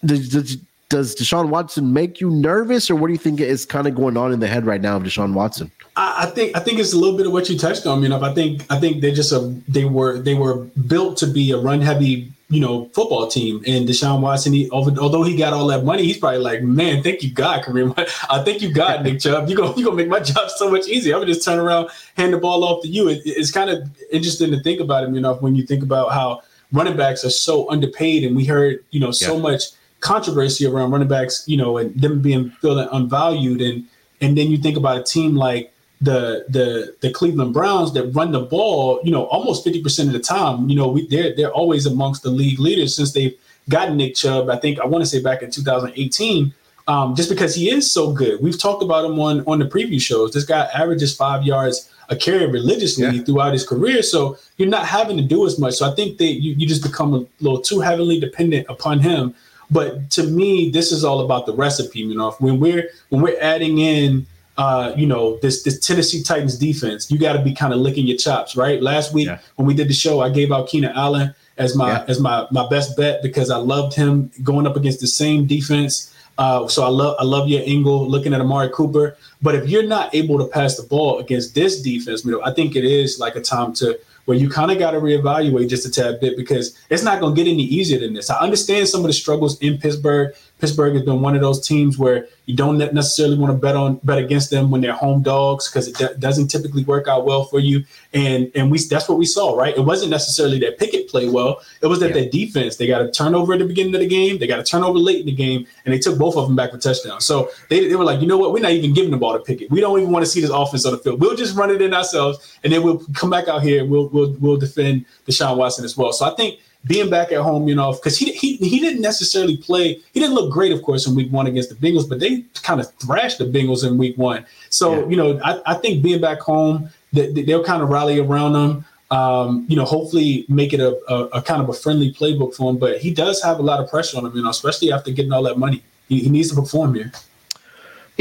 does, 0.05 0.30
does, 0.30 1.15
Deshaun 1.15 1.49
Watson 1.49 1.91
make 1.91 2.22
you 2.22 2.30
nervous, 2.30 2.89
or 2.89 2.95
what 2.95 3.07
do 3.07 3.13
you 3.13 3.19
think 3.19 3.41
is 3.41 3.65
kind 3.65 3.88
of 3.88 3.95
going 3.95 4.15
on 4.15 4.32
in 4.32 4.39
the 4.39 4.47
head 4.47 4.65
right 4.65 4.80
now 4.80 4.95
of 4.95 5.03
Deshaun 5.03 5.34
Watson? 5.34 5.69
I, 5.97 6.24
I 6.24 6.26
think 6.28 6.55
I 6.55 6.61
think 6.61 6.80
it's 6.80 6.93
a 6.93 6.97
little 6.97 7.17
bit 7.17 7.28
of 7.28 7.34
what 7.34 7.49
you 7.49 7.57
touched 7.57 7.86
on. 7.86 8.01
You 8.03 8.09
know, 8.09 8.22
I 8.22 8.34
think 8.34 8.65
I 8.69 8.80
think 8.80 9.01
they 9.01 9.11
just 9.11 9.34
a 9.34 9.39
they 9.67 9.84
were 9.84 10.19
they 10.19 10.34
were 10.34 10.65
built 10.88 11.17
to 11.17 11.28
be 11.28 11.51
a 11.51 11.57
run 11.57 11.82
heavy 11.82 12.32
you 12.52 12.60
know 12.60 12.86
football 12.93 13.28
team. 13.28 13.64
And 13.66 13.88
Deshaun 13.88 14.22
Watson, 14.22 14.54
he, 14.54 14.70
although 14.70 15.24
he 15.24 15.36
got 15.36 15.54
all 15.54 15.66
that 15.68 15.84
money, 15.84 16.04
he's 16.04 16.18
probably 16.18 16.39
like, 16.39 16.62
man, 16.62 17.02
thank 17.02 17.24
you 17.24 17.32
God, 17.32 17.64
Kareem. 17.64 17.93
I 18.30 18.43
think 18.43 18.62
you 18.62 18.72
got 18.74 19.04
Nick 19.04 19.20
Chubb. 19.22 19.49
You 19.49 19.56
go 19.56 19.74
you 19.76 19.86
gonna 19.86 19.95
make 19.95 20.10
my 20.10 20.20
job 20.32 20.49
so 20.52 20.70
much 20.70 20.88
easier. 20.88 21.16
I'm 21.16 21.22
gonna 21.22 21.34
just 21.34 21.45
turn 21.45 21.58
around, 21.58 21.89
hand 22.18 22.34
the 22.34 22.38
ball 22.38 22.64
off 22.64 22.84
to 22.84 22.88
you. 22.88 23.08
It, 23.08 23.22
it's 23.26 23.52
kind 23.52 23.70
of 23.70 23.89
interesting 24.12 24.52
to 24.52 24.62
think 24.62 24.82
about 24.82 25.04
him. 25.06 25.16
You 25.16 25.22
know, 25.22 25.36
when 25.36 25.56
you 25.56 25.66
think 25.66 25.82
about 25.82 26.12
how 26.12 26.41
running 26.74 26.97
backs 26.97 27.26
are 27.26 27.32
so 27.32 27.70
underpaid, 27.72 28.24
and 28.24 28.36
we 28.36 28.45
heard 28.45 28.84
you 28.91 28.99
know 28.99 29.12
so 29.12 29.36
yeah. 29.38 29.41
much 29.41 29.64
controversy 30.02 30.66
around 30.66 30.91
running 30.91 31.08
backs, 31.08 31.43
you 31.47 31.56
know, 31.56 31.78
and 31.78 31.99
them 31.99 32.22
being 32.22 32.49
feeling 32.62 32.88
unvalued 32.91 33.62
and 33.62 33.88
and 34.22 34.38
then 34.38 34.52
you 34.52 34.58
think 34.58 34.78
about 34.78 34.97
a 34.97 35.04
team 35.04 35.36
like 35.36 35.74
the 36.02 36.45
the 36.49 36.95
the 37.02 37.12
Cleveland 37.12 37.54
Browns 37.54 37.93
that 37.93 38.08
run 38.08 38.32
the 38.32 38.41
ball, 38.41 38.99
you 39.04 39.12
know, 39.12 39.26
almost 39.26 39.66
50% 39.66 40.08
of 40.08 40.14
the 40.14 40.20
time. 40.20 40.68
You 40.68 40.76
know, 40.76 40.88
we 40.88 41.08
they're 41.08 41.36
they're 41.36 41.52
always 41.52 41.86
amongst 41.86 42.24
the 42.24 42.32
league 42.32 42.60
leaders 42.60 42.95
since 42.95 43.14
they've 43.14 43.38
gotten 43.70 43.97
Nick 43.97 44.16
Chubb. 44.16 44.49
I 44.49 44.58
think 44.58 44.80
I 44.80 44.86
want 44.86 45.04
to 45.04 45.10
say 45.10 45.22
back 45.22 45.41
in 45.43 45.52
2018. 45.52 46.54
Um, 46.88 47.16
just 47.16 47.30
because 47.30 47.54
he 47.54 47.70
is 47.70 47.89
so 47.89 48.12
good. 48.12 48.41
We've 48.41 48.60
talked 48.60 48.84
about 48.84 49.06
him 49.06 49.20
on 49.20 49.41
on 49.45 49.60
the 49.60 49.66
preview 49.66 50.02
shows. 50.02 50.34
This 50.34 50.43
guy 50.43 50.68
averages 50.74 51.16
five 51.16 51.43
yards 51.43 51.91
a 52.10 52.16
carry 52.16 52.45
religiously 52.45 53.06
yeah. 53.06 53.24
throughout 53.24 53.54
his 53.54 53.66
career. 53.66 54.04
So 54.04 54.38
you're 54.58 54.68
not 54.68 54.86
having 54.86 55.16
to 55.18 55.24
do 55.24 55.45
as 55.45 55.58
much. 55.58 55.76
So 55.76 55.89
I 55.89 55.95
think 55.95 56.18
that 56.18 56.26
you, 56.26 56.54
you 56.54 56.68
just 56.68 56.84
become 56.84 57.14
a 57.14 57.26
little 57.39 57.62
too 57.62 57.80
heavily 57.80 58.20
dependent 58.20 58.68
upon 58.70 58.99
him. 58.99 59.34
But 59.70 60.10
to 60.12 60.24
me, 60.24 60.70
this 60.70 60.91
is 60.91 61.06
all 61.06 61.22
about 61.22 61.45
the 61.45 61.54
recipe, 61.54 61.99
you 61.99 62.14
know. 62.14 62.32
When 62.39 62.60
we're 62.60 62.89
when 63.10 63.22
we're 63.22 63.39
adding 63.39 63.78
in 63.78 64.28
uh, 64.62 64.93
you 64.95 65.07
know, 65.07 65.38
this 65.38 65.64
this 65.64 65.80
Tennessee 65.80 66.22
Titans 66.22 66.55
defense, 66.55 67.09
you 67.09 67.18
got 67.18 67.34
to 67.34 67.41
be 67.41 67.51
kind 67.51 67.74
of 67.74 67.80
licking 67.80 68.05
your 68.05 68.18
chops, 68.18 68.55
right? 68.55 68.80
Last 68.80 69.12
week 69.12 69.26
yeah. 69.26 69.39
when 69.55 69.66
we 69.66 69.74
did 69.74 69.88
the 69.88 69.93
show, 69.93 70.20
I 70.20 70.30
gave 70.30 70.51
out 70.51 70.68
Keenan 70.68 70.91
Allen 70.95 71.34
as 71.57 71.76
my 71.76 71.93
yeah. 71.93 72.05
as 72.07 72.20
my 72.20 72.45
my 72.51 72.70
best 72.70 72.95
bet 72.95 73.24
because 73.24 73.49
I 73.49 73.57
loved 73.57 73.95
him 73.95 74.30
going 74.43 74.68
up 74.68 74.76
against 74.76 74.99
the 74.99 75.07
same 75.07 75.47
defense. 75.47 76.14
Uh, 76.38 76.68
so 76.68 76.84
I 76.84 76.89
love 76.89 77.16
I 77.20 77.24
love 77.24 77.47
your 77.47 77.64
angle 77.66 78.07
looking 78.07 78.36
at 78.36 78.41
Amari 78.41 78.70
Cooper. 78.70 79.18
But 79.41 79.55
if 79.55 79.68
you're 79.68 79.88
not 79.88 80.14
able 80.14 80.38
to 80.38 80.45
pass 80.45 80.78
the 80.78 80.84
ball 80.84 81.18
against 81.18 81.55
this 81.55 81.82
defense, 81.82 82.24
you 82.24 82.32
know, 82.32 82.43
I 82.45 82.53
think 82.53 82.76
it 82.76 82.86
is 82.86 83.18
like 83.20 83.36
a 83.36 83.41
time 83.41 83.74
to 83.82 83.99
where 84.26 84.38
you 84.38 84.47
kind 84.47 84.72
of 84.72 84.78
got 84.78 84.91
to 84.91 84.99
reevaluate 84.99 85.70
just 85.70 85.88
a 85.88 85.91
tad 85.91 86.20
bit 86.20 86.38
because 86.38 86.78
it's 86.91 87.03
not 87.03 87.20
going 87.20 87.36
to 87.36 87.43
get 87.43 87.49
any 87.51 87.64
easier 87.64 87.99
than 87.99 88.14
this. 88.14 88.30
I 88.30 88.38
understand 88.39 88.88
some 88.88 89.01
of 89.01 89.07
the 89.07 89.14
struggles 89.14 89.59
in 89.59 89.80
Pittsburgh. 89.80 90.36
Pittsburgh 90.59 90.93
has 90.93 91.03
been 91.03 91.22
one 91.22 91.36
of 91.36 91.41
those 91.41 91.68
teams 91.68 91.97
where 91.97 92.28
you 92.52 92.58
don't 92.58 92.78
necessarily 92.78 93.38
want 93.38 93.54
to 93.54 93.58
bet 93.58 93.78
on 93.78 93.95
bet 94.04 94.18
against 94.18 94.52
them 94.52 94.72
when 94.72 94.82
they're 94.82 94.91
home 94.91 95.22
dogs 95.22 95.70
because 95.70 95.88
it 95.88 95.95
d- 95.95 96.20
doesn't 96.20 96.49
typically 96.49 96.84
work 96.84 97.08
out 97.08 97.26
well 97.26 97.45
for 97.45 97.62
you. 97.62 97.86
And 98.14 98.52
and 98.56 98.70
we 98.70 98.78
that's 98.80 99.08
what 99.08 99.18
we 99.18 99.26
saw, 99.26 99.56
right? 99.56 99.76
It 99.76 99.86
wasn't 99.86 100.12
necessarily 100.12 100.60
that 100.60 100.78
Pickett 100.78 101.08
played 101.08 101.32
well. 101.32 101.62
It 101.82 101.88
was 101.88 102.02
that 102.02 102.10
yeah. 102.10 102.16
their 102.22 102.30
defense 102.30 102.76
they 102.76 102.88
got 102.88 103.02
a 103.02 103.10
turnover 103.10 103.54
at 103.54 103.60
the 103.60 103.66
beginning 103.66 103.95
of 103.95 104.02
the 104.02 104.08
game, 104.08 104.38
they 104.38 104.47
got 104.47 104.60
a 104.60 104.64
turnover 104.64 104.99
late 104.99 105.22
in 105.22 105.28
the 105.28 105.32
game, 105.32 105.66
and 105.86 105.93
they 105.93 105.99
took 105.99 106.18
both 106.18 106.36
of 106.36 106.45
them 106.45 106.58
back 106.58 106.72
for 106.72 106.78
touchdowns. 106.78 107.26
So 107.26 107.49
they, 107.70 107.88
they 107.88 107.95
were 107.95 108.04
like, 108.04 108.20
you 108.20 108.28
know 108.28 108.38
what? 108.38 108.52
We're 108.52 108.64
not 108.64 108.72
even 108.72 108.93
giving 108.93 109.12
the 109.12 109.18
ball 109.18 109.32
to 109.32 109.39
Pickett. 109.39 109.72
We 109.72 109.80
don't 109.80 109.97
even 109.97 110.12
want 110.12 110.26
to 110.26 110.30
see 110.30 110.41
this 110.41 110.49
offense 110.49 110.86
on 110.86 110.91
the 110.91 110.97
field. 110.97 111.22
We'll 111.22 111.38
just 111.38 111.56
run 111.56 111.72
it 111.72 111.82
in 111.82 111.93
ourselves, 111.93 112.60
and 112.66 112.74
then 112.74 112.84
we'll 112.84 113.06
come 113.14 113.30
back 113.30 113.47
out 113.47 113.64
here 113.64 113.82
and 113.82 113.89
we'll 113.89 114.10
we'll 114.10 114.36
we'll 114.41 114.58
defend 114.58 115.06
Deshaun 115.26 115.56
Watson 115.56 115.86
as 115.86 115.95
well. 115.95 116.12
So 116.12 116.26
I 116.26 116.36
think 116.36 116.60
being 116.86 117.09
back 117.09 117.32
at 117.32 117.41
home, 117.41 117.67
you 117.67 117.75
know, 117.75 117.93
because 117.93 118.17
he, 118.17 118.32
he 118.34 118.55
he 118.57 118.79
didn't 118.79 119.01
necessarily 119.01 119.57
play. 119.57 119.99
He 120.13 120.19
didn't 120.19 120.34
look 120.34 120.51
great, 120.51 120.71
of 120.71 120.82
course, 120.82 121.07
in 121.07 121.15
Week 121.15 121.32
One 121.32 121.47
against 121.47 121.69
the 121.69 121.75
Bengals, 121.75 122.09
but 122.09 122.19
they 122.19 122.41
kind 122.63 122.79
of 122.79 122.91
thrashed 122.95 123.38
the 123.38 123.45
Bengals 123.45 123.88
in 123.88 123.97
Week 123.97 124.17
One. 124.17 124.45
So 124.69 125.01
yeah. 125.01 125.07
you 125.07 125.15
know, 125.15 125.39
I, 125.43 125.61
I 125.65 125.73
think 125.75 126.01
being 126.01 126.21
back 126.21 126.39
home, 126.39 126.89
they, 127.13 127.32
they'll 127.32 127.63
kind 127.63 127.84
of 127.84 127.89
rally 127.89 128.19
around 128.19 128.53
them. 128.53 128.86
Um, 129.11 129.65
you 129.67 129.75
know, 129.75 129.84
hopefully 129.84 130.45
make 130.47 130.71
it 130.71 130.79
a, 130.79 130.97
a, 131.11 131.25
a, 131.39 131.41
kind 131.41 131.61
of 131.61 131.67
a 131.67 131.73
friendly 131.73 132.13
playbook 132.13 132.55
for 132.55 132.69
him. 132.71 132.77
But 132.77 132.99
he 132.99 133.13
does 133.13 133.43
have 133.43 133.59
a 133.59 133.61
lot 133.61 133.82
of 133.82 133.89
pressure 133.89 134.17
on 134.17 134.25
him, 134.25 134.34
you 134.34 134.41
know, 134.41 134.49
especially 134.49 134.93
after 134.93 135.11
getting 135.11 135.34
all 135.34 135.43
that 135.43 135.57
money. 135.57 135.84
He, 136.07 136.21
he 136.21 136.29
needs 136.29 136.49
to 136.49 136.55
perform 136.55 136.95
here. 136.95 137.11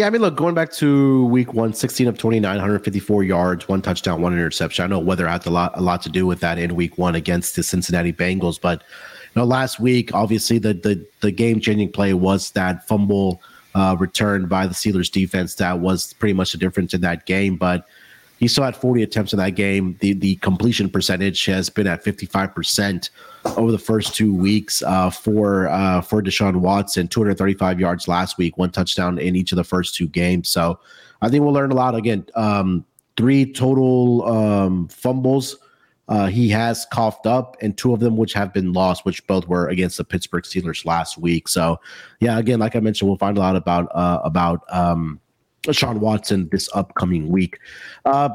Yeah, 0.01 0.07
I 0.07 0.11
mean, 0.11 0.22
look, 0.22 0.34
going 0.34 0.55
back 0.55 0.72
to 0.76 1.26
week 1.26 1.53
one, 1.53 1.74
16 1.74 2.09
of 2.09 2.16
29, 2.16 2.51
154 2.51 3.22
yards, 3.22 3.68
one 3.68 3.82
touchdown, 3.82 4.22
one 4.22 4.32
interception. 4.32 4.82
I 4.82 4.88
know 4.88 4.98
weather 4.98 5.28
had 5.28 5.44
a 5.44 5.51
lot, 5.51 5.76
a 5.76 5.82
lot 5.82 6.01
to 6.01 6.09
do 6.09 6.26
with 6.26 6.40
that 6.40 6.57
in 6.57 6.74
week 6.74 6.96
one 6.96 7.14
against 7.14 7.55
the 7.55 7.62
Cincinnati 7.62 8.11
Bengals. 8.11 8.59
But, 8.59 8.82
you 9.34 9.42
know, 9.42 9.44
last 9.44 9.78
week, 9.78 10.14
obviously, 10.14 10.57
the 10.57 10.72
the, 10.72 11.07
the 11.20 11.30
game 11.30 11.61
changing 11.61 11.92
play 11.92 12.14
was 12.14 12.53
that 12.53 12.88
fumble 12.88 13.42
uh, 13.74 13.94
returned 14.01 14.48
by 14.48 14.66
the 14.66 14.72
Steelers 14.72 15.12
defense. 15.12 15.57
That 15.57 15.80
was 15.80 16.14
pretty 16.14 16.32
much 16.32 16.53
the 16.53 16.59
difference 16.59 16.94
in 16.94 17.03
that 17.03 17.26
game. 17.26 17.57
But, 17.57 17.86
he 18.41 18.49
still 18.49 18.64
had 18.64 18.74
40 18.74 19.03
attempts 19.03 19.34
in 19.34 19.38
that 19.38 19.51
game. 19.51 19.99
The 20.01 20.14
the 20.14 20.36
completion 20.36 20.88
percentage 20.88 21.45
has 21.45 21.68
been 21.68 21.86
at 21.86 22.03
55% 22.03 23.11
over 23.57 23.70
the 23.70 23.78
first 23.78 24.14
two 24.14 24.34
weeks 24.34 24.82
uh, 24.82 25.11
for 25.11 25.68
uh, 25.68 26.01
for 26.01 26.22
Deshaun 26.22 26.57
Watson. 26.57 27.07
235 27.07 27.78
yards 27.78 28.09
last 28.09 28.38
week, 28.38 28.57
one 28.57 28.70
touchdown 28.70 29.18
in 29.18 29.36
each 29.36 29.53
of 29.53 29.57
the 29.57 29.64
first 29.64 29.95
two 29.95 30.09
games. 30.09 30.49
So 30.49 30.80
I 31.20 31.28
think 31.28 31.45
we'll 31.45 31.53
learn 31.53 31.70
a 31.70 31.74
lot. 31.74 31.95
Again, 31.95 32.26
um, 32.34 32.86
three 33.18 33.53
total 33.53 34.26
um, 34.26 34.88
fumbles. 34.88 35.59
Uh, 36.09 36.26
he 36.26 36.49
has 36.49 36.86
coughed 36.86 37.26
up, 37.26 37.59
and 37.61 37.76
two 37.76 37.93
of 37.93 38.01
them 38.01 38.16
which 38.16 38.32
have 38.32 38.55
been 38.55 38.72
lost, 38.72 39.05
which 39.05 39.24
both 39.26 39.47
were 39.47 39.68
against 39.68 39.99
the 39.99 40.03
Pittsburgh 40.03 40.45
Steelers 40.45 40.84
last 40.86 41.18
week. 41.18 41.47
So, 41.47 41.78
yeah, 42.20 42.38
again, 42.38 42.59
like 42.59 42.74
I 42.74 42.80
mentioned, 42.80 43.09
we'll 43.09 43.18
find 43.18 43.36
a 43.36 43.41
lot 43.41 43.55
about 43.55 43.88
uh, 43.95 44.20
about 44.24 44.64
um, 44.70 45.20
Sean 45.72 46.00
Watson 46.00 46.48
this 46.50 46.68
upcoming 46.74 47.28
week. 47.28 47.58
Uh, 48.04 48.30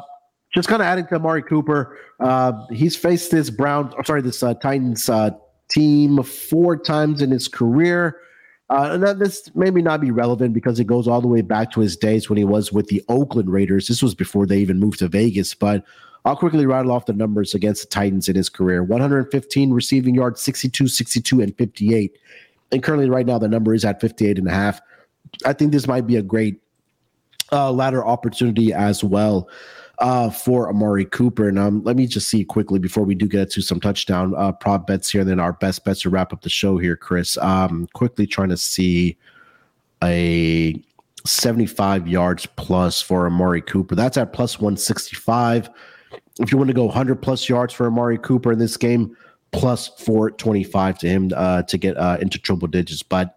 just 0.54 0.70
kind 0.70 0.82
of 0.82 0.88
adding 0.88 1.06
to 1.08 1.16
Amari 1.16 1.44
Cooper, 1.44 1.98
uh, 2.20 2.54
he's 2.72 2.96
faced 2.96 3.32
this 3.32 3.50
Brown, 3.50 3.94
sorry, 4.06 4.22
this 4.22 4.42
uh, 4.42 4.54
Titans 4.54 5.10
uh, 5.10 5.32
team 5.70 6.24
four 6.24 6.78
times 6.78 7.22
in 7.22 7.32
his 7.32 7.48
career. 7.48 8.22
Uh, 8.70 8.90
and 8.94 9.04
that, 9.04 9.20
this 9.20 9.52
maybe 9.54 9.82
not 9.82 10.02
be 10.02 10.12
relevant 10.12 10.54
because 10.54 10.80
it 10.80 10.88
goes 10.88 11.08
all 11.08 11.22
the 11.22 11.28
way 11.28 11.42
back 11.42 11.72
to 11.72 11.82
his 11.82 11.96
days 11.96 12.30
when 12.30 12.38
he 12.38 12.44
was 12.44 12.72
with 12.72 12.88
the 12.88 13.04
Oakland 13.10 13.50
Raiders. 13.50 13.88
This 13.88 14.02
was 14.02 14.16
before 14.16 14.48
they 14.48 14.58
even 14.58 14.80
moved 14.80 15.00
to 15.00 15.08
Vegas, 15.08 15.54
but 15.54 15.84
I'll 16.24 16.36
quickly 16.36 16.66
rattle 16.66 16.92
off 16.92 17.06
the 17.06 17.14
numbers 17.14 17.54
against 17.54 17.84
the 17.84 17.88
Titans 17.90 18.28
in 18.28 18.36
his 18.36 18.50
career 18.50 18.84
115 18.84 19.72
receiving 19.72 20.16
yards, 20.16 20.42
62, 20.42 20.88
62, 20.88 21.42
and 21.42 21.56
58. 21.56 22.18
And 22.72 22.82
currently, 22.82 23.10
right 23.10 23.26
now, 23.26 23.38
the 23.38 23.48
number 23.48 23.76
is 23.76 23.86
at 23.86 24.02
58 24.02 24.40
and 24.40 24.48
a 24.48 24.52
half. 24.52 24.82
I 25.46 25.54
think 25.54 25.72
this 25.72 25.86
might 25.86 26.08
be 26.08 26.16
a 26.16 26.24
great 26.24 26.60
uh, 27.52 27.72
ladder 27.72 28.06
opportunity 28.06 28.74
as 28.74 29.04
well 29.04 29.50
uh, 30.00 30.30
for 30.30 30.70
Amari 30.70 31.06
Cooper. 31.06 31.48
And 31.48 31.60
um, 31.60 31.84
let 31.84 31.96
me 31.96 32.08
just 32.08 32.30
see 32.30 32.44
quickly 32.44 32.80
before 32.80 33.04
we 33.04 33.16
do 33.16 33.28
get 33.28 33.50
to 33.52 33.62
some 33.62 33.80
touchdown 33.80 34.34
uh, 34.36 34.52
prop 34.52 34.88
bets 34.88 35.10
here, 35.10 35.22
and 35.22 35.30
then 35.30 35.40
our 35.40 35.54
best 35.54 35.86
bets 35.86 36.02
to 36.02 36.10
wrap 36.10 36.34
up 36.34 36.42
the 36.42 36.50
show 36.50 36.78
here, 36.78 36.96
Chris. 36.96 37.38
Um, 37.38 37.88
quickly 37.94 38.28
trying 38.28 38.50
to 38.50 38.58
see 38.58 39.18
a 40.04 40.82
75 41.26 42.08
yards 42.08 42.46
plus 42.46 43.02
for 43.02 43.26
Amari 43.26 43.62
Cooper. 43.62 43.96
That's 43.96 44.18
at 44.18 44.34
plus 44.34 44.60
165. 44.60 45.70
If 46.40 46.52
you 46.52 46.58
want 46.58 46.68
to 46.68 46.74
go 46.74 46.86
100 46.86 47.22
plus 47.22 47.48
yards 47.48 47.74
for 47.74 47.88
Amari 47.88 48.18
Cooper 48.18 48.52
in 48.52 48.60
this 48.60 48.78
game, 48.78 49.16
plus 49.52 49.88
425 49.88 51.00
to 51.00 51.08
him 51.08 51.32
uh, 51.36 51.64
to 51.64 51.78
get 51.78 51.98
uh, 51.98 52.18
into 52.22 52.38
triple 52.38 52.68
digits. 52.68 53.04
But 53.04 53.35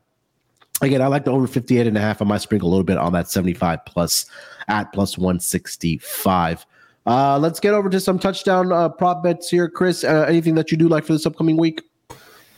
Again, 0.80 1.02
I 1.02 1.08
like 1.08 1.24
the 1.24 1.32
over 1.32 1.46
58 1.46 1.86
and 1.86 1.96
a 1.96 2.00
half. 2.00 2.22
I 2.22 2.24
might 2.24 2.40
sprinkle 2.40 2.68
a 2.68 2.70
little 2.70 2.84
bit 2.84 2.98
on 2.98 3.12
that 3.12 3.28
75 3.28 3.84
plus 3.84 4.26
at 4.68 4.92
plus 4.92 5.18
165. 5.18 6.66
Uh, 7.06 7.38
let's 7.38 7.58
get 7.58 7.74
over 7.74 7.88
to 7.88 7.98
some 7.98 8.18
touchdown 8.18 8.70
uh, 8.70 8.88
prop 8.88 9.22
bets 9.22 9.48
here, 9.48 9.68
Chris. 9.68 10.04
Uh, 10.04 10.26
anything 10.28 10.54
that 10.54 10.70
you 10.70 10.76
do 10.76 10.88
like 10.88 11.04
for 11.04 11.14
this 11.14 11.26
upcoming 11.26 11.56
week? 11.56 11.82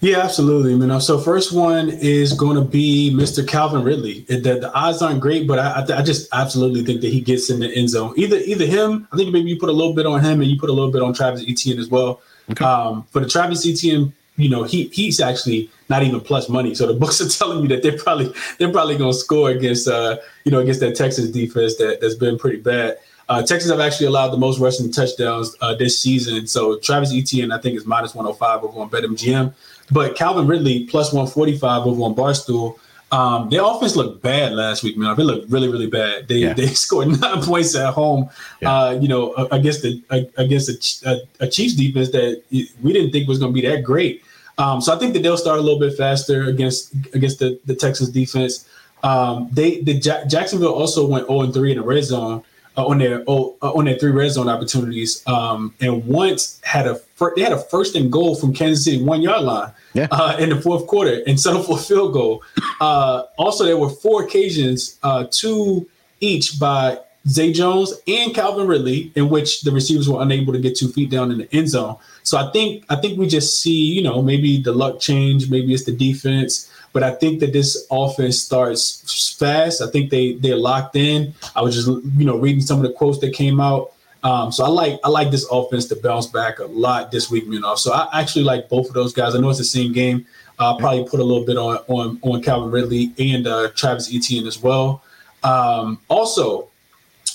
Yeah, 0.01 0.21
absolutely. 0.21 0.75
Know, 0.75 0.99
so 0.99 1.19
first 1.19 1.53
one 1.53 1.91
is 1.91 2.33
going 2.33 2.57
to 2.57 2.65
be 2.65 3.13
Mr. 3.15 3.47
Calvin 3.47 3.85
Ridley. 3.85 4.25
It, 4.29 4.43
the, 4.43 4.59
the, 4.59 4.73
odds 4.73 5.03
aren't 5.03 5.21
great, 5.21 5.47
but 5.47 5.59
I, 5.59 5.99
I, 5.99 6.03
just 6.03 6.27
absolutely 6.33 6.83
think 6.85 7.03
that 7.03 7.13
he 7.13 7.21
gets 7.21 7.51
in 7.51 7.61
the 7.61 7.71
end 7.71 7.91
zone. 7.91 8.15
Either 8.17 8.37
either 8.39 8.65
him, 8.65 9.07
I 9.13 9.17
think 9.17 9.31
maybe 9.31 9.51
you 9.51 9.59
put 9.59 9.69
a 9.69 9.73
little 9.73 9.93
bit 9.93 10.07
on 10.07 10.25
him, 10.25 10.41
and 10.41 10.51
you 10.51 10.59
put 10.59 10.71
a 10.71 10.73
little 10.73 10.91
bit 10.91 11.03
on 11.03 11.13
Travis 11.13 11.45
Etienne 11.47 11.79
as 11.79 11.89
well. 11.89 12.23
Okay. 12.51 12.65
Um, 12.65 13.03
for 13.11 13.21
the 13.21 13.29
Travis 13.29 13.67
Etienne, 13.67 14.15
you 14.41 14.49
know, 14.49 14.65
he 14.65 14.85
he's 14.93 15.21
actually 15.21 15.71
not 15.89 16.03
even 16.03 16.21
plus 16.21 16.49
money. 16.49 16.75
So 16.75 16.87
the 16.87 16.95
books 17.01 17.21
are 17.21 17.29
telling 17.29 17.63
me 17.63 17.69
that 17.69 17.83
they're 17.83 17.99
probably 17.99 18.33
they're 18.59 18.73
probably 18.73 18.97
going 18.97 19.13
to 19.13 19.19
score 19.19 19.51
against 19.51 19.89
uh, 19.89 20.19
you 20.45 20.53
know 20.53 20.61
against 20.61 20.81
that 20.81 20.97
Texans 20.97 21.31
defense 21.31 21.77
that 21.77 22.01
that's 22.01 22.15
been 22.15 22.39
pretty 22.39 22.59
bad. 22.59 22.99
Uh, 23.29 23.41
Texans 23.43 23.71
have 23.71 23.79
actually 23.79 24.09
allowed 24.09 24.31
the 24.31 24.37
most 24.37 24.59
rushing 24.59 24.91
touchdowns 24.91 25.57
uh, 25.61 25.73
this 25.73 26.01
season. 26.01 26.49
So 26.49 26.79
Travis 26.81 27.15
Etienne, 27.15 27.53
I 27.53 27.59
think, 27.59 27.77
is 27.77 27.87
minus 27.87 28.13
105 28.13 28.65
over 28.65 28.81
on 28.81 28.91
BetMGM. 28.91 29.55
But 29.93 30.17
Calvin 30.17 30.49
Ridley 30.49 30.87
plus 30.87 31.13
145 31.13 31.87
over 31.87 32.03
on 32.03 32.17
Barstool. 32.17 32.77
Um, 33.13 33.49
their 33.51 33.65
offense 33.65 33.97
looked 33.97 34.23
bad 34.23 34.53
last 34.53 34.83
week, 34.83 34.97
man. 34.97 35.17
They 35.17 35.23
looked 35.23 35.51
really, 35.51 35.69
really 35.69 35.89
bad. 35.89 36.29
They 36.29 36.39
yeah. 36.39 36.55
they 36.55 36.67
scored 36.85 37.21
nine 37.21 37.43
points 37.43 37.75
at 37.75 37.93
home, 37.93 38.31
yeah. 38.61 38.73
uh, 38.73 38.91
you 38.93 39.09
know, 39.09 39.35
against 39.51 39.83
the 39.83 40.03
against 40.37 41.05
a, 41.05 41.21
a, 41.41 41.49
Chiefs 41.49 41.75
defense 41.75 42.11
that 42.11 42.43
we 42.51 42.93
didn't 42.93 43.11
think 43.11 43.29
was 43.29 43.39
going 43.39 43.53
to 43.53 43.61
be 43.61 43.67
that 43.67 43.83
great. 43.83 44.23
Um, 44.61 44.81
so 44.81 44.95
I 44.95 44.99
think 44.99 45.15
that 45.15 45.23
they'll 45.23 45.39
start 45.39 45.59
a 45.59 45.63
little 45.63 45.81
bit 45.81 45.97
faster 45.97 46.45
against 46.45 46.95
against 47.15 47.39
the, 47.39 47.59
the 47.65 47.75
Texans 47.75 48.11
defense. 48.11 48.69
Um, 49.03 49.49
they 49.51 49.81
the 49.81 49.99
Jacksonville 49.99 50.75
also 50.75 51.07
went 51.07 51.27
0 51.27 51.41
and 51.43 51.55
3 51.55 51.73
in 51.73 51.79
the 51.79 51.85
red 51.85 52.05
zone 52.05 52.45
uh, 52.77 52.87
on 52.87 52.99
their 52.99 53.25
oh, 53.27 53.57
uh, 53.63 53.73
on 53.73 53.87
their 53.87 53.99
three 53.99 54.11
red 54.11 54.31
zone 54.31 54.49
opportunities, 54.49 55.27
um, 55.27 55.75
and 55.81 56.05
once 56.07 56.61
had 56.63 56.87
a 56.87 56.95
fir- 56.95 57.35
they 57.35 57.43
had 57.43 57.53
a 57.53 57.59
first 57.59 57.97
and 57.97 58.13
goal 58.13 58.35
from 58.35 58.53
Kansas 58.53 58.85
City 58.85 59.03
one 59.03 59.23
yard 59.23 59.43
line 59.43 59.73
yeah. 59.95 60.09
uh, 60.11 60.37
in 60.39 60.51
the 60.51 60.61
fourth 60.61 60.87
quarter 60.87 61.23
and 61.27 61.41
settled 61.41 61.67
for 61.67 61.79
a 61.79 61.81
field 61.81 62.13
goal. 62.13 62.43
Uh, 62.81 63.25
also, 63.39 63.65
there 63.65 63.77
were 63.77 63.89
four 63.89 64.25
occasions, 64.25 64.99
uh, 65.03 65.27
two 65.31 65.89
each 66.21 66.59
by 66.61 66.99
Zay 67.29 67.53
Jones 67.53 67.95
and 68.07 68.35
Calvin 68.35 68.67
Ridley, 68.67 69.13
in 69.15 69.29
which 69.29 69.63
the 69.63 69.73
receivers 69.73 70.09
were 70.09 70.23
unable 70.23 70.53
to 70.53 70.59
get 70.59 70.77
two 70.77 70.93
feet 70.93 71.11
down 71.11 71.31
in 71.31 71.39
the 71.39 71.55
end 71.55 71.69
zone. 71.69 71.97
So 72.23 72.39
I 72.39 72.51
think 72.53 72.85
I 72.89 72.97
think 72.97 73.19
we 73.19 73.27
just 73.27 73.61
see, 73.61 73.85
you 73.85 74.03
know, 74.03 74.23
maybe 74.23 74.61
the 74.61 74.73
luck 74.73 75.01
change, 75.01 75.51
maybe 75.51 75.73
it's 75.75 75.85
the 75.85 75.93
defense, 75.93 76.71
but 76.93 77.03
I 77.03 77.13
think 77.13 77.41
that 77.41 77.53
this 77.53 77.87
offense 77.91 78.41
starts 78.41 79.35
fast. 79.39 79.83
I 79.83 79.91
think 79.91 80.11
they 80.11 80.35
they're 80.35 80.57
locked 80.57 80.97
in. 80.97 81.35
I 81.55 81.63
was 81.63 81.75
just 81.75 81.89
you 81.89 82.25
know 82.25 82.37
reading 82.37 82.63
some 82.63 82.79
of 82.79 82.83
the 82.83 82.93
quotes 82.93 83.19
that 83.21 83.33
came 83.33 83.61
out. 83.61 83.93
Um, 84.23 84.53
so 84.53 84.65
I 84.65 84.69
like 84.69 85.01
I 85.05 85.09
like 85.09 85.31
this 85.31 85.47
offense 85.51 85.87
to 85.87 85.97
bounce 85.97 86.27
back 86.27 86.59
a 86.59 86.67
lot 86.67 87.11
this 87.11 87.31
week, 87.31 87.47
know. 87.47 87.75
So 87.75 87.93
I 87.93 88.21
actually 88.21 88.45
like 88.45 88.69
both 88.69 88.89
of 88.89 88.95
those 88.95 89.13
guys. 89.13 89.35
I 89.35 89.39
know 89.39 89.49
it's 89.49 89.59
the 89.59 89.65
same 89.65 89.93
game. 89.93 90.27
I'll 90.59 90.77
probably 90.77 91.05
put 91.09 91.21
a 91.21 91.25
little 91.25 91.47
bit 91.47 91.57
on 91.57 91.79
on 91.89 92.19
on 92.23 92.43
Calvin 92.43 92.71
Ridley 92.71 93.13
and 93.19 93.47
uh, 93.47 93.69
Travis 93.75 94.15
Etienne 94.15 94.47
as 94.47 94.61
well. 94.63 95.03
Um, 95.43 96.01
also, 96.09 96.70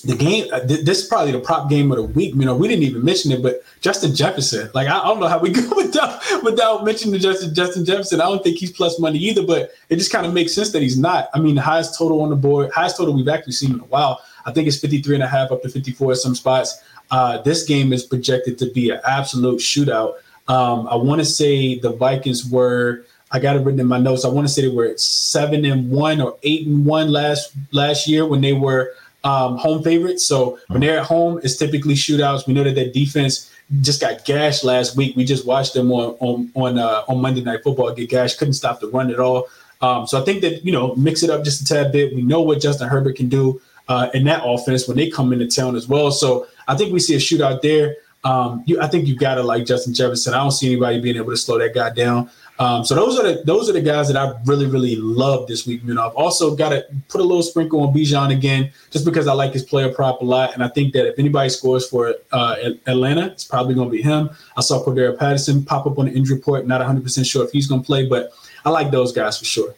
the 0.05 0.15
game. 0.15 0.47
Uh, 0.51 0.59
this 0.59 1.03
is 1.03 1.07
probably 1.07 1.31
the 1.31 1.39
prop 1.39 1.69
game 1.69 1.91
of 1.91 1.97
the 1.97 2.03
week. 2.03 2.35
You 2.35 2.45
know, 2.45 2.55
we 2.55 2.67
didn't 2.67 2.83
even 2.83 3.03
mention 3.03 3.31
it, 3.31 3.41
but 3.41 3.63
Justin 3.81 4.15
Jefferson. 4.15 4.69
Like 4.73 4.87
I, 4.87 5.03
don't 5.03 5.19
know 5.19 5.27
how 5.27 5.39
we 5.39 5.49
go 5.51 5.75
without 5.75 6.21
without 6.43 6.85
mentioning 6.85 7.19
Justin 7.19 7.53
Justin 7.53 7.85
Jefferson. 7.85 8.21
I 8.21 8.25
don't 8.25 8.43
think 8.43 8.57
he's 8.57 8.71
plus 8.71 8.99
money 8.99 9.19
either, 9.19 9.45
but 9.45 9.71
it 9.89 9.97
just 9.97 10.11
kind 10.11 10.25
of 10.25 10.33
makes 10.33 10.53
sense 10.53 10.71
that 10.71 10.81
he's 10.81 10.97
not. 10.97 11.29
I 11.33 11.39
mean, 11.39 11.55
the 11.55 11.61
highest 11.61 11.97
total 11.97 12.21
on 12.21 12.29
the 12.29 12.35
board, 12.35 12.71
highest 12.71 12.97
total 12.97 13.13
we've 13.13 13.27
actually 13.27 13.53
seen 13.53 13.73
in 13.73 13.79
a 13.79 13.85
while. 13.85 14.21
I 14.45 14.51
think 14.51 14.67
it's 14.67 14.79
53 14.79 15.15
and 15.15 15.23
a 15.23 15.27
half 15.27 15.51
up 15.51 15.61
to 15.63 15.69
54 15.69 16.11
at 16.11 16.17
some 16.17 16.35
spots. 16.35 16.81
Uh, 17.11 17.41
this 17.41 17.65
game 17.65 17.93
is 17.93 18.03
projected 18.03 18.57
to 18.59 18.71
be 18.71 18.89
an 18.89 18.99
absolute 19.07 19.59
shootout. 19.59 20.15
Um, 20.47 20.87
I 20.87 20.95
want 20.95 21.19
to 21.19 21.25
say 21.25 21.79
the 21.79 21.91
Vikings 21.91 22.45
were 22.45 23.05
I 23.31 23.39
got 23.39 23.55
it 23.55 23.59
written 23.59 23.79
in 23.79 23.87
my 23.87 23.99
notes. 23.99 24.23
I 24.23 24.29
want 24.29 24.47
to 24.47 24.53
say 24.53 24.61
they 24.61 24.69
were 24.69 24.95
seven 24.97 25.65
and 25.65 25.89
one 25.89 26.21
or 26.21 26.37
eight 26.43 26.67
and 26.67 26.85
one 26.85 27.11
last 27.11 27.51
last 27.71 28.07
year 28.07 28.25
when 28.25 28.41
they 28.41 28.53
were 28.53 28.93
um, 29.25 29.57
home 29.57 29.83
favorites. 29.83 30.25
So 30.25 30.57
when 30.67 30.79
they're 30.81 30.99
at 30.99 31.05
home, 31.05 31.39
it's 31.43 31.57
typically 31.57 31.95
shootouts. 31.95 32.47
We 32.47 32.53
know 32.53 32.63
that 32.63 32.75
their 32.75 32.91
defense 32.91 33.51
just 33.81 33.99
got 33.99 34.23
gashed 34.23 34.63
last 34.63 34.95
week. 34.95 35.15
We 35.15 35.25
just 35.25 35.45
watched 35.45 35.73
them 35.73 35.91
on 35.91 36.15
on 36.19 36.51
on, 36.55 36.77
uh, 36.77 37.03
on 37.09 37.19
Monday 37.19 37.41
Night 37.41 37.63
Football 37.63 37.93
get 37.93 38.09
gashed. 38.09 38.37
Couldn't 38.37 38.53
stop 38.53 38.79
the 38.79 38.87
run 38.87 39.11
at 39.11 39.19
all. 39.19 39.47
Um, 39.81 40.07
so 40.07 40.21
I 40.21 40.23
think 40.23 40.41
that 40.41 40.63
you 40.63 40.71
know 40.71 40.95
mix 40.95 41.23
it 41.23 41.29
up 41.29 41.43
just 41.43 41.61
a 41.63 41.65
tad 41.65 41.91
bit. 41.91 42.15
We 42.15 42.21
know 42.21 42.41
what 42.41 42.61
Justin 42.61 42.87
Herbert 42.87 43.17
can 43.17 43.27
do 43.27 43.59
uh, 43.87 44.09
in 44.13 44.23
that 44.25 44.43
offense 44.45 44.87
when 44.87 44.95
they 44.95 45.09
come 45.09 45.33
into 45.33 45.47
town 45.47 45.75
as 45.75 45.87
well. 45.87 46.11
So 46.11 46.47
I 46.67 46.77
think 46.77 46.93
we 46.93 46.99
see 46.99 47.15
a 47.15 47.19
shootout 47.19 47.61
there. 47.61 47.97
Um, 48.23 48.63
you, 48.65 48.81
I 48.81 48.87
think 48.87 49.07
you 49.07 49.15
got 49.15 49.35
to 49.35 49.43
like 49.43 49.65
Justin 49.65 49.93
Jefferson. 49.93 50.33
I 50.33 50.37
don't 50.37 50.51
see 50.51 50.67
anybody 50.67 50.99
being 50.99 51.15
able 51.15 51.31
to 51.31 51.37
slow 51.37 51.59
that 51.59 51.75
guy 51.75 51.91
down. 51.91 52.29
Um, 52.57 52.85
so 52.85 52.95
those 52.95 53.19
are 53.19 53.23
the 53.23 53.43
those 53.43 53.69
are 53.69 53.73
the 53.73 53.81
guys 53.81 54.07
that 54.07 54.15
I 54.15 54.33
really 54.45 54.65
really 54.65 54.95
love 54.95 55.47
this 55.47 55.67
week. 55.67 55.81
You 55.83 55.93
know, 55.93 56.07
I've 56.07 56.15
also 56.15 56.55
got 56.55 56.69
to 56.69 56.85
put 57.09 57.19
a 57.19 57.23
little 57.23 57.43
sprinkle 57.43 57.81
on 57.81 57.93
Bijan 57.93 58.31
again, 58.31 58.71
just 58.91 59.03
because 59.03 59.27
I 59.27 59.33
like 59.33 59.51
his 59.51 59.63
player 59.63 59.93
prop 59.93 60.21
a 60.21 60.25
lot, 60.25 60.53
and 60.53 60.63
I 60.63 60.69
think 60.69 60.93
that 60.93 61.05
if 61.05 61.19
anybody 61.19 61.49
scores 61.49 61.87
for 61.89 62.15
uh, 62.31 62.55
Atlanta, 62.87 63.27
it's 63.27 63.43
probably 63.43 63.75
going 63.75 63.89
to 63.89 63.91
be 63.91 64.01
him. 64.01 64.29
I 64.55 64.61
saw 64.61 64.83
Cordarrelle 64.83 65.17
Patterson 65.17 65.65
pop 65.65 65.85
up 65.85 65.99
on 65.99 66.05
the 66.05 66.13
injury 66.13 66.37
report. 66.37 66.65
Not 66.65 66.79
100 66.79 67.03
percent 67.03 67.27
sure 67.27 67.43
if 67.43 67.51
he's 67.51 67.67
going 67.67 67.81
to 67.81 67.85
play, 67.85 68.07
but 68.07 68.31
I 68.63 68.69
like 68.69 68.89
those 68.89 69.11
guys 69.11 69.37
for 69.37 69.45
sure. 69.45 69.75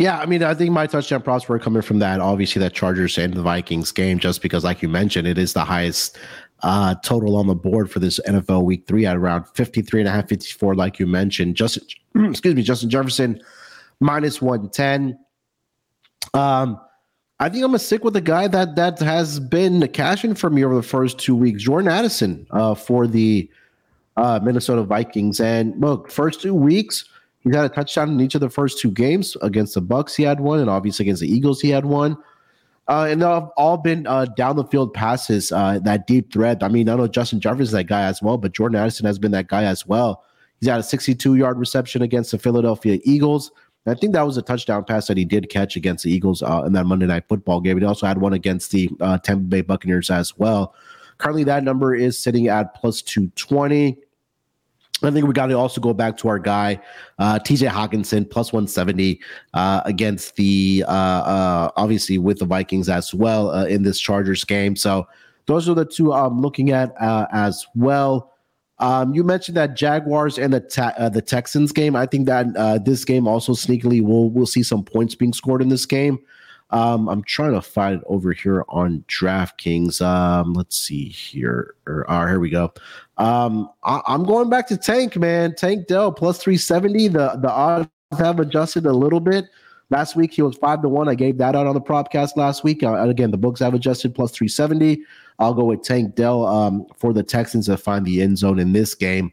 Yeah, 0.00 0.18
I 0.18 0.24
mean, 0.24 0.42
I 0.42 0.54
think 0.54 0.72
my 0.72 0.86
touchdown 0.86 1.20
props 1.20 1.46
were 1.46 1.58
coming 1.58 1.82
from 1.82 1.98
that. 1.98 2.20
Obviously, 2.20 2.58
that 2.60 2.72
Chargers 2.72 3.18
and 3.18 3.34
the 3.34 3.42
Vikings 3.42 3.92
game, 3.92 4.18
just 4.18 4.40
because, 4.40 4.64
like 4.64 4.80
you 4.80 4.88
mentioned, 4.88 5.28
it 5.28 5.36
is 5.36 5.52
the 5.52 5.62
highest 5.62 6.18
uh, 6.62 6.94
total 7.02 7.36
on 7.36 7.46
the 7.46 7.54
board 7.54 7.90
for 7.90 7.98
this 7.98 8.20
NFL 8.26 8.64
week 8.64 8.86
three 8.86 9.06
at 9.06 9.16
around 9.16 9.44
53 9.54 10.00
and 10.00 10.08
a 10.08 10.12
half, 10.12 10.28
54, 10.28 10.74
like 10.74 10.98
you 10.98 11.06
mentioned. 11.06 11.56
Justin, 11.56 11.84
excuse 12.30 12.54
me, 12.54 12.62
Justin 12.62 12.90
Jefferson 12.90 13.40
minus 14.00 14.42
110. 14.42 15.18
Um, 16.34 16.80
I 17.38 17.48
think 17.48 17.64
I'm 17.64 17.70
gonna 17.70 17.78
stick 17.78 18.04
with 18.04 18.12
the 18.12 18.20
guy 18.20 18.48
that 18.48 18.76
that 18.76 18.98
has 18.98 19.40
been 19.40 19.88
cashing 19.88 20.34
for 20.34 20.50
me 20.50 20.62
over 20.62 20.74
the 20.74 20.82
first 20.82 21.18
two 21.18 21.34
weeks, 21.34 21.62
Jordan 21.62 21.90
Addison, 21.90 22.46
uh, 22.50 22.74
for 22.74 23.06
the 23.06 23.50
uh, 24.18 24.40
Minnesota 24.42 24.82
Vikings. 24.82 25.40
And 25.40 25.80
look, 25.80 26.10
first 26.10 26.42
two 26.42 26.54
weeks, 26.54 27.06
he's 27.40 27.54
had 27.54 27.64
a 27.64 27.70
touchdown 27.70 28.10
in 28.10 28.20
each 28.20 28.34
of 28.34 28.42
the 28.42 28.50
first 28.50 28.78
two 28.78 28.90
games. 28.90 29.38
Against 29.40 29.74
the 29.74 29.80
Bucs, 29.80 30.14
he 30.14 30.22
had 30.22 30.40
one, 30.40 30.60
and 30.60 30.68
obviously 30.68 31.04
against 31.04 31.22
the 31.22 31.32
Eagles, 31.32 31.62
he 31.62 31.70
had 31.70 31.86
one. 31.86 32.18
Uh, 32.88 33.06
and 33.08 33.22
they've 33.22 33.48
all 33.56 33.76
been 33.76 34.06
uh, 34.06 34.24
down 34.36 34.56
the 34.56 34.64
field 34.64 34.92
passes, 34.92 35.52
uh, 35.52 35.78
that 35.84 36.06
deep 36.06 36.32
threat. 36.32 36.62
I 36.62 36.68
mean, 36.68 36.88
I 36.88 36.96
know 36.96 37.06
Justin 37.06 37.40
Jefferson 37.40 37.62
is 37.62 37.70
that 37.72 37.84
guy 37.84 38.02
as 38.02 38.20
well, 38.20 38.36
but 38.36 38.52
Jordan 38.52 38.80
Addison 38.80 39.06
has 39.06 39.18
been 39.18 39.30
that 39.32 39.46
guy 39.46 39.64
as 39.64 39.86
well. 39.86 40.24
He's 40.60 40.68
had 40.68 40.80
a 40.80 40.82
62 40.82 41.36
yard 41.36 41.58
reception 41.58 42.02
against 42.02 42.32
the 42.32 42.38
Philadelphia 42.38 42.98
Eagles. 43.04 43.52
And 43.86 43.96
I 43.96 43.98
think 43.98 44.12
that 44.12 44.26
was 44.26 44.36
a 44.36 44.42
touchdown 44.42 44.84
pass 44.84 45.06
that 45.06 45.16
he 45.16 45.24
did 45.24 45.48
catch 45.48 45.76
against 45.76 46.04
the 46.04 46.10
Eagles 46.10 46.42
uh, 46.42 46.64
in 46.66 46.72
that 46.74 46.84
Monday 46.84 47.06
night 47.06 47.24
football 47.28 47.60
game. 47.60 47.78
He 47.78 47.84
also 47.84 48.06
had 48.06 48.18
one 48.18 48.32
against 48.32 48.72
the 48.72 48.90
uh, 49.00 49.18
Tampa 49.18 49.44
Bay 49.44 49.62
Buccaneers 49.62 50.10
as 50.10 50.36
well. 50.36 50.74
Currently, 51.18 51.44
that 51.44 51.64
number 51.64 51.94
is 51.94 52.18
sitting 52.18 52.48
at 52.48 52.74
plus 52.74 53.02
220. 53.02 53.98
I 55.02 55.10
think 55.10 55.26
we 55.26 55.32
got 55.32 55.46
to 55.46 55.54
also 55.54 55.80
go 55.80 55.94
back 55.94 56.16
to 56.18 56.28
our 56.28 56.38
guy, 56.38 56.80
uh, 57.18 57.38
TJ 57.38 57.68
Hockenson, 57.68 58.28
plus 58.28 58.52
170 58.52 59.20
uh, 59.54 59.80
against 59.84 60.36
the, 60.36 60.84
uh, 60.86 60.90
uh, 60.90 61.70
obviously 61.76 62.18
with 62.18 62.38
the 62.38 62.44
Vikings 62.44 62.88
as 62.88 63.14
well 63.14 63.50
uh, 63.50 63.66
in 63.66 63.82
this 63.82 63.98
Chargers 63.98 64.44
game. 64.44 64.76
So 64.76 65.06
those 65.46 65.68
are 65.68 65.74
the 65.74 65.84
two 65.84 66.12
I'm 66.12 66.40
looking 66.40 66.70
at 66.70 66.94
uh, 67.00 67.26
as 67.32 67.66
well. 67.74 68.32
Um, 68.78 69.14
you 69.14 69.24
mentioned 69.24 69.56
that 69.58 69.76
Jaguars 69.76 70.38
and 70.38 70.54
the 70.54 71.10
the 71.12 71.20
Texans 71.20 71.70
game. 71.70 71.94
I 71.94 72.06
think 72.06 72.26
that 72.26 72.82
this 72.82 73.04
game 73.04 73.28
also 73.28 73.52
sneakily 73.52 74.02
will 74.02 74.30
we'll 74.30 74.46
see 74.46 74.62
some 74.62 74.82
points 74.82 75.14
being 75.14 75.34
scored 75.34 75.60
in 75.60 75.68
this 75.68 75.84
game. 75.84 76.18
Um, 76.70 77.08
I'm 77.08 77.22
trying 77.24 77.52
to 77.52 77.60
find 77.60 78.00
it 78.00 78.04
over 78.06 78.32
here 78.32 78.64
on 78.68 79.04
DraftKings. 79.08 80.00
Um, 80.00 80.52
let's 80.54 80.76
see 80.76 81.08
here. 81.08 81.74
Or, 81.86 82.08
uh, 82.10 82.26
here 82.26 82.40
we 82.40 82.50
go. 82.50 82.72
Um, 83.18 83.70
I, 83.82 84.00
am 84.06 84.24
going 84.24 84.48
back 84.48 84.68
to 84.68 84.76
Tank, 84.76 85.16
man. 85.16 85.54
Tank 85.54 85.88
Dell 85.88 86.12
plus 86.12 86.38
370. 86.38 87.08
The 87.08 87.38
the 87.40 87.50
odds 87.50 87.88
have 88.18 88.40
adjusted 88.40 88.86
a 88.86 88.92
little 88.92 89.20
bit. 89.20 89.46
Last 89.90 90.14
week 90.14 90.32
he 90.32 90.42
was 90.42 90.56
five 90.56 90.82
to 90.82 90.88
one. 90.88 91.08
I 91.08 91.16
gave 91.16 91.38
that 91.38 91.56
out 91.56 91.66
on 91.66 91.74
the 91.74 91.80
propcast 91.80 92.36
last 92.36 92.62
week. 92.62 92.82
Uh, 92.82 92.94
again, 93.08 93.32
the 93.32 93.36
books 93.36 93.60
have 93.60 93.74
adjusted 93.74 94.14
plus 94.14 94.30
370. 94.30 95.02
I'll 95.40 95.54
go 95.54 95.64
with 95.64 95.82
Tank 95.82 96.14
Dell 96.14 96.46
um, 96.46 96.86
for 96.96 97.12
the 97.12 97.24
Texans 97.24 97.66
to 97.66 97.76
find 97.76 98.06
the 98.06 98.22
end 98.22 98.38
zone 98.38 98.60
in 98.60 98.72
this 98.72 98.94
game 98.94 99.32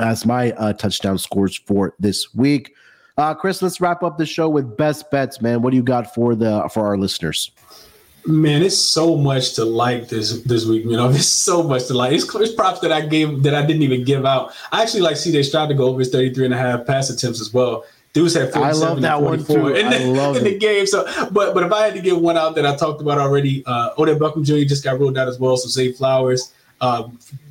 as 0.00 0.26
my 0.26 0.50
uh, 0.52 0.72
touchdown 0.72 1.18
scores 1.18 1.56
for 1.56 1.94
this 2.00 2.34
week. 2.34 2.73
Uh, 3.16 3.32
Chris, 3.32 3.62
let's 3.62 3.80
wrap 3.80 4.02
up 4.02 4.18
the 4.18 4.26
show 4.26 4.48
with 4.48 4.76
best 4.76 5.10
bets, 5.10 5.40
man. 5.40 5.62
What 5.62 5.70
do 5.70 5.76
you 5.76 5.82
got 5.82 6.12
for 6.12 6.34
the 6.34 6.68
for 6.72 6.86
our 6.86 6.96
listeners? 6.96 7.52
Man, 8.26 8.62
it's 8.62 8.78
so 8.78 9.16
much 9.16 9.54
to 9.54 9.64
like 9.64 10.08
this 10.08 10.42
this 10.42 10.66
week. 10.66 10.84
You 10.84 10.96
know, 10.96 11.08
there's 11.12 11.28
so 11.28 11.62
much 11.62 11.86
to 11.86 11.94
like. 11.94 12.12
It's, 12.12 12.32
it's 12.34 12.54
props 12.54 12.80
that 12.80 12.90
I 12.90 13.02
gave 13.02 13.44
that 13.44 13.54
I 13.54 13.64
didn't 13.64 13.82
even 13.82 14.04
give 14.04 14.26
out. 14.26 14.52
I 14.72 14.82
actually 14.82 15.02
like 15.02 15.14
CJ 15.14 15.44
Stroud 15.44 15.68
to 15.68 15.74
go 15.74 15.84
over 15.84 16.00
his 16.00 16.10
33 16.10 16.46
and 16.46 16.54
a 16.54 16.56
half 16.56 16.86
pass 16.86 17.08
attempts 17.08 17.40
as 17.40 17.52
well. 17.52 17.84
Dudes 18.14 18.34
had 18.34 18.52
47 18.52 18.62
I 18.62 18.72
love 18.72 19.00
that 19.02 19.22
one 19.22 19.44
too. 19.44 19.74
in, 19.74 19.90
the, 19.90 20.34
in 20.38 20.44
the, 20.44 20.58
game. 20.58 20.86
So, 20.86 21.04
but 21.30 21.54
but 21.54 21.62
if 21.62 21.72
I 21.72 21.84
had 21.84 21.94
to 21.94 22.00
get 22.00 22.16
one 22.16 22.36
out 22.36 22.56
that 22.56 22.66
I 22.66 22.74
talked 22.74 23.00
about 23.00 23.18
already, 23.18 23.62
uh, 23.66 23.90
Odell 23.96 24.16
Beckham 24.16 24.44
Jr. 24.44 24.68
just 24.68 24.82
got 24.82 24.98
ruled 24.98 25.18
out 25.18 25.28
as 25.28 25.38
well. 25.38 25.56
So 25.56 25.68
Zay 25.68 25.92
Flowers, 25.92 26.52
uh, 26.80 27.08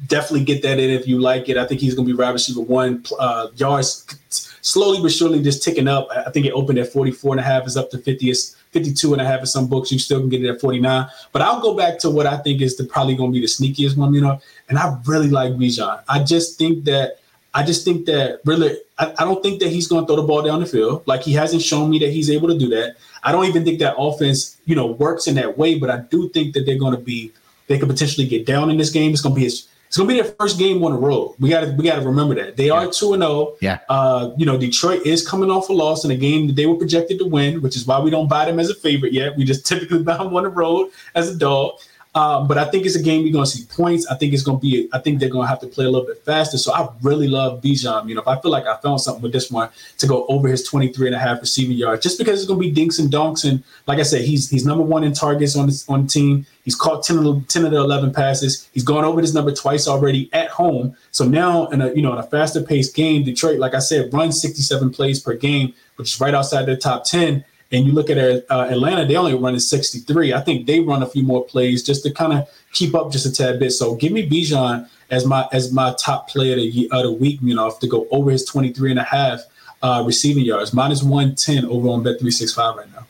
definitely 0.07 0.43
get 0.43 0.61
that 0.63 0.79
in 0.79 0.89
if 0.89 1.07
you 1.07 1.19
like 1.19 1.47
it. 1.47 1.57
I 1.57 1.65
think 1.65 1.79
he's 1.79 1.95
going 1.95 2.07
to 2.07 2.13
be 2.13 2.17
wide 2.17 2.31
receiver 2.31 2.61
one 2.61 3.05
uh, 3.17 3.47
yards 3.55 4.52
slowly 4.63 5.01
but 5.01 5.11
surely 5.11 5.43
just 5.43 5.61
ticking 5.61 5.87
up. 5.87 6.07
I 6.09 6.31
think 6.31 6.45
it 6.45 6.53
opened 6.53 6.79
at 6.79 6.91
44 6.91 7.33
and 7.33 7.39
a 7.39 7.43
half, 7.43 7.67
is 7.67 7.77
up 7.77 7.91
to 7.91 7.97
50, 7.99 8.33
52 8.71 9.13
and 9.13 9.21
a 9.21 9.25
half 9.25 9.41
in 9.41 9.45
some 9.45 9.67
books. 9.67 9.91
You 9.91 9.99
still 9.99 10.19
can 10.19 10.29
get 10.29 10.43
it 10.43 10.49
at 10.49 10.61
49. 10.61 11.07
But 11.31 11.41
I'll 11.41 11.61
go 11.61 11.75
back 11.75 11.99
to 11.99 12.09
what 12.09 12.25
I 12.25 12.37
think 12.37 12.61
is 12.61 12.77
the, 12.77 12.85
probably 12.85 13.15
going 13.15 13.31
to 13.31 13.39
be 13.39 13.41
the 13.41 13.47
sneakiest 13.47 13.97
one, 13.97 14.13
you 14.13 14.21
know, 14.21 14.39
and 14.69 14.79
I 14.79 14.97
really 15.05 15.29
like 15.29 15.53
Bijan. 15.53 16.01
I 16.09 16.23
just 16.23 16.57
think 16.57 16.85
that 16.85 17.19
I 17.55 17.63
just 17.63 17.85
think 17.85 18.07
that 18.07 18.39
really, 18.45 18.77
I, 18.97 19.13
I 19.19 19.25
don't 19.25 19.43
think 19.43 19.59
that 19.59 19.69
he's 19.69 19.87
going 19.87 20.03
to 20.03 20.07
throw 20.07 20.15
the 20.15 20.23
ball 20.27 20.41
down 20.41 20.59
the 20.59 20.65
field. 20.65 21.03
Like 21.05 21.21
he 21.21 21.33
hasn't 21.33 21.61
shown 21.61 21.89
me 21.89 21.99
that 21.99 22.09
he's 22.09 22.31
able 22.31 22.47
to 22.47 22.57
do 22.57 22.67
that. 22.69 22.95
I 23.21 23.31
don't 23.31 23.45
even 23.45 23.63
think 23.63 23.77
that 23.79 23.95
offense, 23.95 24.57
you 24.65 24.75
know, 24.75 24.87
works 24.87 25.27
in 25.27 25.35
that 25.35 25.55
way. 25.55 25.77
But 25.77 25.91
I 25.91 25.97
do 25.97 26.29
think 26.29 26.55
that 26.55 26.65
they're 26.65 26.79
going 26.79 26.95
to 26.95 27.01
be, 27.01 27.31
they 27.67 27.77
could 27.77 27.89
potentially 27.89 28.27
get 28.27 28.47
down 28.47 28.71
in 28.71 28.77
this 28.77 28.89
game. 28.89 29.11
It's 29.11 29.21
going 29.21 29.35
to 29.35 29.39
be 29.39 29.43
his 29.43 29.67
it's 29.93 29.97
gonna 29.99 30.07
be 30.07 30.19
their 30.19 30.33
first 30.39 30.57
game 30.57 30.83
on 30.83 30.91
the 30.91 30.97
road. 30.97 31.35
We 31.39 31.49
got 31.49 31.59
to 31.59 31.71
we 31.73 31.83
got 31.83 31.97
to 31.97 32.01
remember 32.01 32.33
that 32.33 32.57
they 32.57 32.71
are 32.71 32.89
two 32.91 33.13
and 33.13 33.21
zero. 33.21 33.31
Oh. 33.31 33.57
Yeah. 33.61 33.77
Uh, 33.87 34.31
you 34.37 34.43
know, 34.43 34.57
Detroit 34.57 35.05
is 35.05 35.23
coming 35.23 35.51
off 35.51 35.69
a 35.69 35.73
loss 35.73 36.03
in 36.03 36.09
a 36.09 36.15
game 36.15 36.47
that 36.47 36.55
they 36.55 36.65
were 36.65 36.77
projected 36.77 37.19
to 37.19 37.25
win, 37.25 37.61
which 37.61 37.75
is 37.75 37.85
why 37.85 37.99
we 37.99 38.09
don't 38.09 38.27
buy 38.27 38.45
them 38.45 38.59
as 38.59 38.71
a 38.71 38.73
favorite 38.73 39.13
yet. 39.13 39.37
We 39.37 39.43
just 39.43 39.67
typically 39.67 40.01
buy 40.09 40.17
them 40.17 40.35
on 40.35 40.45
the 40.45 40.49
road 40.49 40.89
as 41.13 41.29
a 41.29 41.37
dog. 41.37 41.79
Um, 42.15 42.47
but 42.47 42.59
I 42.59 42.65
think 42.65 42.85
it's 42.85 42.95
a 42.95 43.01
game 43.01 43.23
you're 43.23 43.33
going 43.33 43.45
to 43.45 43.49
see 43.49 43.65
points. 43.65 44.05
I 44.05 44.15
think 44.15 44.33
it's 44.33 44.43
going 44.43 44.59
to 44.59 44.61
be. 44.61 44.87
I 44.93 44.99
think 44.99 45.19
they're 45.19 45.29
going 45.29 45.45
to 45.45 45.49
have 45.49 45.59
to 45.61 45.67
play 45.67 45.85
a 45.85 45.89
little 45.89 46.05
bit 46.05 46.23
faster. 46.23 46.59
So 46.59 46.71
I 46.71 46.87
really 47.01 47.27
love 47.27 47.61
Bijan. 47.61 48.07
You 48.07 48.15
know, 48.15 48.21
if 48.21 48.27
I 48.27 48.39
feel 48.39 48.51
like 48.51 48.67
I 48.67 48.77
found 48.77 49.01
something 49.01 49.23
with 49.23 49.33
this 49.33 49.49
one 49.49 49.69
to 49.97 50.07
go 50.07 50.27
over 50.27 50.47
his 50.47 50.63
23 50.63 51.07
and 51.07 51.15
a 51.15 51.19
half 51.19 51.41
receiving 51.41 51.75
yards, 51.75 52.03
just 52.03 52.19
because 52.19 52.39
it's 52.39 52.47
going 52.47 52.61
to 52.61 52.67
be 52.67 52.71
dinks 52.71 52.99
and 52.99 53.11
donks. 53.11 53.45
And 53.45 53.63
like 53.87 53.97
I 53.97 54.03
said, 54.03 54.21
he's 54.21 54.47
he's 54.47 54.63
number 54.63 54.83
one 54.83 55.03
in 55.03 55.13
targets 55.13 55.55
on 55.55 55.65
this 55.65 55.89
on 55.89 56.03
the 56.03 56.07
team. 56.07 56.45
He's 56.63 56.75
caught 56.75 57.03
10 57.03 57.17
of, 57.17 57.23
the, 57.23 57.41
10 57.49 57.65
of 57.65 57.71
the 57.71 57.77
11 57.77 58.13
passes. 58.13 58.69
He's 58.73 58.83
gone 58.83 59.03
over 59.03 59.19
this 59.19 59.33
number 59.33 59.51
twice 59.51 59.87
already 59.87 60.29
at 60.33 60.49
home. 60.49 60.95
So 61.11 61.25
now 61.25 61.65
in 61.67 61.81
a 61.81 61.91
you 61.93 62.03
know 62.03 62.13
in 62.13 62.19
a 62.19 62.23
faster 62.23 62.61
paced 62.61 62.95
game, 62.95 63.23
Detroit, 63.23 63.57
like 63.57 63.73
I 63.73 63.79
said, 63.79 64.13
runs 64.13 64.39
67 64.39 64.91
plays 64.91 65.19
per 65.19 65.33
game, 65.33 65.73
which 65.95 66.13
is 66.13 66.21
right 66.21 66.35
outside 66.35 66.67
their 66.67 66.77
top 66.77 67.05
10 67.05 67.43
And 67.73 67.87
you 67.87 67.91
look 67.91 68.11
at 68.11 68.17
uh, 68.19 68.67
Atlanta, 68.69 69.03
they 69.05 69.15
only 69.15 69.33
running 69.33 69.59
63. 69.59 70.31
I 70.31 70.41
think 70.41 70.67
they 70.67 70.79
run 70.79 71.01
a 71.01 71.07
few 71.07 71.23
more 71.23 71.43
plays 71.43 71.83
just 71.83 72.03
to 72.03 72.11
kind 72.11 72.31
of 72.31 72.47
keep 72.71 72.93
up 72.93 73.11
just 73.11 73.25
a 73.25 73.31
tad 73.31 73.59
bit. 73.59 73.71
So 73.71 73.95
give 73.95 74.11
me 74.11 74.29
Bijan 74.29 74.87
as 75.09 75.25
my 75.25 75.47
as 75.51 75.73
my 75.73 75.95
top 75.97 76.29
player 76.29 76.53
of 76.53 76.59
the, 76.59 76.87
of 76.91 77.03
the 77.03 77.11
week, 77.11 77.39
you 77.41 77.55
know, 77.55 77.71
to 77.71 77.87
go 77.87 78.07
over 78.11 78.29
his 78.29 78.45
23 78.45 78.91
and 78.91 78.99
a 78.99 79.03
half 79.03 79.41
uh, 79.81 80.03
receiving 80.05 80.45
yards, 80.45 80.71
minus 80.71 81.01
110 81.01 81.65
over 81.65 81.89
on 81.89 82.03
Bet365 82.03 82.77
right 82.77 82.93
now. 82.93 83.07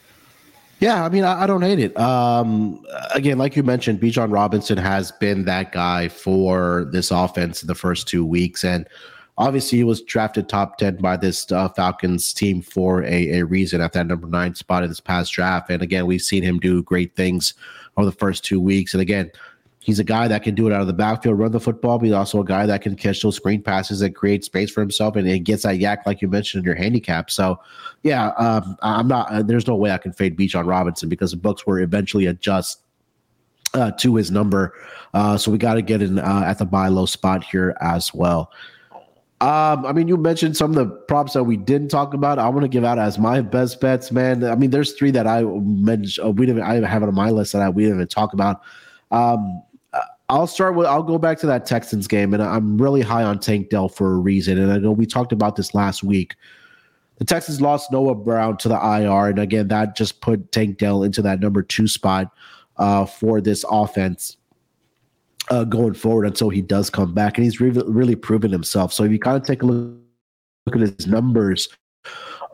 Yeah, 0.80 1.06
I 1.06 1.10
mean, 1.10 1.24
I, 1.24 1.44
I 1.44 1.48
don't 1.48 1.62
hate 1.62 1.80
it. 1.80 1.98
Um, 1.98 2.86
again, 3.14 3.38
like 3.38 3.56
you 3.56 3.64
mentioned, 3.64 4.02
Bijan 4.02 4.34
Robinson 4.34 4.78
has 4.78 5.12
been 5.12 5.46
that 5.46 5.72
guy 5.72 6.08
for 6.08 6.90
this 6.92 7.12
offense 7.12 7.62
in 7.62 7.68
the 7.68 7.76
first 7.76 8.08
two 8.08 8.26
weeks, 8.26 8.64
and 8.64 8.88
obviously 9.38 9.80
he 9.80 9.84
was 9.84 10.02
drafted 10.02 10.48
top 10.48 10.78
10 10.78 10.98
by 10.98 11.18
this 11.18 11.52
uh, 11.52 11.70
falcons 11.70 12.34
team 12.34 12.62
for 12.62 13.04
a, 13.04 13.40
a 13.40 13.44
reason 13.44 13.82
at 13.82 13.94
that 13.94 14.08
number 14.08 14.28
nine 14.28 14.54
spot 14.56 14.84
in 14.84 14.90
this 14.90 15.00
past 15.00 15.34
draft 15.34 15.70
and 15.70 15.82
again 15.82 16.06
we've 16.06 16.22
seen 16.22 16.44
him 16.44 16.60
do 16.60 16.84
great 16.84 17.16
things 17.16 17.54
over 17.98 18.06
the 18.06 18.12
first 18.12 18.46
two 18.46 18.62
weeks 18.62 18.94
and 18.94 19.02
again 19.02 19.32
he's 19.84 20.00
a 20.00 20.04
guy 20.04 20.28
that 20.28 20.44
can 20.44 20.56
do 20.56 20.66
it 20.68 20.74
out 20.74 20.82
of 20.82 20.88
the 20.88 20.94
backfield, 20.94 21.38
run 21.38 21.52
the 21.52 21.60
football, 21.60 22.00
but 22.00 22.06
he's 22.06 22.14
also 22.14 22.40
a 22.40 22.46
guy 22.46 22.66
that 22.66 22.82
can 22.82 22.96
catch 22.96 23.22
those 23.22 23.36
screen 23.36 23.62
passes 23.62 24.02
and 24.02 24.16
create 24.16 24.44
space 24.44 24.72
for 24.72 24.82
himself, 24.82 25.16
and, 25.16 25.28
and 25.28 25.46
gets 25.46 25.64
that 25.64 25.76
YAC 25.76 26.06
like 26.06 26.22
you 26.22 26.28
mentioned 26.28 26.62
in 26.62 26.66
your 26.66 26.76
handicap. 26.76 27.30
So, 27.30 27.60
yeah, 28.02 28.30
um, 28.30 28.78
I'm 28.82 29.08
not. 29.08 29.30
Uh, 29.30 29.44
there's 29.44 29.68
no 29.68 29.76
way 29.76 29.92
I 29.92 29.98
can 29.98 30.14
fade 30.14 30.38
Bijan 30.38 30.66
Robinson 30.66 31.10
because 31.10 31.32
the 31.32 31.38
books 31.38 31.68
will 31.68 31.76
eventually 31.76 32.26
adjust 32.28 32.82
uh, 33.74 33.92
to 33.92 34.16
his 34.16 34.32
number. 34.32 34.74
Uh, 35.14 35.38
so 35.38 35.52
we 35.52 35.58
got 35.58 35.76
to 35.76 35.82
get 35.82 36.02
in 36.02 36.18
uh, 36.18 36.44
at 36.46 36.58
the 36.58 36.66
buy 36.66 36.88
low 36.88 37.06
spot 37.06 37.44
here 37.44 37.76
as 37.82 38.14
well. 38.14 38.52
Um, 39.42 39.86
I 39.86 39.92
mean, 39.92 40.08
you 40.08 40.16
mentioned 40.16 40.56
some 40.56 40.72
of 40.72 40.76
the 40.76 40.86
props 40.86 41.34
that 41.34 41.44
we 41.44 41.58
didn't 41.58 41.90
talk 41.90 42.14
about. 42.14 42.40
I 42.40 42.48
want 42.48 42.62
to 42.62 42.70
give 42.70 42.86
out 42.86 42.98
as 42.98 43.20
my 43.20 43.42
best 43.42 43.82
bets, 43.82 44.12
man. 44.12 44.44
I 44.46 44.56
mean, 44.56 44.70
there's 44.70 44.94
three 44.94 45.12
that 45.12 45.28
I 45.28 45.44
mentioned. 45.44 46.26
Uh, 46.26 46.32
we 46.32 46.46
didn't. 46.46 46.62
I 46.62 46.76
have 46.88 47.04
it 47.04 47.08
on 47.08 47.16
my 47.16 47.30
list 47.30 47.52
that 47.54 47.62
I, 47.62 47.70
we 47.70 47.84
didn't 47.84 47.98
even 47.98 48.08
talk 48.08 48.34
about. 48.34 48.62
Um, 49.12 49.62
I'll 50.30 50.48
start 50.48 50.76
with 50.76 50.88
I'll 50.88 51.04
go 51.04 51.18
back 51.18 51.38
to 51.40 51.48
that 51.48 51.66
Texans 51.66 52.08
game, 52.08 52.34
and 52.34 52.42
I'm 52.42 52.78
really 52.78 53.02
high 53.02 53.24
on 53.24 53.40
Tank 53.40 53.70
Dell 53.70 53.90
for 53.90 54.14
a 54.14 54.18
reason. 54.18 54.58
And 54.58 54.72
I 54.72 54.78
know 54.78 54.92
we 54.92 55.06
talked 55.06 55.32
about 55.32 55.56
this 55.56 55.76
last 55.76 56.04
week. 56.04 56.36
The 57.18 57.26
Texans 57.26 57.62
lost 57.62 57.92
Noah 57.92 58.16
Brown 58.16 58.58
to 58.58 58.70
the 58.70 58.76
IR, 58.76 59.28
and 59.28 59.40
again, 59.40 59.68
that 59.68 59.96
just 59.96 60.22
put 60.22 60.52
Tank 60.52 60.78
Dell 60.78 61.04
into 61.04 61.22
that 61.22 61.40
number 61.40 61.62
two 61.62 61.88
spot 61.88 62.32
uh, 62.78 63.06
for 63.06 63.42
this 63.42 63.66
offense 63.70 64.38
uh, 65.50 65.64
going 65.64 65.94
forward 65.94 66.26
until 66.26 66.50
he 66.50 66.62
does 66.62 66.90
come 66.90 67.14
back, 67.14 67.38
and 67.38 67.46
he's 67.46 67.60
re- 67.60 67.70
really 67.86 68.16
proven 68.16 68.52
himself. 68.52 68.94
So 68.94 69.04
if 69.04 69.12
you 69.12 69.20
kind 69.20 69.38
of 69.38 69.46
take 69.46 69.64
a 69.64 69.66
look, 69.66 69.98
look 70.66 70.76
at 70.76 70.82
his 70.82 71.08
numbers 71.08 71.68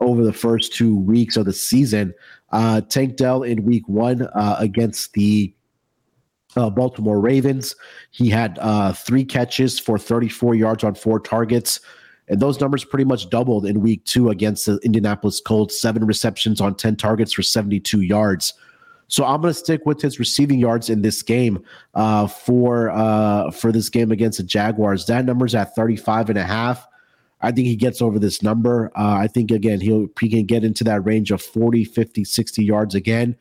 over 0.00 0.24
the 0.24 0.32
first 0.32 0.74
two 0.74 0.96
weeks 0.96 1.36
of 1.36 1.44
the 1.44 1.52
season, 1.52 2.14
uh, 2.52 2.80
Tank 2.82 3.16
Dell 3.16 3.42
in 3.42 3.64
week 3.64 3.88
one 3.88 4.22
uh, 4.22 4.56
against 4.58 5.12
the 5.12 5.54
uh, 6.56 6.70
Baltimore 6.70 7.20
Ravens. 7.20 7.76
He 8.10 8.28
had 8.28 8.58
uh, 8.60 8.92
three 8.92 9.24
catches 9.24 9.78
for 9.78 9.98
34 9.98 10.54
yards 10.54 10.84
on 10.84 10.94
four 10.94 11.20
targets. 11.20 11.80
And 12.28 12.40
those 12.40 12.60
numbers 12.60 12.84
pretty 12.84 13.04
much 13.04 13.28
doubled 13.28 13.66
in 13.66 13.80
week 13.80 14.04
two 14.04 14.30
against 14.30 14.66
the 14.66 14.78
Indianapolis 14.84 15.40
Colts, 15.40 15.80
seven 15.80 16.04
receptions 16.04 16.60
on 16.60 16.76
10 16.76 16.96
targets 16.96 17.32
for 17.32 17.42
72 17.42 18.02
yards. 18.02 18.54
So 19.10 19.24
I'm 19.24 19.40
going 19.42 19.52
to 19.52 19.58
stick 19.58 19.84
with 19.84 20.00
his 20.00 20.18
receiving 20.18 20.58
yards 20.58 20.88
in 20.88 21.02
this 21.02 21.20
game 21.20 21.64
uh, 21.94 22.26
for 22.28 22.90
uh, 22.90 23.50
for 23.50 23.72
this 23.72 23.88
game 23.88 24.12
against 24.12 24.38
the 24.38 24.44
Jaguars. 24.44 25.06
That 25.06 25.24
number's 25.24 25.54
at 25.54 25.74
35 25.74 26.30
and 26.30 26.38
a 26.38 26.44
half. 26.44 26.86
I 27.42 27.50
think 27.50 27.66
he 27.66 27.76
gets 27.76 28.00
over 28.00 28.18
this 28.18 28.42
number. 28.42 28.92
Uh, 28.96 29.14
I 29.14 29.26
think, 29.26 29.50
again, 29.50 29.80
he'll, 29.80 30.08
he 30.20 30.28
can 30.28 30.44
get 30.44 30.62
into 30.62 30.84
that 30.84 31.04
range 31.04 31.30
of 31.30 31.40
40, 31.40 31.84
50, 31.84 32.22
60 32.22 32.64
yards 32.64 32.94
again. 32.94 33.34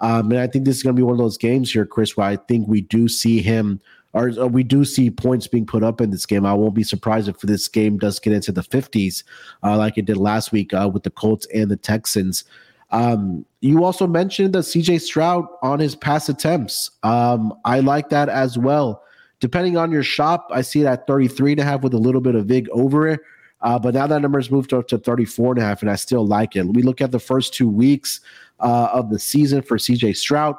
Um, 0.00 0.32
and 0.32 0.40
I 0.40 0.46
think 0.46 0.64
this 0.64 0.76
is 0.76 0.82
going 0.82 0.96
to 0.96 1.00
be 1.00 1.04
one 1.04 1.12
of 1.12 1.18
those 1.18 1.38
games 1.38 1.70
here, 1.70 1.86
Chris, 1.86 2.16
where 2.16 2.26
I 2.26 2.36
think 2.36 2.66
we 2.66 2.80
do 2.80 3.08
see 3.08 3.42
him 3.42 3.80
or, 4.14 4.30
we 4.48 4.62
do 4.62 4.84
see 4.84 5.10
points 5.10 5.46
being 5.46 5.66
put 5.66 5.82
up 5.82 6.00
in 6.00 6.10
this 6.10 6.26
game. 6.26 6.44
I 6.44 6.52
won't 6.52 6.74
be 6.74 6.82
surprised 6.82 7.28
if 7.28 7.40
this 7.40 7.68
game 7.68 7.98
does 7.98 8.18
get 8.18 8.32
into 8.32 8.52
the 8.52 8.62
50s, 8.62 9.24
uh, 9.62 9.76
like 9.78 9.96
it 9.96 10.04
did 10.04 10.18
last 10.18 10.52
week 10.52 10.74
uh, 10.74 10.90
with 10.92 11.02
the 11.02 11.10
Colts 11.10 11.46
and 11.54 11.70
the 11.70 11.76
Texans. 11.76 12.44
Um, 12.92 13.46
you 13.60 13.84
also 13.84 14.06
mentioned 14.06 14.52
the 14.52 14.60
CJ 14.60 15.00
Stroud 15.00 15.46
on 15.62 15.80
his 15.80 15.96
pass 15.96 16.28
attempts. 16.28 16.90
Um, 17.02 17.54
I 17.64 17.80
like 17.80 18.10
that 18.10 18.28
as 18.28 18.58
well. 18.58 19.02
Depending 19.40 19.76
on 19.76 19.90
your 19.90 20.02
shop, 20.02 20.48
I 20.52 20.60
see 20.60 20.82
it 20.82 20.86
at 20.86 21.06
33 21.06 21.52
and 21.52 21.60
a 21.60 21.64
half 21.64 21.82
with 21.82 21.94
a 21.94 21.98
little 21.98 22.20
bit 22.20 22.34
of 22.34 22.46
VIG 22.46 22.68
over 22.70 23.08
it. 23.08 23.20
Uh, 23.62 23.78
but 23.78 23.94
now 23.94 24.06
that 24.06 24.20
number 24.20 24.38
has 24.38 24.50
moved 24.50 24.72
up 24.74 24.88
to 24.88 24.98
34 24.98 25.54
and 25.54 25.62
a 25.62 25.64
half, 25.64 25.82
and 25.82 25.90
I 25.90 25.96
still 25.96 26.26
like 26.26 26.54
it. 26.54 26.66
We 26.66 26.82
look 26.82 27.00
at 27.00 27.12
the 27.12 27.18
first 27.18 27.54
two 27.54 27.68
weeks 27.68 28.20
uh, 28.60 28.88
of 28.92 29.10
the 29.10 29.18
season 29.18 29.62
for 29.62 29.78
CJ 29.78 30.16
Stroud. 30.16 30.56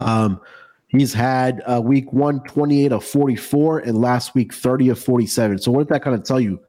Um, 0.00 0.40
he's 0.88 1.12
had 1.12 1.62
uh, 1.66 1.80
week 1.82 2.12
one, 2.12 2.40
28 2.44 2.92
of 2.92 3.04
44, 3.04 3.80
and 3.80 3.98
last 3.98 4.34
week, 4.34 4.54
30 4.54 4.90
of 4.90 4.98
47. 4.98 5.58
So, 5.58 5.72
what 5.72 5.86
did 5.86 5.94
that 5.94 6.02
kind 6.02 6.16
of 6.16 6.24
tell 6.24 6.40
you? 6.40 6.60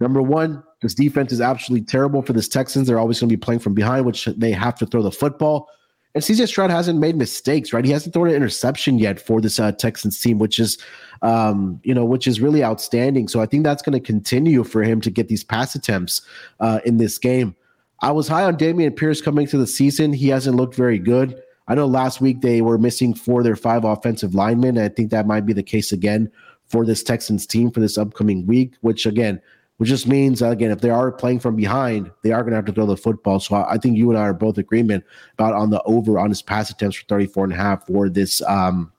Number 0.00 0.20
one, 0.20 0.64
this 0.82 0.94
defense 0.94 1.32
is 1.32 1.40
absolutely 1.40 1.84
terrible 1.84 2.22
for 2.22 2.32
this 2.32 2.48
Texans. 2.48 2.86
They're 2.86 2.98
always 2.98 3.20
going 3.20 3.28
to 3.28 3.36
be 3.36 3.40
playing 3.40 3.60
from 3.60 3.74
behind, 3.74 4.06
which 4.06 4.24
they 4.24 4.50
have 4.52 4.76
to 4.76 4.86
throw 4.86 5.02
the 5.02 5.12
football. 5.12 5.68
And 6.14 6.24
CJ 6.24 6.48
Stroud 6.48 6.70
hasn't 6.70 6.98
made 6.98 7.16
mistakes, 7.16 7.72
right? 7.72 7.84
He 7.84 7.92
hasn't 7.92 8.14
thrown 8.14 8.28
an 8.28 8.34
interception 8.34 8.98
yet 8.98 9.20
for 9.20 9.40
this 9.40 9.60
uh, 9.60 9.70
Texans 9.72 10.20
team, 10.20 10.38
which 10.38 10.58
is, 10.58 10.78
um, 11.22 11.80
you 11.84 11.94
know, 11.94 12.04
which 12.04 12.26
is 12.26 12.40
really 12.40 12.64
outstanding. 12.64 13.28
So 13.28 13.40
I 13.40 13.46
think 13.46 13.62
that's 13.62 13.82
going 13.82 13.92
to 13.92 14.04
continue 14.04 14.64
for 14.64 14.82
him 14.82 15.00
to 15.02 15.10
get 15.10 15.28
these 15.28 15.44
pass 15.44 15.74
attempts 15.76 16.22
uh, 16.58 16.80
in 16.84 16.96
this 16.96 17.16
game. 17.18 17.54
I 18.00 18.10
was 18.10 18.26
high 18.26 18.44
on 18.44 18.56
Dameon 18.56 18.96
Pierce 18.96 19.20
coming 19.20 19.46
to 19.48 19.58
the 19.58 19.66
season. 19.66 20.12
He 20.12 20.28
hasn't 20.28 20.56
looked 20.56 20.74
very 20.74 20.98
good. 20.98 21.40
I 21.68 21.74
know 21.76 21.86
last 21.86 22.20
week 22.20 22.40
they 22.40 22.62
were 22.62 22.78
missing 22.78 23.14
four 23.14 23.40
of 23.40 23.44
their 23.44 23.54
five 23.54 23.84
offensive 23.84 24.34
linemen. 24.34 24.78
I 24.78 24.88
think 24.88 25.10
that 25.10 25.26
might 25.26 25.46
be 25.46 25.52
the 25.52 25.62
case 25.62 25.92
again 25.92 26.32
for 26.66 26.84
this 26.84 27.04
Texans 27.04 27.46
team 27.46 27.70
for 27.70 27.78
this 27.78 27.98
upcoming 27.98 28.46
week, 28.46 28.74
which 28.80 29.06
again, 29.06 29.40
which 29.80 29.88
just 29.88 30.06
means 30.06 30.42
again, 30.42 30.70
if 30.70 30.82
they 30.82 30.90
are 30.90 31.10
playing 31.10 31.40
from 31.40 31.56
behind, 31.56 32.10
they 32.22 32.32
are 32.32 32.42
going 32.42 32.50
to 32.50 32.56
have 32.56 32.66
to 32.66 32.72
throw 32.72 32.84
the 32.84 32.98
football. 32.98 33.40
So 33.40 33.54
I 33.54 33.78
think 33.78 33.96
you 33.96 34.10
and 34.10 34.18
I 34.18 34.24
are 34.24 34.34
both 34.34 34.58
agreement 34.58 35.06
about 35.32 35.54
on 35.54 35.70
the 35.70 35.80
over 35.84 36.18
on 36.18 36.28
his 36.28 36.42
pass 36.42 36.68
attempts 36.68 36.96
for 36.96 37.06
34 37.06 37.44
and 37.44 37.52
a 37.54 37.56
half 37.56 37.86
for 37.86 38.10
this 38.10 38.42
um, 38.42 38.92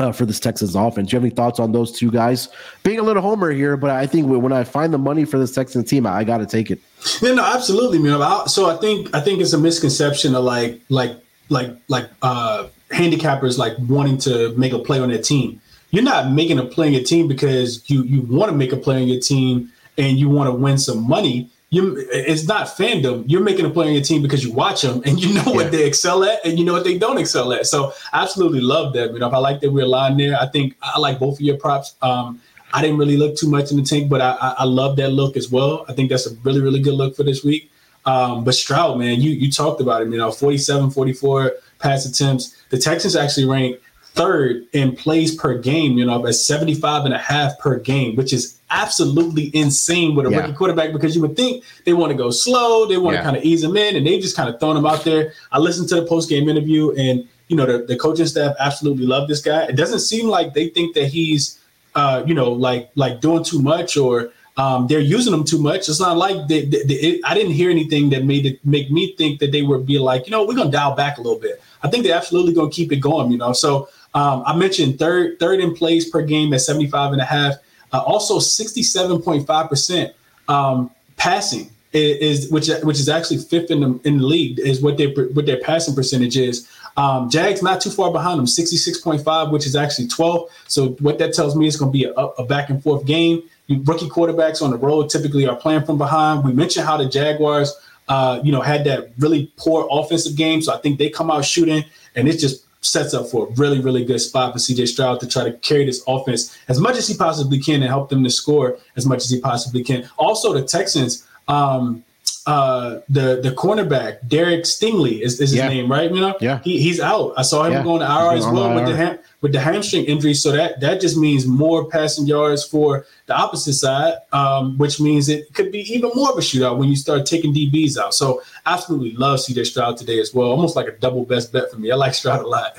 uh, 0.00 0.10
for 0.10 0.26
this 0.26 0.40
Texans 0.40 0.74
offense. 0.74 1.08
Do 1.08 1.14
you 1.14 1.18
have 1.18 1.24
any 1.24 1.32
thoughts 1.32 1.60
on 1.60 1.70
those 1.70 1.92
two 1.92 2.10
guys? 2.10 2.48
Being 2.82 2.98
a 2.98 3.04
little 3.04 3.22
homer 3.22 3.52
here, 3.52 3.76
but 3.76 3.90
I 3.90 4.08
think 4.08 4.26
when 4.26 4.52
I 4.52 4.64
find 4.64 4.92
the 4.92 4.98
money 4.98 5.24
for 5.24 5.38
this 5.38 5.54
Texans 5.54 5.88
team, 5.88 6.04
I, 6.04 6.16
I 6.16 6.24
got 6.24 6.38
to 6.38 6.46
take 6.46 6.72
it. 6.72 6.80
Yeah, 7.20 7.34
no, 7.34 7.44
absolutely, 7.44 8.00
man. 8.00 8.48
So 8.48 8.68
I 8.68 8.78
think 8.78 9.14
I 9.14 9.20
think 9.20 9.40
it's 9.40 9.52
a 9.52 9.58
misconception 9.58 10.34
of 10.34 10.42
like 10.42 10.80
like 10.88 11.16
like 11.48 11.76
like 11.86 12.10
uh 12.22 12.66
handicappers 12.90 13.56
like 13.56 13.74
wanting 13.88 14.18
to 14.18 14.52
make 14.56 14.72
a 14.72 14.80
play 14.80 14.98
on 14.98 15.10
their 15.10 15.22
team. 15.22 15.60
You're 15.92 16.02
not 16.02 16.32
making 16.32 16.58
a 16.58 16.64
play 16.64 16.88
on 16.88 16.92
your 16.92 17.04
team 17.04 17.28
because 17.28 17.88
you 17.88 18.02
you 18.02 18.22
want 18.22 18.50
to 18.50 18.56
make 18.58 18.72
a 18.72 18.76
play 18.76 19.00
on 19.00 19.06
your 19.06 19.20
team 19.20 19.71
and 19.98 20.18
you 20.18 20.28
want 20.28 20.48
to 20.48 20.52
win 20.52 20.78
some 20.78 21.06
money 21.06 21.50
you 21.72 22.06
it's 22.12 22.46
not 22.46 22.66
fandom. 22.66 23.24
You're 23.26 23.42
making 23.42 23.64
a 23.64 23.70
play 23.70 23.86
on 23.86 23.94
your 23.94 24.02
team 24.02 24.20
because 24.20 24.44
you 24.44 24.52
watch 24.52 24.82
them 24.82 25.02
and 25.06 25.18
you 25.18 25.32
know 25.32 25.42
yeah. 25.46 25.54
what 25.54 25.72
they 25.72 25.86
excel 25.86 26.22
at 26.22 26.44
and 26.44 26.58
you 26.58 26.66
know 26.66 26.74
what 26.74 26.84
they 26.84 26.98
don't 26.98 27.16
excel 27.16 27.50
at. 27.54 27.66
So 27.66 27.94
I 28.12 28.22
absolutely 28.22 28.60
love 28.60 28.92
that. 28.92 29.10
You 29.12 29.18
know, 29.18 29.26
if 29.26 29.32
I 29.32 29.38
like 29.38 29.60
that 29.62 29.72
we're 29.72 29.86
aligned 29.86 30.20
there, 30.20 30.38
I 30.38 30.46
think 30.48 30.76
I 30.82 30.98
like 30.98 31.18
both 31.18 31.36
of 31.36 31.40
your 31.40 31.56
props. 31.56 31.94
Um, 32.02 32.42
I 32.74 32.82
didn't 32.82 32.98
really 32.98 33.16
look 33.16 33.36
too 33.36 33.48
much 33.48 33.70
in 33.70 33.78
the 33.78 33.82
tank, 33.82 34.10
but 34.10 34.20
I, 34.20 34.32
I, 34.32 34.54
I 34.58 34.64
love 34.64 34.96
that 34.96 35.10
look 35.10 35.34
as 35.34 35.50
well. 35.50 35.86
I 35.88 35.94
think 35.94 36.10
that's 36.10 36.26
a 36.26 36.34
really, 36.44 36.60
really 36.60 36.80
good 36.80 36.94
look 36.94 37.16
for 37.16 37.22
this 37.22 37.42
week. 37.42 37.70
Um, 38.04 38.44
but 38.44 38.54
Stroud, 38.54 38.98
man, 38.98 39.22
you 39.22 39.30
you 39.30 39.50
talked 39.50 39.80
about 39.80 40.02
him, 40.02 40.12
you 40.12 40.18
know, 40.18 40.30
47, 40.30 40.90
44 40.90 41.52
pass 41.78 42.04
attempts. 42.04 42.54
The 42.68 42.76
Texans 42.76 43.16
actually 43.16 43.46
rank 43.46 43.80
third 44.14 44.66
in 44.72 44.94
plays 44.94 45.34
per 45.34 45.58
game, 45.58 45.96
you 45.96 46.04
know, 46.04 46.26
at 46.26 46.34
75 46.34 47.04
and 47.04 47.14
a 47.14 47.18
half 47.18 47.58
per 47.58 47.78
game, 47.78 48.16
which 48.16 48.32
is 48.32 48.58
absolutely 48.70 49.50
insane 49.54 50.14
with 50.14 50.26
a 50.26 50.30
yeah. 50.30 50.38
rookie 50.38 50.52
quarterback 50.52 50.92
because 50.92 51.14
you 51.14 51.22
would 51.22 51.36
think 51.36 51.64
they 51.84 51.92
want 51.92 52.10
to 52.10 52.16
go 52.16 52.30
slow, 52.30 52.86
they 52.86 52.96
want 52.96 53.14
yeah. 53.14 53.20
to 53.20 53.24
kind 53.24 53.36
of 53.36 53.44
ease 53.44 53.62
him 53.62 53.76
in, 53.76 53.96
and 53.96 54.06
they've 54.06 54.20
just 54.20 54.36
kind 54.36 54.48
of 54.48 54.58
thrown 54.60 54.76
him 54.76 54.86
out 54.86 55.04
there. 55.04 55.32
I 55.50 55.58
listened 55.58 55.88
to 55.90 55.96
the 55.96 56.06
post 56.06 56.28
game 56.28 56.48
interview, 56.48 56.92
and 56.92 57.28
you 57.48 57.56
know, 57.56 57.66
the, 57.66 57.84
the 57.84 57.96
coaching 57.96 58.26
staff 58.26 58.54
absolutely 58.58 59.06
love 59.06 59.28
this 59.28 59.42
guy. 59.42 59.64
It 59.64 59.76
doesn't 59.76 60.00
seem 60.00 60.26
like 60.26 60.54
they 60.54 60.68
think 60.68 60.94
that 60.94 61.06
he's, 61.06 61.60
uh, 61.94 62.22
you 62.26 62.34
know, 62.34 62.50
like 62.50 62.90
like 62.94 63.20
doing 63.20 63.44
too 63.44 63.60
much 63.60 63.96
or 63.96 64.32
um, 64.56 64.86
they're 64.86 65.00
using 65.00 65.32
them 65.32 65.44
too 65.44 65.60
much. 65.60 65.88
It's 65.88 66.00
not 66.00 66.16
like 66.16 66.46
they, 66.48 66.66
they, 66.66 66.82
they, 66.84 66.94
it, 66.94 67.20
I 67.24 67.34
didn't 67.34 67.52
hear 67.52 67.70
anything 67.70 68.10
that 68.10 68.24
made 68.24 68.44
it 68.44 68.64
make 68.64 68.90
me 68.90 69.14
think 69.16 69.40
that 69.40 69.50
they 69.50 69.62
would 69.62 69.86
be 69.86 69.98
like, 69.98 70.26
you 70.26 70.30
know, 70.30 70.44
we're 70.44 70.54
gonna 70.54 70.70
dial 70.70 70.94
back 70.94 71.18
a 71.18 71.22
little 71.22 71.38
bit. 71.38 71.62
I 71.82 71.88
think 71.88 72.04
they're 72.04 72.16
absolutely 72.16 72.54
gonna 72.54 72.70
keep 72.70 72.92
it 72.92 72.96
going, 72.96 73.30
you 73.30 73.38
know. 73.38 73.52
So 73.52 73.88
um, 74.14 74.42
I 74.46 74.56
mentioned 74.56 74.98
third 74.98 75.38
third 75.38 75.60
in 75.60 75.74
plays 75.74 76.08
per 76.08 76.22
game 76.22 76.52
at 76.52 76.60
75 76.60 77.12
and 77.12 77.20
a 77.20 77.24
half. 77.24 77.54
Uh, 77.92 78.00
also 78.00 78.38
67.5% 78.38 80.14
um, 80.48 80.90
passing 81.16 81.70
is, 81.92 82.50
which 82.50 82.68
which 82.82 82.98
is 82.98 83.08
actually 83.08 83.38
fifth 83.38 83.70
in 83.70 83.80
the 83.80 84.00
in 84.04 84.18
the 84.18 84.26
league 84.26 84.58
is 84.60 84.80
what 84.80 84.96
their 84.96 85.08
what 85.08 85.46
their 85.46 85.60
passing 85.60 85.94
percentage 85.94 86.36
is. 86.36 86.68
Um, 86.96 87.30
Jags 87.30 87.62
not 87.62 87.80
too 87.80 87.90
far 87.90 88.12
behind 88.12 88.38
them, 88.38 88.46
66.5, 88.46 89.50
which 89.50 89.66
is 89.66 89.74
actually 89.74 90.08
12. 90.08 90.50
So 90.68 90.88
what 91.00 91.18
that 91.18 91.32
tells 91.32 91.56
me 91.56 91.66
is 91.66 91.76
going 91.76 91.90
to 91.90 91.98
be 91.98 92.04
a, 92.04 92.12
a 92.12 92.44
back 92.44 92.68
and 92.68 92.82
forth 92.82 93.06
game. 93.06 93.42
rookie 93.68 94.10
quarterbacks 94.10 94.60
on 94.60 94.70
the 94.70 94.76
road 94.76 95.08
typically 95.08 95.46
are 95.46 95.56
playing 95.56 95.84
from 95.84 95.96
behind. 95.96 96.44
We 96.44 96.52
mentioned 96.52 96.86
how 96.86 96.98
the 96.98 97.06
Jaguars 97.06 97.74
uh, 98.08 98.40
you 98.42 98.52
know, 98.52 98.60
had 98.60 98.84
that 98.84 99.12
really 99.18 99.50
poor 99.56 99.88
offensive 99.90 100.36
game. 100.36 100.60
So 100.60 100.74
I 100.74 100.78
think 100.78 100.98
they 100.98 101.08
come 101.08 101.30
out 101.30 101.44
shooting, 101.44 101.84
and 102.14 102.28
it's 102.28 102.40
just 102.40 102.66
sets 102.82 103.14
up 103.14 103.28
for 103.28 103.48
a 103.48 103.50
really, 103.52 103.80
really 103.80 104.04
good 104.04 104.20
spot 104.20 104.52
for 104.52 104.58
CJ 104.58 104.88
Stroud 104.88 105.20
to 105.20 105.26
try 105.26 105.44
to 105.44 105.52
carry 105.58 105.84
this 105.84 106.02
offense 106.06 106.56
as 106.68 106.78
much 106.80 106.96
as 106.96 107.08
he 107.08 107.16
possibly 107.16 107.58
can 107.58 107.76
and 107.76 107.84
help 107.84 108.10
them 108.10 108.22
to 108.24 108.30
score 108.30 108.76
as 108.96 109.06
much 109.06 109.18
as 109.18 109.30
he 109.30 109.40
possibly 109.40 109.82
can. 109.82 110.08
Also, 110.18 110.52
the 110.52 110.62
Texans. 110.62 111.26
Um, 111.48 112.04
uh, 112.46 113.00
the 113.08 113.40
the 113.40 113.52
cornerback 113.52 114.26
Derek 114.26 114.64
Stingley 114.64 115.20
is, 115.20 115.34
is 115.34 115.50
his 115.50 115.54
yeah. 115.54 115.68
name, 115.68 115.90
right? 115.90 116.10
You 116.10 116.20
know, 116.20 116.36
yeah, 116.40 116.60
he, 116.64 116.80
he's 116.80 116.98
out. 116.98 117.34
I 117.36 117.42
saw 117.42 117.64
him 117.64 117.72
yeah. 117.72 117.82
going 117.84 118.00
to 118.00 118.06
IR 118.06 118.36
as 118.36 118.46
well 118.46 118.74
with 118.74 118.86
the 118.86 118.96
ham, 118.96 119.18
with 119.42 119.52
the 119.52 119.60
hamstring 119.60 120.04
injury. 120.06 120.32
So 120.32 120.52
that 120.52 120.80
that 120.80 121.00
just 121.00 121.18
means 121.18 121.46
more 121.46 121.88
passing 121.88 122.26
yards 122.26 122.64
for 122.64 123.04
the 123.26 123.36
opposite 123.36 123.74
side, 123.74 124.14
um, 124.32 124.78
which 124.78 125.00
means 125.00 125.28
it 125.28 125.52
could 125.52 125.70
be 125.70 125.80
even 125.92 126.10
more 126.14 126.30
of 126.30 126.38
a 126.38 126.40
shootout 126.40 126.78
when 126.78 126.88
you 126.88 126.96
start 126.96 127.26
taking 127.26 127.52
DBs 127.52 127.98
out. 127.98 128.14
So 128.14 128.42
absolutely 128.64 129.12
love 129.12 129.40
CJ 129.40 129.66
Stroud 129.66 129.98
today 129.98 130.18
as 130.20 130.32
well. 130.32 130.48
Almost 130.48 130.76
like 130.76 130.88
a 130.88 130.92
double 130.92 131.26
best 131.26 131.52
bet 131.52 131.70
for 131.70 131.76
me. 131.76 131.90
I 131.90 131.96
like 131.96 132.14
Stroud 132.14 132.42
a 132.42 132.48
lot. 132.48 132.78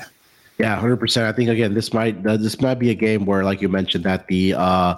Yeah, 0.58 0.74
hundred 0.76 0.96
percent. 0.96 1.26
I 1.26 1.32
think 1.36 1.50
again, 1.50 1.74
this 1.74 1.92
might 1.92 2.26
uh, 2.26 2.36
this 2.36 2.60
might 2.60 2.78
be 2.78 2.90
a 2.90 2.94
game 2.94 3.26
where, 3.26 3.44
like 3.44 3.60
you 3.60 3.68
mentioned, 3.68 4.04
that 4.04 4.26
the 4.28 4.54
uh, 4.54 4.94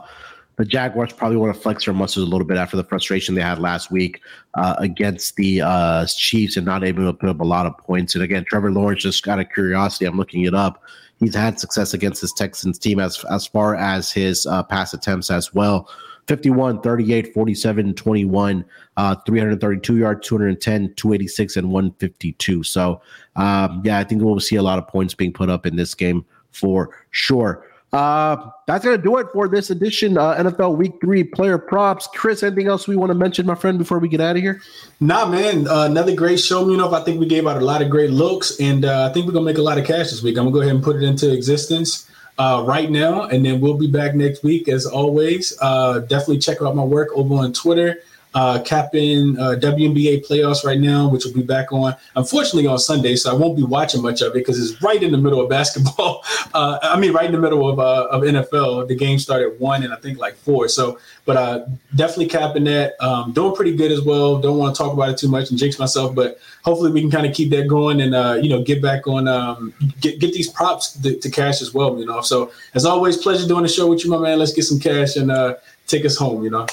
the 0.56 0.64
Jaguars 0.64 1.12
probably 1.12 1.36
want 1.36 1.54
to 1.54 1.60
flex 1.60 1.84
their 1.84 1.94
muscles 1.94 2.26
a 2.26 2.30
little 2.30 2.46
bit 2.46 2.56
after 2.56 2.76
the 2.76 2.84
frustration 2.84 3.34
they 3.34 3.42
had 3.42 3.58
last 3.58 3.90
week 3.90 4.20
uh, 4.54 4.74
against 4.78 5.36
the 5.36 5.62
uh, 5.62 6.06
Chiefs 6.06 6.56
and 6.56 6.64
not 6.64 6.84
able 6.84 7.04
to 7.04 7.12
put 7.12 7.28
up 7.28 7.40
a 7.40 7.44
lot 7.44 7.66
of 7.66 7.76
points. 7.78 8.14
And 8.14 8.24
again, 8.24 8.44
Trevor 8.44 8.70
Lawrence, 8.70 9.02
just 9.02 9.26
out 9.28 9.38
of 9.40 9.50
curiosity, 9.50 10.06
I'm 10.06 10.16
looking 10.16 10.44
it 10.44 10.54
up. 10.54 10.82
He's 11.18 11.34
had 11.34 11.58
success 11.58 11.94
against 11.94 12.20
his 12.20 12.32
Texans 12.32 12.78
team 12.78 13.00
as 13.00 13.24
as 13.30 13.46
far 13.46 13.74
as 13.74 14.12
his 14.12 14.46
uh, 14.46 14.62
pass 14.62 14.92
attempts 14.92 15.30
as 15.30 15.54
well. 15.54 15.88
51, 16.26 16.80
38, 16.80 17.32
47, 17.32 17.94
21, 17.94 18.64
uh, 18.96 19.14
332 19.26 19.96
yards, 19.96 20.26
210, 20.26 20.94
286, 20.96 21.56
and 21.56 21.70
152. 21.70 22.64
So, 22.64 23.00
um, 23.36 23.80
yeah, 23.84 23.98
I 23.98 24.04
think 24.04 24.22
we'll 24.22 24.40
see 24.40 24.56
a 24.56 24.62
lot 24.62 24.78
of 24.78 24.88
points 24.88 25.14
being 25.14 25.32
put 25.32 25.48
up 25.48 25.66
in 25.66 25.76
this 25.76 25.94
game 25.94 26.24
for 26.50 26.90
sure. 27.10 27.64
Uh, 27.92 28.50
that's 28.66 28.84
gonna 28.84 28.98
do 28.98 29.16
it 29.18 29.28
for 29.32 29.48
this 29.48 29.70
edition 29.70 30.18
uh, 30.18 30.34
NFL 30.34 30.76
Week 30.76 30.92
Three 31.00 31.22
player 31.24 31.56
props. 31.56 32.08
Chris, 32.12 32.42
anything 32.42 32.66
else 32.66 32.88
we 32.88 32.96
want 32.96 33.10
to 33.10 33.14
mention, 33.14 33.46
my 33.46 33.54
friend, 33.54 33.78
before 33.78 33.98
we 33.98 34.08
get 34.08 34.20
out 34.20 34.36
of 34.36 34.42
here? 34.42 34.60
Nah, 35.00 35.26
man, 35.26 35.68
uh, 35.68 35.84
another 35.84 36.14
great 36.14 36.40
show. 36.40 36.68
You 36.68 36.76
know, 36.76 36.92
I 36.92 37.02
think 37.04 37.20
we 37.20 37.26
gave 37.26 37.46
out 37.46 37.56
a 37.56 37.64
lot 37.64 37.82
of 37.82 37.88
great 37.88 38.10
looks, 38.10 38.58
and 38.60 38.84
uh, 38.84 39.08
I 39.08 39.12
think 39.12 39.26
we're 39.26 39.32
gonna 39.32 39.44
make 39.44 39.58
a 39.58 39.62
lot 39.62 39.78
of 39.78 39.86
cash 39.86 40.10
this 40.10 40.22
week. 40.22 40.36
I'm 40.36 40.44
gonna 40.44 40.52
go 40.52 40.60
ahead 40.60 40.74
and 40.74 40.84
put 40.84 40.96
it 40.96 41.02
into 41.04 41.32
existence 41.32 42.10
uh, 42.38 42.64
right 42.66 42.90
now, 42.90 43.22
and 43.22 43.46
then 43.46 43.60
we'll 43.60 43.78
be 43.78 43.90
back 43.90 44.14
next 44.14 44.42
week 44.42 44.68
as 44.68 44.84
always. 44.84 45.56
Uh, 45.60 46.00
definitely 46.00 46.38
check 46.38 46.60
out 46.60 46.74
my 46.74 46.84
work 46.84 47.08
over 47.14 47.36
on 47.36 47.52
Twitter 47.52 48.02
uh, 48.34 48.60
capping 48.62 49.38
uh, 49.38 49.54
WNBA 49.58 50.26
playoffs 50.26 50.62
right 50.64 50.78
now, 50.78 51.08
which 51.08 51.24
will 51.24 51.32
be 51.32 51.42
back 51.42 51.72
on, 51.72 51.96
unfortunately, 52.16 52.66
on 52.66 52.78
Sunday. 52.78 53.16
So 53.16 53.30
I 53.30 53.34
won't 53.34 53.56
be 53.56 53.62
watching 53.62 54.02
much 54.02 54.20
of 54.20 54.32
it 54.32 54.34
because 54.34 54.58
it's 54.58 54.80
right 54.82 55.02
in 55.02 55.10
the 55.10 55.18
middle 55.18 55.40
of 55.40 55.48
basketball. 55.58 56.22
Uh, 56.52 56.78
I 56.82 56.98
mean, 57.00 57.12
right 57.12 57.24
in 57.24 57.32
the 57.32 57.40
middle 57.40 57.68
of, 57.68 57.78
uh, 57.78 58.08
of 58.10 58.22
NFL. 58.22 58.88
The 58.88 58.94
game 58.94 59.18
started 59.18 59.58
one 59.58 59.82
and 59.82 59.92
I 59.92 59.96
think 59.96 60.18
like 60.18 60.36
four. 60.36 60.68
So, 60.68 60.98
but 61.24 61.36
uh, 61.36 61.66
definitely 61.94 62.26
capping 62.26 62.64
that. 62.64 63.02
Um, 63.02 63.32
doing 63.32 63.54
pretty 63.54 63.74
good 63.74 63.90
as 63.90 64.02
well. 64.02 64.38
Don't 64.38 64.58
want 64.58 64.74
to 64.74 64.82
talk 64.82 64.92
about 64.92 65.08
it 65.08 65.18
too 65.18 65.28
much 65.28 65.50
and 65.50 65.58
jinx 65.58 65.78
myself, 65.78 66.14
but 66.14 66.38
hopefully 66.62 66.92
we 66.92 67.00
can 67.00 67.10
kind 67.10 67.26
of 67.26 67.34
keep 67.34 67.50
that 67.50 67.68
going 67.68 68.02
and, 68.02 68.14
uh, 68.14 68.38
you 68.40 68.50
know, 68.50 68.62
get 68.62 68.82
back 68.82 69.06
on, 69.06 69.28
um, 69.28 69.72
get, 70.00 70.20
get 70.20 70.34
these 70.34 70.50
props 70.50 70.92
to, 70.92 71.18
to, 71.18 71.30
cash 71.30 71.62
as 71.62 71.72
well, 71.72 71.98
you 71.98 72.04
know. 72.04 72.20
So, 72.20 72.52
as 72.74 72.84
always, 72.84 73.16
pleasure 73.16 73.48
doing 73.48 73.62
the 73.62 73.68
show 73.68 73.86
with 73.88 74.04
you, 74.04 74.10
my 74.10 74.18
man. 74.18 74.38
Let's 74.38 74.52
get 74.52 74.64
some 74.64 74.78
cash 74.78 75.16
and 75.16 75.30
uh, 75.30 75.56
take 75.86 76.04
us 76.04 76.16
home, 76.16 76.44
you 76.44 76.50
know. 76.50 76.66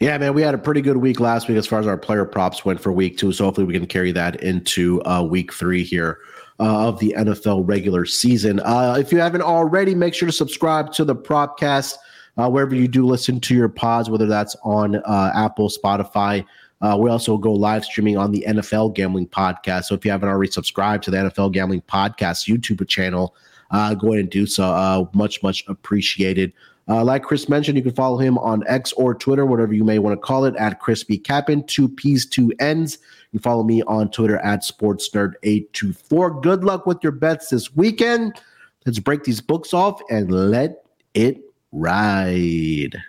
Yeah, 0.00 0.16
man, 0.16 0.32
we 0.32 0.40
had 0.40 0.54
a 0.54 0.58
pretty 0.58 0.80
good 0.80 0.96
week 0.96 1.20
last 1.20 1.46
week 1.46 1.58
as 1.58 1.66
far 1.66 1.78
as 1.78 1.86
our 1.86 1.98
player 1.98 2.24
props 2.24 2.64
went 2.64 2.80
for 2.80 2.90
week 2.90 3.18
two. 3.18 3.32
So 3.32 3.44
hopefully 3.44 3.66
we 3.66 3.74
can 3.74 3.86
carry 3.86 4.12
that 4.12 4.42
into 4.42 5.02
uh, 5.04 5.22
week 5.22 5.52
three 5.52 5.84
here. 5.84 6.18
Uh, 6.58 6.88
of 6.88 6.98
the 6.98 7.14
NFL 7.16 7.66
regular 7.66 8.04
season. 8.04 8.60
Uh, 8.60 8.94
if 8.98 9.10
you 9.12 9.18
haven't 9.18 9.40
already, 9.40 9.94
make 9.94 10.12
sure 10.12 10.26
to 10.26 10.32
subscribe 10.32 10.92
to 10.92 11.06
the 11.06 11.16
Propcast 11.16 11.96
uh, 12.36 12.50
wherever 12.50 12.74
you 12.74 12.86
do 12.86 13.06
listen 13.06 13.40
to 13.40 13.54
your 13.54 13.70
pods, 13.70 14.10
whether 14.10 14.26
that's 14.26 14.54
on 14.62 14.96
uh, 14.96 15.32
Apple, 15.34 15.70
Spotify. 15.70 16.44
Uh, 16.82 16.98
we 17.00 17.08
also 17.08 17.38
go 17.38 17.50
live 17.50 17.82
streaming 17.82 18.18
on 18.18 18.30
the 18.30 18.44
NFL 18.46 18.94
Gambling 18.94 19.26
Podcast. 19.28 19.84
So 19.84 19.94
if 19.94 20.04
you 20.04 20.10
haven't 20.10 20.28
already 20.28 20.50
subscribed 20.50 21.02
to 21.04 21.10
the 21.10 21.16
NFL 21.16 21.52
Gambling 21.52 21.80
Podcast 21.80 22.46
YouTube 22.46 22.86
channel, 22.88 23.34
uh, 23.70 23.94
go 23.94 24.08
ahead 24.08 24.20
and 24.20 24.30
do 24.30 24.44
so. 24.44 25.08
much, 25.14 25.42
much 25.42 25.64
appreciated. 25.66 26.52
Uh, 26.90 27.04
like 27.04 27.22
Chris 27.22 27.48
mentioned, 27.48 27.76
you 27.76 27.84
can 27.84 27.94
follow 27.94 28.18
him 28.18 28.36
on 28.38 28.64
X 28.66 28.92
or 28.94 29.14
Twitter, 29.14 29.46
whatever 29.46 29.72
you 29.72 29.84
may 29.84 30.00
want 30.00 30.12
to 30.12 30.20
call 30.20 30.44
it, 30.44 30.56
at 30.56 30.80
Crispy 30.80 31.18
Cappin, 31.18 31.62
two 31.62 31.88
P's, 31.88 32.26
two 32.26 32.52
N's. 32.58 32.98
You 33.30 33.38
follow 33.38 33.62
me 33.62 33.82
on 33.82 34.10
Twitter 34.10 34.38
at 34.38 34.62
SportsNerd824. 34.62 36.42
Good 36.42 36.64
luck 36.64 36.86
with 36.86 36.98
your 37.04 37.12
bets 37.12 37.50
this 37.50 37.76
weekend. 37.76 38.40
Let's 38.84 38.98
break 38.98 39.22
these 39.22 39.40
books 39.40 39.72
off 39.72 40.00
and 40.10 40.32
let 40.32 40.82
it 41.14 41.40
ride. 41.70 43.00